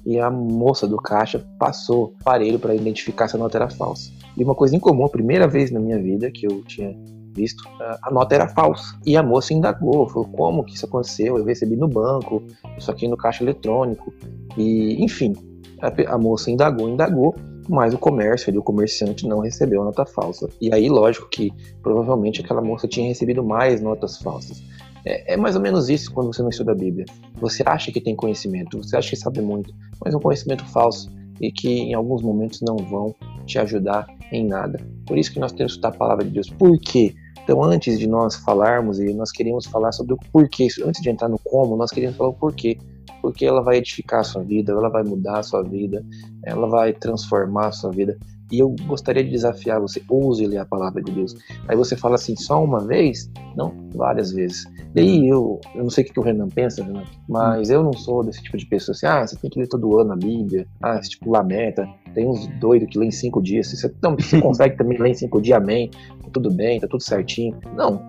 e 0.06 0.20
a 0.20 0.30
moça 0.30 0.88
do 0.88 0.98
caixa 0.98 1.44
passou 1.58 2.06
o 2.06 2.14
aparelho 2.22 2.60
para 2.60 2.76
identificar 2.76 3.28
se 3.28 3.36
a 3.36 3.40
nota 3.40 3.58
era 3.58 3.70
falsa. 3.70 4.12
E 4.38 4.44
uma 4.44 4.54
coisa 4.54 4.76
incomum, 4.76 5.06
a 5.06 5.10
primeira 5.10 5.48
vez 5.48 5.72
na 5.72 5.80
minha 5.80 5.98
vida 5.98 6.30
que 6.30 6.46
eu 6.46 6.62
tinha 6.64 6.96
visto, 7.36 7.64
a 8.02 8.12
nota 8.12 8.36
era 8.36 8.48
falsa. 8.48 8.98
E 9.06 9.18
a 9.18 9.24
moça 9.24 9.54
indagou, 9.54 10.08
falou 10.08 10.28
como 10.30 10.64
que 10.64 10.74
isso 10.74 10.86
aconteceu, 10.86 11.38
eu 11.38 11.44
recebi 11.44 11.76
no 11.76 11.88
banco, 11.88 12.42
isso 12.78 12.90
aqui 12.90 13.08
no 13.08 13.18
caixa 13.18 13.44
eletrônico. 13.44 14.14
E, 14.58 15.04
enfim, 15.04 15.34
a, 15.82 16.14
a 16.14 16.18
moça 16.18 16.50
indagou, 16.50 16.90
indagou, 16.90 17.36
mas 17.68 17.94
o 17.94 17.98
comércio 17.98 18.50
ali, 18.50 18.58
o 18.58 18.64
comerciante 18.64 19.28
não 19.28 19.40
recebeu 19.40 19.82
a 19.82 19.86
nota 19.86 20.06
falsa. 20.06 20.50
E 20.62 20.74
aí, 20.74 20.88
lógico 20.88 21.28
que 21.30 21.52
provavelmente 21.82 22.42
aquela 22.42 22.62
moça 22.62 22.88
tinha 22.88 23.08
recebido 23.08 23.44
mais 23.44 23.82
notas 23.82 24.18
falsas. 24.18 24.64
É, 25.06 25.34
é, 25.34 25.38
mais 25.38 25.56
ou 25.56 25.62
menos 25.62 25.90
isso 25.90 26.12
quando 26.12 26.34
você 26.34 26.42
não 26.42 26.50
estuda 26.50 26.72
a 26.72 26.76
Bíblia. 26.76 27.06
Você 27.36 27.64
acha 27.66 27.92
que 27.92 28.02
tem 28.02 28.16
conhecimento, 28.16 28.78
você 28.78 28.98
acha 28.98 29.12
que 29.12 29.16
sabe 29.16 29.42
muito, 29.42 29.74
mas 30.04 30.14
é 30.14 30.18
um 30.18 30.20
conhecimento 30.20 30.66
falso 30.66 31.14
e 31.40 31.52
que 31.52 31.70
em 31.70 31.94
alguns 31.94 32.22
momentos 32.22 32.62
não 32.62 32.78
vão 32.78 33.14
te 33.46 33.60
ajudar 33.60 34.08
em 34.32 34.48
nada. 34.48 34.80
Por 35.06 35.18
isso 35.18 35.32
que 35.32 35.40
nós 35.40 35.52
temos 35.52 35.74
que 35.74 35.78
estudar 35.78 35.90
a 35.90 35.98
palavra 35.98 36.26
de 36.26 36.32
Deus. 36.32 36.50
Por 36.50 36.80
quê? 36.80 37.14
Então, 37.44 37.64
antes 37.64 38.00
de 38.00 38.08
nós 38.08 38.36
falarmos, 38.36 39.00
e 39.00 39.14
nós 39.14 39.32
queríamos 39.32 39.66
falar 39.66 39.92
sobre 39.92 40.14
o 40.14 40.18
porquê, 40.32 40.68
antes 40.84 41.02
de 41.02 41.10
entrar 41.10 41.30
no 41.30 41.40
como, 41.40 41.76
nós 41.76 41.92
queríamos 41.92 42.18
falar 42.18 42.30
o 42.30 42.34
porquê. 42.34 42.78
Porque 43.22 43.46
ela 43.46 43.62
vai 43.62 43.78
edificar 43.78 44.20
a 44.20 44.24
sua 44.24 44.44
vida, 44.44 44.72
ela 44.72 44.90
vai 44.90 45.04
mudar 45.04 45.40
a 45.40 45.44
sua 45.44 45.64
vida, 45.64 46.04
ela 46.44 46.68
vai 46.68 46.94
transformar 46.94 47.68
a 47.68 47.72
sua 47.72 47.92
vida. 47.92 48.18
E 48.52 48.60
eu 48.60 48.76
gostaria 48.88 49.24
de 49.24 49.32
desafiar 49.32 49.80
você, 49.80 50.02
ouse 50.08 50.46
ler 50.46 50.58
a 50.58 50.66
palavra 50.66 51.02
de 51.02 51.12
Deus. 51.12 51.36
Aí 51.68 51.76
você 51.76 51.96
fala 51.96 52.16
assim, 52.16 52.36
só 52.36 52.64
uma 52.64 52.86
vez? 52.86 53.32
Não, 53.56 53.74
várias 53.96 54.32
vezes. 54.32 54.66
E 54.94 55.00
aí 55.00 55.28
eu, 55.28 55.60
eu 55.74 55.84
não 55.84 55.90
sei 55.90 56.04
o 56.04 56.08
que 56.08 56.20
o 56.20 56.24
Renan 56.24 56.50
pensa, 56.50 56.84
Renan, 56.84 57.04
mas 57.28 57.70
eu 57.70 57.84
não 57.84 57.94
sou 57.94 58.24
desse 58.24 58.42
tipo 58.44 58.58
de 58.58 58.66
pessoa 58.66 58.94
assim, 58.94 59.06
ah, 59.06 59.26
você 59.26 59.36
tem 59.36 59.50
que 59.50 59.60
ler 59.60 59.68
todo 59.68 60.00
ano 60.00 60.14
a 60.14 60.16
Bíblia, 60.16 60.68
ah, 60.82 60.98
esse 61.00 61.12
tipo, 61.12 61.32
meta. 61.44 61.88
Tem 62.14 62.26
uns 62.26 62.48
doidos 62.60 62.88
que 62.90 62.98
lê 62.98 63.08
em 63.08 63.12
cinco 63.12 63.42
dias. 63.42 63.68
Você, 63.68 63.94
não, 64.02 64.16
você 64.16 64.40
consegue 64.42 64.78
também 64.78 64.98
ler 64.98 65.10
em 65.10 65.14
cinco 65.16 65.42
dias, 65.42 65.58
amém. 65.58 65.90
Tá 66.24 66.30
tudo 66.32 66.52
bem, 66.52 66.80
tá 66.80 66.88
tudo 66.88 67.04
certinho. 67.04 67.58
Não, 67.76 68.02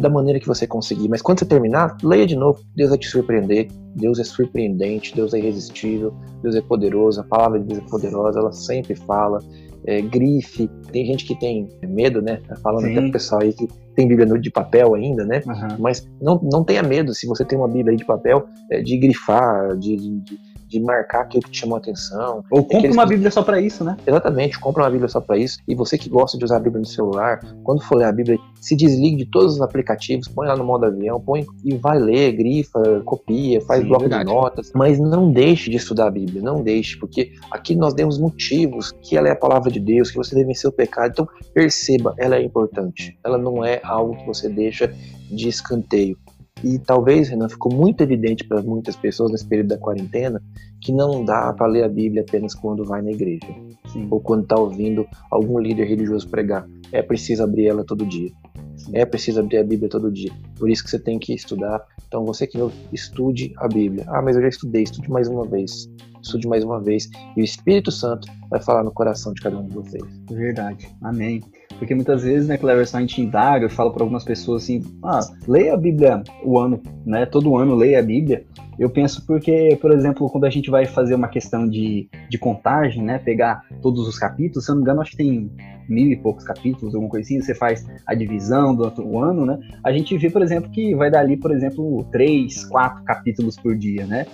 da 0.00 0.10
maneira 0.10 0.38
que 0.38 0.46
você 0.46 0.66
conseguir. 0.66 1.08
Mas 1.08 1.22
quando 1.22 1.38
você 1.38 1.46
terminar, 1.46 1.96
leia 2.02 2.26
de 2.26 2.36
novo. 2.36 2.60
Deus 2.76 2.90
vai 2.90 2.98
te 2.98 3.08
surpreender. 3.08 3.68
Deus 3.94 4.18
é 4.18 4.24
surpreendente, 4.24 5.14
Deus 5.14 5.32
é 5.34 5.38
irresistível, 5.38 6.12
Deus 6.42 6.56
é 6.56 6.60
poderoso, 6.60 7.20
a 7.20 7.24
palavra 7.24 7.60
de 7.60 7.66
Deus 7.66 7.78
é 7.78 7.88
poderosa, 7.88 8.40
ela 8.40 8.52
sempre 8.52 8.96
fala 8.96 9.38
é, 9.86 10.00
grife. 10.00 10.68
Tem 10.90 11.04
gente 11.04 11.24
que 11.24 11.38
tem 11.38 11.68
medo, 11.82 12.22
né? 12.22 12.40
Tá 12.48 12.56
falando 12.56 12.84
Sim. 12.84 12.92
até 12.92 13.00
pro 13.02 13.12
pessoal 13.12 13.42
aí 13.42 13.52
que 13.52 13.68
tem 13.94 14.08
Bíblia 14.08 14.38
de 14.38 14.50
papel 14.50 14.94
ainda, 14.94 15.24
né? 15.24 15.42
Uhum. 15.46 15.76
Mas 15.78 16.08
não, 16.20 16.40
não 16.42 16.64
tenha 16.64 16.82
medo, 16.82 17.14
se 17.14 17.26
você 17.26 17.44
tem 17.44 17.58
uma 17.58 17.68
Bíblia 17.68 17.92
aí 17.92 17.96
de 17.96 18.04
papel, 18.04 18.44
é, 18.70 18.80
de 18.80 18.96
grifar, 18.98 19.76
de, 19.76 19.96
de 19.96 20.20
de 20.20 20.53
marcar 20.80 21.22
aquilo 21.22 21.42
que 21.42 21.50
te 21.50 21.60
chamou 21.60 21.76
a 21.76 21.78
atenção. 21.78 22.44
Ou 22.50 22.64
compra 22.64 22.92
uma 22.92 23.06
Bíblia 23.06 23.30
só 23.30 23.42
para 23.42 23.60
isso, 23.60 23.84
né? 23.84 23.96
Exatamente, 24.06 24.58
compra 24.58 24.82
uma 24.82 24.90
Bíblia 24.90 25.08
só 25.08 25.20
para 25.20 25.36
isso. 25.36 25.58
E 25.66 25.74
você 25.74 25.98
que 25.98 26.08
gosta 26.08 26.38
de 26.38 26.44
usar 26.44 26.56
a 26.56 26.60
Bíblia 26.60 26.80
no 26.80 26.86
celular, 26.86 27.40
quando 27.62 27.82
for 27.82 27.96
ler 27.96 28.06
a 28.06 28.12
Bíblia, 28.12 28.38
se 28.60 28.74
desligue 28.74 29.16
de 29.16 29.26
todos 29.26 29.54
os 29.54 29.60
aplicativos, 29.60 30.28
põe 30.28 30.46
lá 30.46 30.56
no 30.56 30.64
modo 30.64 30.86
avião, 30.86 31.20
põe 31.20 31.44
e 31.64 31.76
vai 31.76 31.98
ler, 31.98 32.32
grifa, 32.32 33.02
copia, 33.04 33.60
faz 33.62 33.82
Sim, 33.82 33.88
bloco 33.88 34.02
verdade. 34.02 34.24
de 34.24 34.34
notas, 34.34 34.72
mas 34.74 34.98
não 34.98 35.30
deixe 35.30 35.70
de 35.70 35.76
estudar 35.76 36.06
a 36.06 36.10
Bíblia, 36.10 36.42
não 36.42 36.62
deixe, 36.62 36.96
porque 36.96 37.32
aqui 37.50 37.74
nós 37.74 37.94
demos 37.94 38.18
motivos 38.18 38.92
que 39.02 39.16
ela 39.16 39.28
é 39.28 39.32
a 39.32 39.36
palavra 39.36 39.70
de 39.70 39.80
Deus, 39.80 40.10
que 40.10 40.16
você 40.16 40.34
deve 40.34 40.48
vencer 40.48 40.68
o 40.68 40.72
pecado. 40.72 41.10
Então, 41.10 41.28
perceba, 41.52 42.14
ela 42.18 42.36
é 42.36 42.42
importante. 42.42 43.18
Ela 43.24 43.38
não 43.38 43.64
é 43.64 43.80
algo 43.84 44.16
que 44.16 44.26
você 44.26 44.48
deixa 44.48 44.92
de 45.30 45.48
escanteio. 45.48 46.16
E 46.64 46.78
talvez, 46.78 47.28
Renan, 47.28 47.48
ficou 47.48 47.70
muito 47.70 48.00
evidente 48.00 48.42
para 48.42 48.62
muitas 48.62 48.96
pessoas 48.96 49.30
nesse 49.30 49.46
período 49.46 49.68
da 49.68 49.78
quarentena 49.78 50.42
que 50.80 50.92
não 50.92 51.22
dá 51.22 51.52
para 51.52 51.66
ler 51.66 51.84
a 51.84 51.88
Bíblia 51.88 52.22
apenas 52.26 52.54
quando 52.54 52.84
vai 52.84 53.02
na 53.02 53.10
igreja 53.10 53.46
Sim. 53.92 54.08
ou 54.10 54.18
quando 54.18 54.44
está 54.44 54.56
ouvindo 54.56 55.06
algum 55.30 55.58
líder 55.58 55.84
religioso 55.84 56.26
pregar. 56.28 56.66
É 56.90 57.02
preciso 57.02 57.42
abrir 57.42 57.66
ela 57.66 57.84
todo 57.84 58.06
dia. 58.06 58.30
Sim. 58.76 58.92
É 58.94 59.04
preciso 59.04 59.40
abrir 59.40 59.58
a 59.58 59.64
Bíblia 59.64 59.90
todo 59.90 60.10
dia. 60.10 60.32
Por 60.58 60.70
isso 60.70 60.82
que 60.82 60.90
você 60.90 60.98
tem 60.98 61.18
que 61.18 61.34
estudar. 61.34 61.84
Então, 62.08 62.24
você 62.24 62.46
que 62.46 62.56
não 62.56 62.72
estude 62.92 63.52
a 63.58 63.68
Bíblia. 63.68 64.04
Ah, 64.08 64.22
mas 64.22 64.36
eu 64.36 64.42
já 64.42 64.48
estudei, 64.48 64.84
estude 64.84 65.10
mais 65.10 65.28
uma 65.28 65.44
vez. 65.44 65.88
Estude 66.22 66.48
mais 66.48 66.64
uma 66.64 66.80
vez. 66.80 67.10
E 67.36 67.42
o 67.42 67.44
Espírito 67.44 67.90
Santo 67.90 68.26
vai 68.48 68.60
falar 68.60 68.84
no 68.84 68.90
coração 68.90 69.34
de 69.34 69.42
cada 69.42 69.58
um 69.58 69.66
de 69.66 69.74
vocês. 69.74 70.02
Verdade. 70.30 70.88
Amém. 71.02 71.42
Porque 71.78 71.94
muitas 71.94 72.22
vezes, 72.22 72.48
né, 72.48 72.56
Cleverson, 72.56 72.98
a 72.98 73.00
gente 73.00 73.20
indaga, 73.20 73.66
eu 73.66 73.70
falo 73.70 73.90
para 73.90 74.02
algumas 74.02 74.24
pessoas 74.24 74.62
assim, 74.62 74.82
ah, 75.02 75.20
leia 75.46 75.74
a 75.74 75.76
Bíblia 75.76 76.22
o 76.42 76.58
ano, 76.58 76.80
né? 77.04 77.26
Todo 77.26 77.56
ano 77.56 77.74
leia 77.74 77.98
a 77.98 78.02
Bíblia. 78.02 78.44
Eu 78.78 78.90
penso 78.90 79.24
porque, 79.26 79.78
por 79.80 79.92
exemplo, 79.92 80.28
quando 80.30 80.44
a 80.44 80.50
gente 80.50 80.70
vai 80.70 80.84
fazer 80.84 81.14
uma 81.14 81.28
questão 81.28 81.68
de, 81.68 82.08
de 82.28 82.38
contagem, 82.38 83.02
né? 83.02 83.18
Pegar 83.18 83.62
todos 83.82 84.06
os 84.06 84.18
capítulos, 84.18 84.64
se 84.64 84.70
eu 84.70 84.74
não 84.74 84.82
me 84.82 84.84
engano, 84.84 85.00
acho 85.00 85.12
que 85.12 85.16
tem 85.16 85.50
mil 85.88 86.10
e 86.10 86.16
poucos 86.16 86.44
capítulos, 86.44 86.94
alguma 86.94 87.10
coisa 87.10 87.24
assim, 87.24 87.40
você 87.40 87.54
faz 87.54 87.86
a 88.06 88.14
divisão 88.14 88.74
do 88.74 89.18
ano, 89.18 89.46
né? 89.46 89.58
A 89.84 89.92
gente 89.92 90.16
vê, 90.16 90.30
por 90.30 90.42
exemplo, 90.42 90.70
que 90.70 90.94
vai 90.94 91.10
dar 91.10 91.20
ali, 91.20 91.36
por 91.36 91.52
exemplo, 91.52 92.04
três, 92.10 92.64
quatro 92.64 93.04
capítulos 93.04 93.56
por 93.56 93.76
dia, 93.76 94.06
né? 94.06 94.26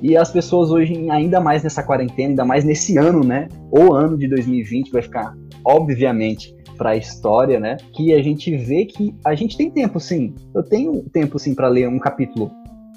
E 0.00 0.16
as 0.16 0.30
pessoas 0.30 0.70
hoje, 0.70 1.10
ainda 1.10 1.40
mais 1.40 1.64
nessa 1.64 1.82
quarentena, 1.82 2.30
ainda 2.30 2.44
mais 2.44 2.64
nesse 2.64 2.96
ano, 2.96 3.24
né? 3.24 3.48
O 3.70 3.92
ano 3.92 4.16
de 4.16 4.28
2020 4.28 4.92
vai 4.92 5.02
ficar, 5.02 5.34
obviamente, 5.64 6.54
para 6.78 6.90
a 6.90 6.96
história, 6.96 7.60
né? 7.60 7.76
Que 7.92 8.14
a 8.14 8.22
gente 8.22 8.56
vê 8.56 8.86
que 8.86 9.14
a 9.24 9.34
gente 9.34 9.56
tem 9.56 9.70
tempo, 9.70 10.00
sim. 10.00 10.34
Eu 10.54 10.62
tenho 10.62 11.02
tempo, 11.10 11.38
sim, 11.38 11.54
para 11.54 11.68
ler 11.68 11.88
um 11.88 11.98
capítulo 11.98 12.50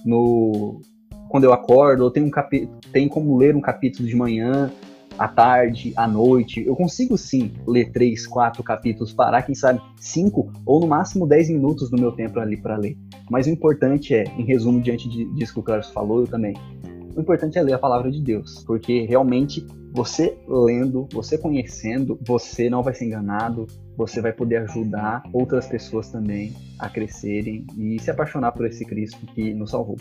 no 0.05 0.79
quando 1.27 1.45
eu 1.45 1.51
acordo. 1.51 2.03
Eu 2.03 2.11
tenho 2.11 2.27
um 2.27 2.31
capítulo, 2.31 2.79
tenho 2.93 3.09
como 3.09 3.35
ler 3.35 3.55
um 3.55 3.61
capítulo 3.61 4.07
de 4.07 4.15
manhã, 4.15 4.71
à 5.17 5.27
tarde, 5.27 5.93
à 5.95 6.07
noite. 6.07 6.63
Eu 6.65 6.75
consigo 6.75 7.17
sim 7.17 7.51
ler 7.67 7.91
três, 7.91 8.25
quatro 8.27 8.63
capítulos, 8.63 9.11
parar, 9.13 9.41
quem 9.41 9.55
sabe 9.55 9.81
cinco 9.97 10.51
ou 10.65 10.79
no 10.79 10.87
máximo 10.87 11.27
dez 11.27 11.49
minutos 11.49 11.89
do 11.89 11.99
meu 11.99 12.11
tempo 12.11 12.39
ali 12.39 12.57
para 12.57 12.77
ler. 12.77 12.95
Mas 13.29 13.47
o 13.47 13.49
importante 13.49 14.13
é, 14.13 14.23
em 14.37 14.43
resumo, 14.43 14.81
diante 14.81 15.07
disso 15.33 15.53
que 15.53 15.59
o 15.59 15.63
Carlos 15.63 15.89
falou, 15.89 16.21
eu 16.21 16.27
também 16.27 16.53
o 17.15 17.21
importante 17.21 17.57
é 17.57 17.63
ler 17.63 17.73
a 17.73 17.79
palavra 17.79 18.11
de 18.11 18.21
Deus, 18.21 18.63
porque 18.65 19.05
realmente 19.05 19.65
você 19.93 20.37
lendo, 20.47 21.07
você 21.11 21.37
conhecendo, 21.37 22.17
você 22.25 22.69
não 22.69 22.81
vai 22.81 22.93
ser 22.93 23.05
enganado, 23.05 23.67
você 23.97 24.21
vai 24.21 24.31
poder 24.31 24.57
ajudar 24.57 25.21
outras 25.33 25.67
pessoas 25.67 26.09
também 26.09 26.53
a 26.79 26.89
crescerem 26.89 27.65
e 27.77 27.99
se 27.99 28.09
apaixonar 28.09 28.53
por 28.53 28.65
esse 28.65 28.85
Cristo 28.85 29.25
que 29.33 29.53
nos 29.53 29.71
salvou. 29.71 29.97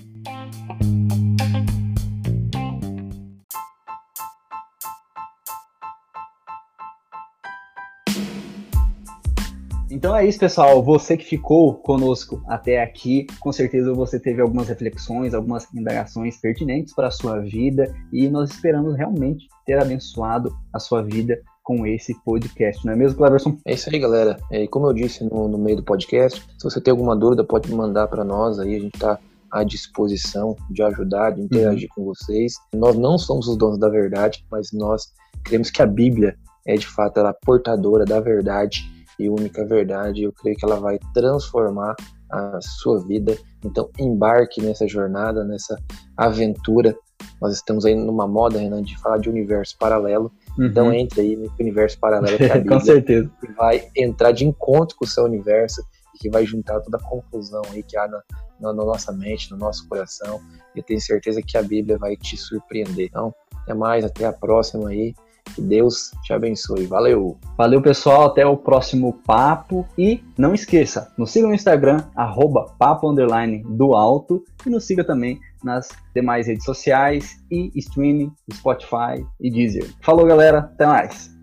Então 10.00 10.16
é 10.16 10.26
isso, 10.26 10.38
pessoal. 10.38 10.82
Você 10.82 11.14
que 11.14 11.26
ficou 11.26 11.74
conosco 11.74 12.42
até 12.48 12.82
aqui, 12.82 13.26
com 13.38 13.52
certeza 13.52 13.92
você 13.92 14.18
teve 14.18 14.40
algumas 14.40 14.66
reflexões, 14.66 15.34
algumas 15.34 15.68
indagações 15.74 16.40
pertinentes 16.40 16.94
para 16.94 17.08
a 17.08 17.10
sua 17.10 17.38
vida 17.40 17.94
e 18.10 18.26
nós 18.26 18.48
esperamos 18.48 18.96
realmente 18.96 19.46
ter 19.66 19.78
abençoado 19.78 20.56
a 20.72 20.78
sua 20.78 21.02
vida 21.02 21.42
com 21.62 21.86
esse 21.86 22.14
podcast, 22.24 22.82
não 22.86 22.94
é 22.94 22.96
mesmo, 22.96 23.18
Cleverson? 23.18 23.58
É 23.66 23.74
isso 23.74 23.90
aí, 23.92 23.98
galera. 23.98 24.38
É, 24.50 24.66
como 24.68 24.86
eu 24.86 24.94
disse 24.94 25.22
no, 25.22 25.46
no 25.46 25.58
meio 25.58 25.76
do 25.76 25.84
podcast, 25.84 26.40
se 26.40 26.64
você 26.64 26.80
tem 26.80 26.92
alguma 26.92 27.14
dúvida, 27.14 27.44
pode 27.44 27.70
mandar 27.70 28.08
para 28.08 28.24
nós 28.24 28.58
aí, 28.58 28.76
a 28.76 28.80
gente 28.80 28.94
está 28.94 29.18
à 29.50 29.62
disposição 29.62 30.56
de 30.70 30.82
ajudar, 30.82 31.32
de 31.32 31.42
interagir 31.42 31.90
uhum. 31.90 32.06
com 32.06 32.14
vocês. 32.14 32.54
Nós 32.74 32.96
não 32.96 33.18
somos 33.18 33.46
os 33.48 33.56
donos 33.58 33.78
da 33.78 33.90
verdade, 33.90 34.46
mas 34.50 34.72
nós 34.72 35.12
cremos 35.44 35.70
que 35.70 35.82
a 35.82 35.86
Bíblia 35.86 36.38
é 36.66 36.74
de 36.74 36.86
fato 36.86 37.20
ela 37.20 37.34
portadora 37.34 38.06
da 38.06 38.18
verdade 38.18 38.99
e 39.20 39.28
única 39.28 39.64
verdade. 39.64 40.22
Eu 40.22 40.32
creio 40.32 40.56
que 40.56 40.64
ela 40.64 40.80
vai 40.80 40.98
transformar 41.12 41.94
a 42.30 42.58
sua 42.60 43.04
vida. 43.04 43.36
Então, 43.64 43.90
embarque 43.98 44.62
nessa 44.62 44.88
jornada, 44.88 45.44
nessa 45.44 45.76
aventura. 46.16 46.96
Nós 47.40 47.54
estamos 47.54 47.84
aí 47.84 47.94
numa 47.94 48.26
moda, 48.26 48.58
Renan, 48.58 48.82
de 48.82 48.98
falar 48.98 49.18
de 49.18 49.28
universo 49.28 49.76
paralelo. 49.78 50.32
Uhum. 50.58 50.66
Então, 50.66 50.92
entre 50.92 51.20
aí 51.20 51.36
no 51.36 51.52
universo 51.60 51.98
paralelo 51.98 52.36
que 52.38 52.44
a 52.44 52.54
Bíblia 52.56 52.78
com 52.78 52.84
certeza. 52.84 53.30
vai 53.56 53.88
entrar 53.96 54.32
de 54.32 54.46
encontro 54.46 54.96
com 54.96 55.04
o 55.04 55.08
seu 55.08 55.24
universo 55.24 55.82
e 56.14 56.18
que 56.18 56.30
vai 56.30 56.46
juntar 56.46 56.80
toda 56.80 56.96
a 56.96 57.02
confusão 57.02 57.62
aí 57.72 57.82
que 57.82 57.96
há 57.96 58.08
na, 58.08 58.22
na, 58.60 58.72
na 58.72 58.84
nossa 58.84 59.12
mente, 59.12 59.50
no 59.50 59.58
nosso 59.58 59.86
coração. 59.88 60.40
E 60.74 60.78
eu 60.78 60.84
tenho 60.84 61.00
certeza 61.00 61.42
que 61.42 61.58
a 61.58 61.62
Bíblia 61.62 61.98
vai 61.98 62.16
te 62.16 62.36
surpreender. 62.36 63.06
Então, 63.06 63.34
até 63.62 63.74
mais, 63.74 64.04
até 64.04 64.24
a 64.24 64.32
próxima 64.32 64.88
aí. 64.88 65.14
Que 65.54 65.62
Deus 65.62 66.12
te 66.22 66.32
abençoe. 66.32 66.86
Valeu! 66.86 67.36
Valeu, 67.56 67.80
pessoal. 67.82 68.26
Até 68.26 68.46
o 68.46 68.56
próximo 68.56 69.12
papo. 69.26 69.86
E 69.96 70.22
não 70.36 70.54
esqueça, 70.54 71.12
nos 71.16 71.30
siga 71.30 71.46
no 71.46 71.54
Instagram, 71.54 72.02
arroba 72.14 72.66
papo 72.78 73.12
do 73.12 73.94
alto. 73.94 74.44
E 74.66 74.70
nos 74.70 74.84
siga 74.84 75.04
também 75.04 75.40
nas 75.62 75.88
demais 76.14 76.46
redes 76.46 76.64
sociais 76.64 77.42
e 77.50 77.70
streaming, 77.74 78.32
Spotify 78.52 79.24
e 79.40 79.50
Deezer. 79.50 79.86
Falou, 80.00 80.26
galera. 80.26 80.58
Até 80.58 80.86
mais. 80.86 81.39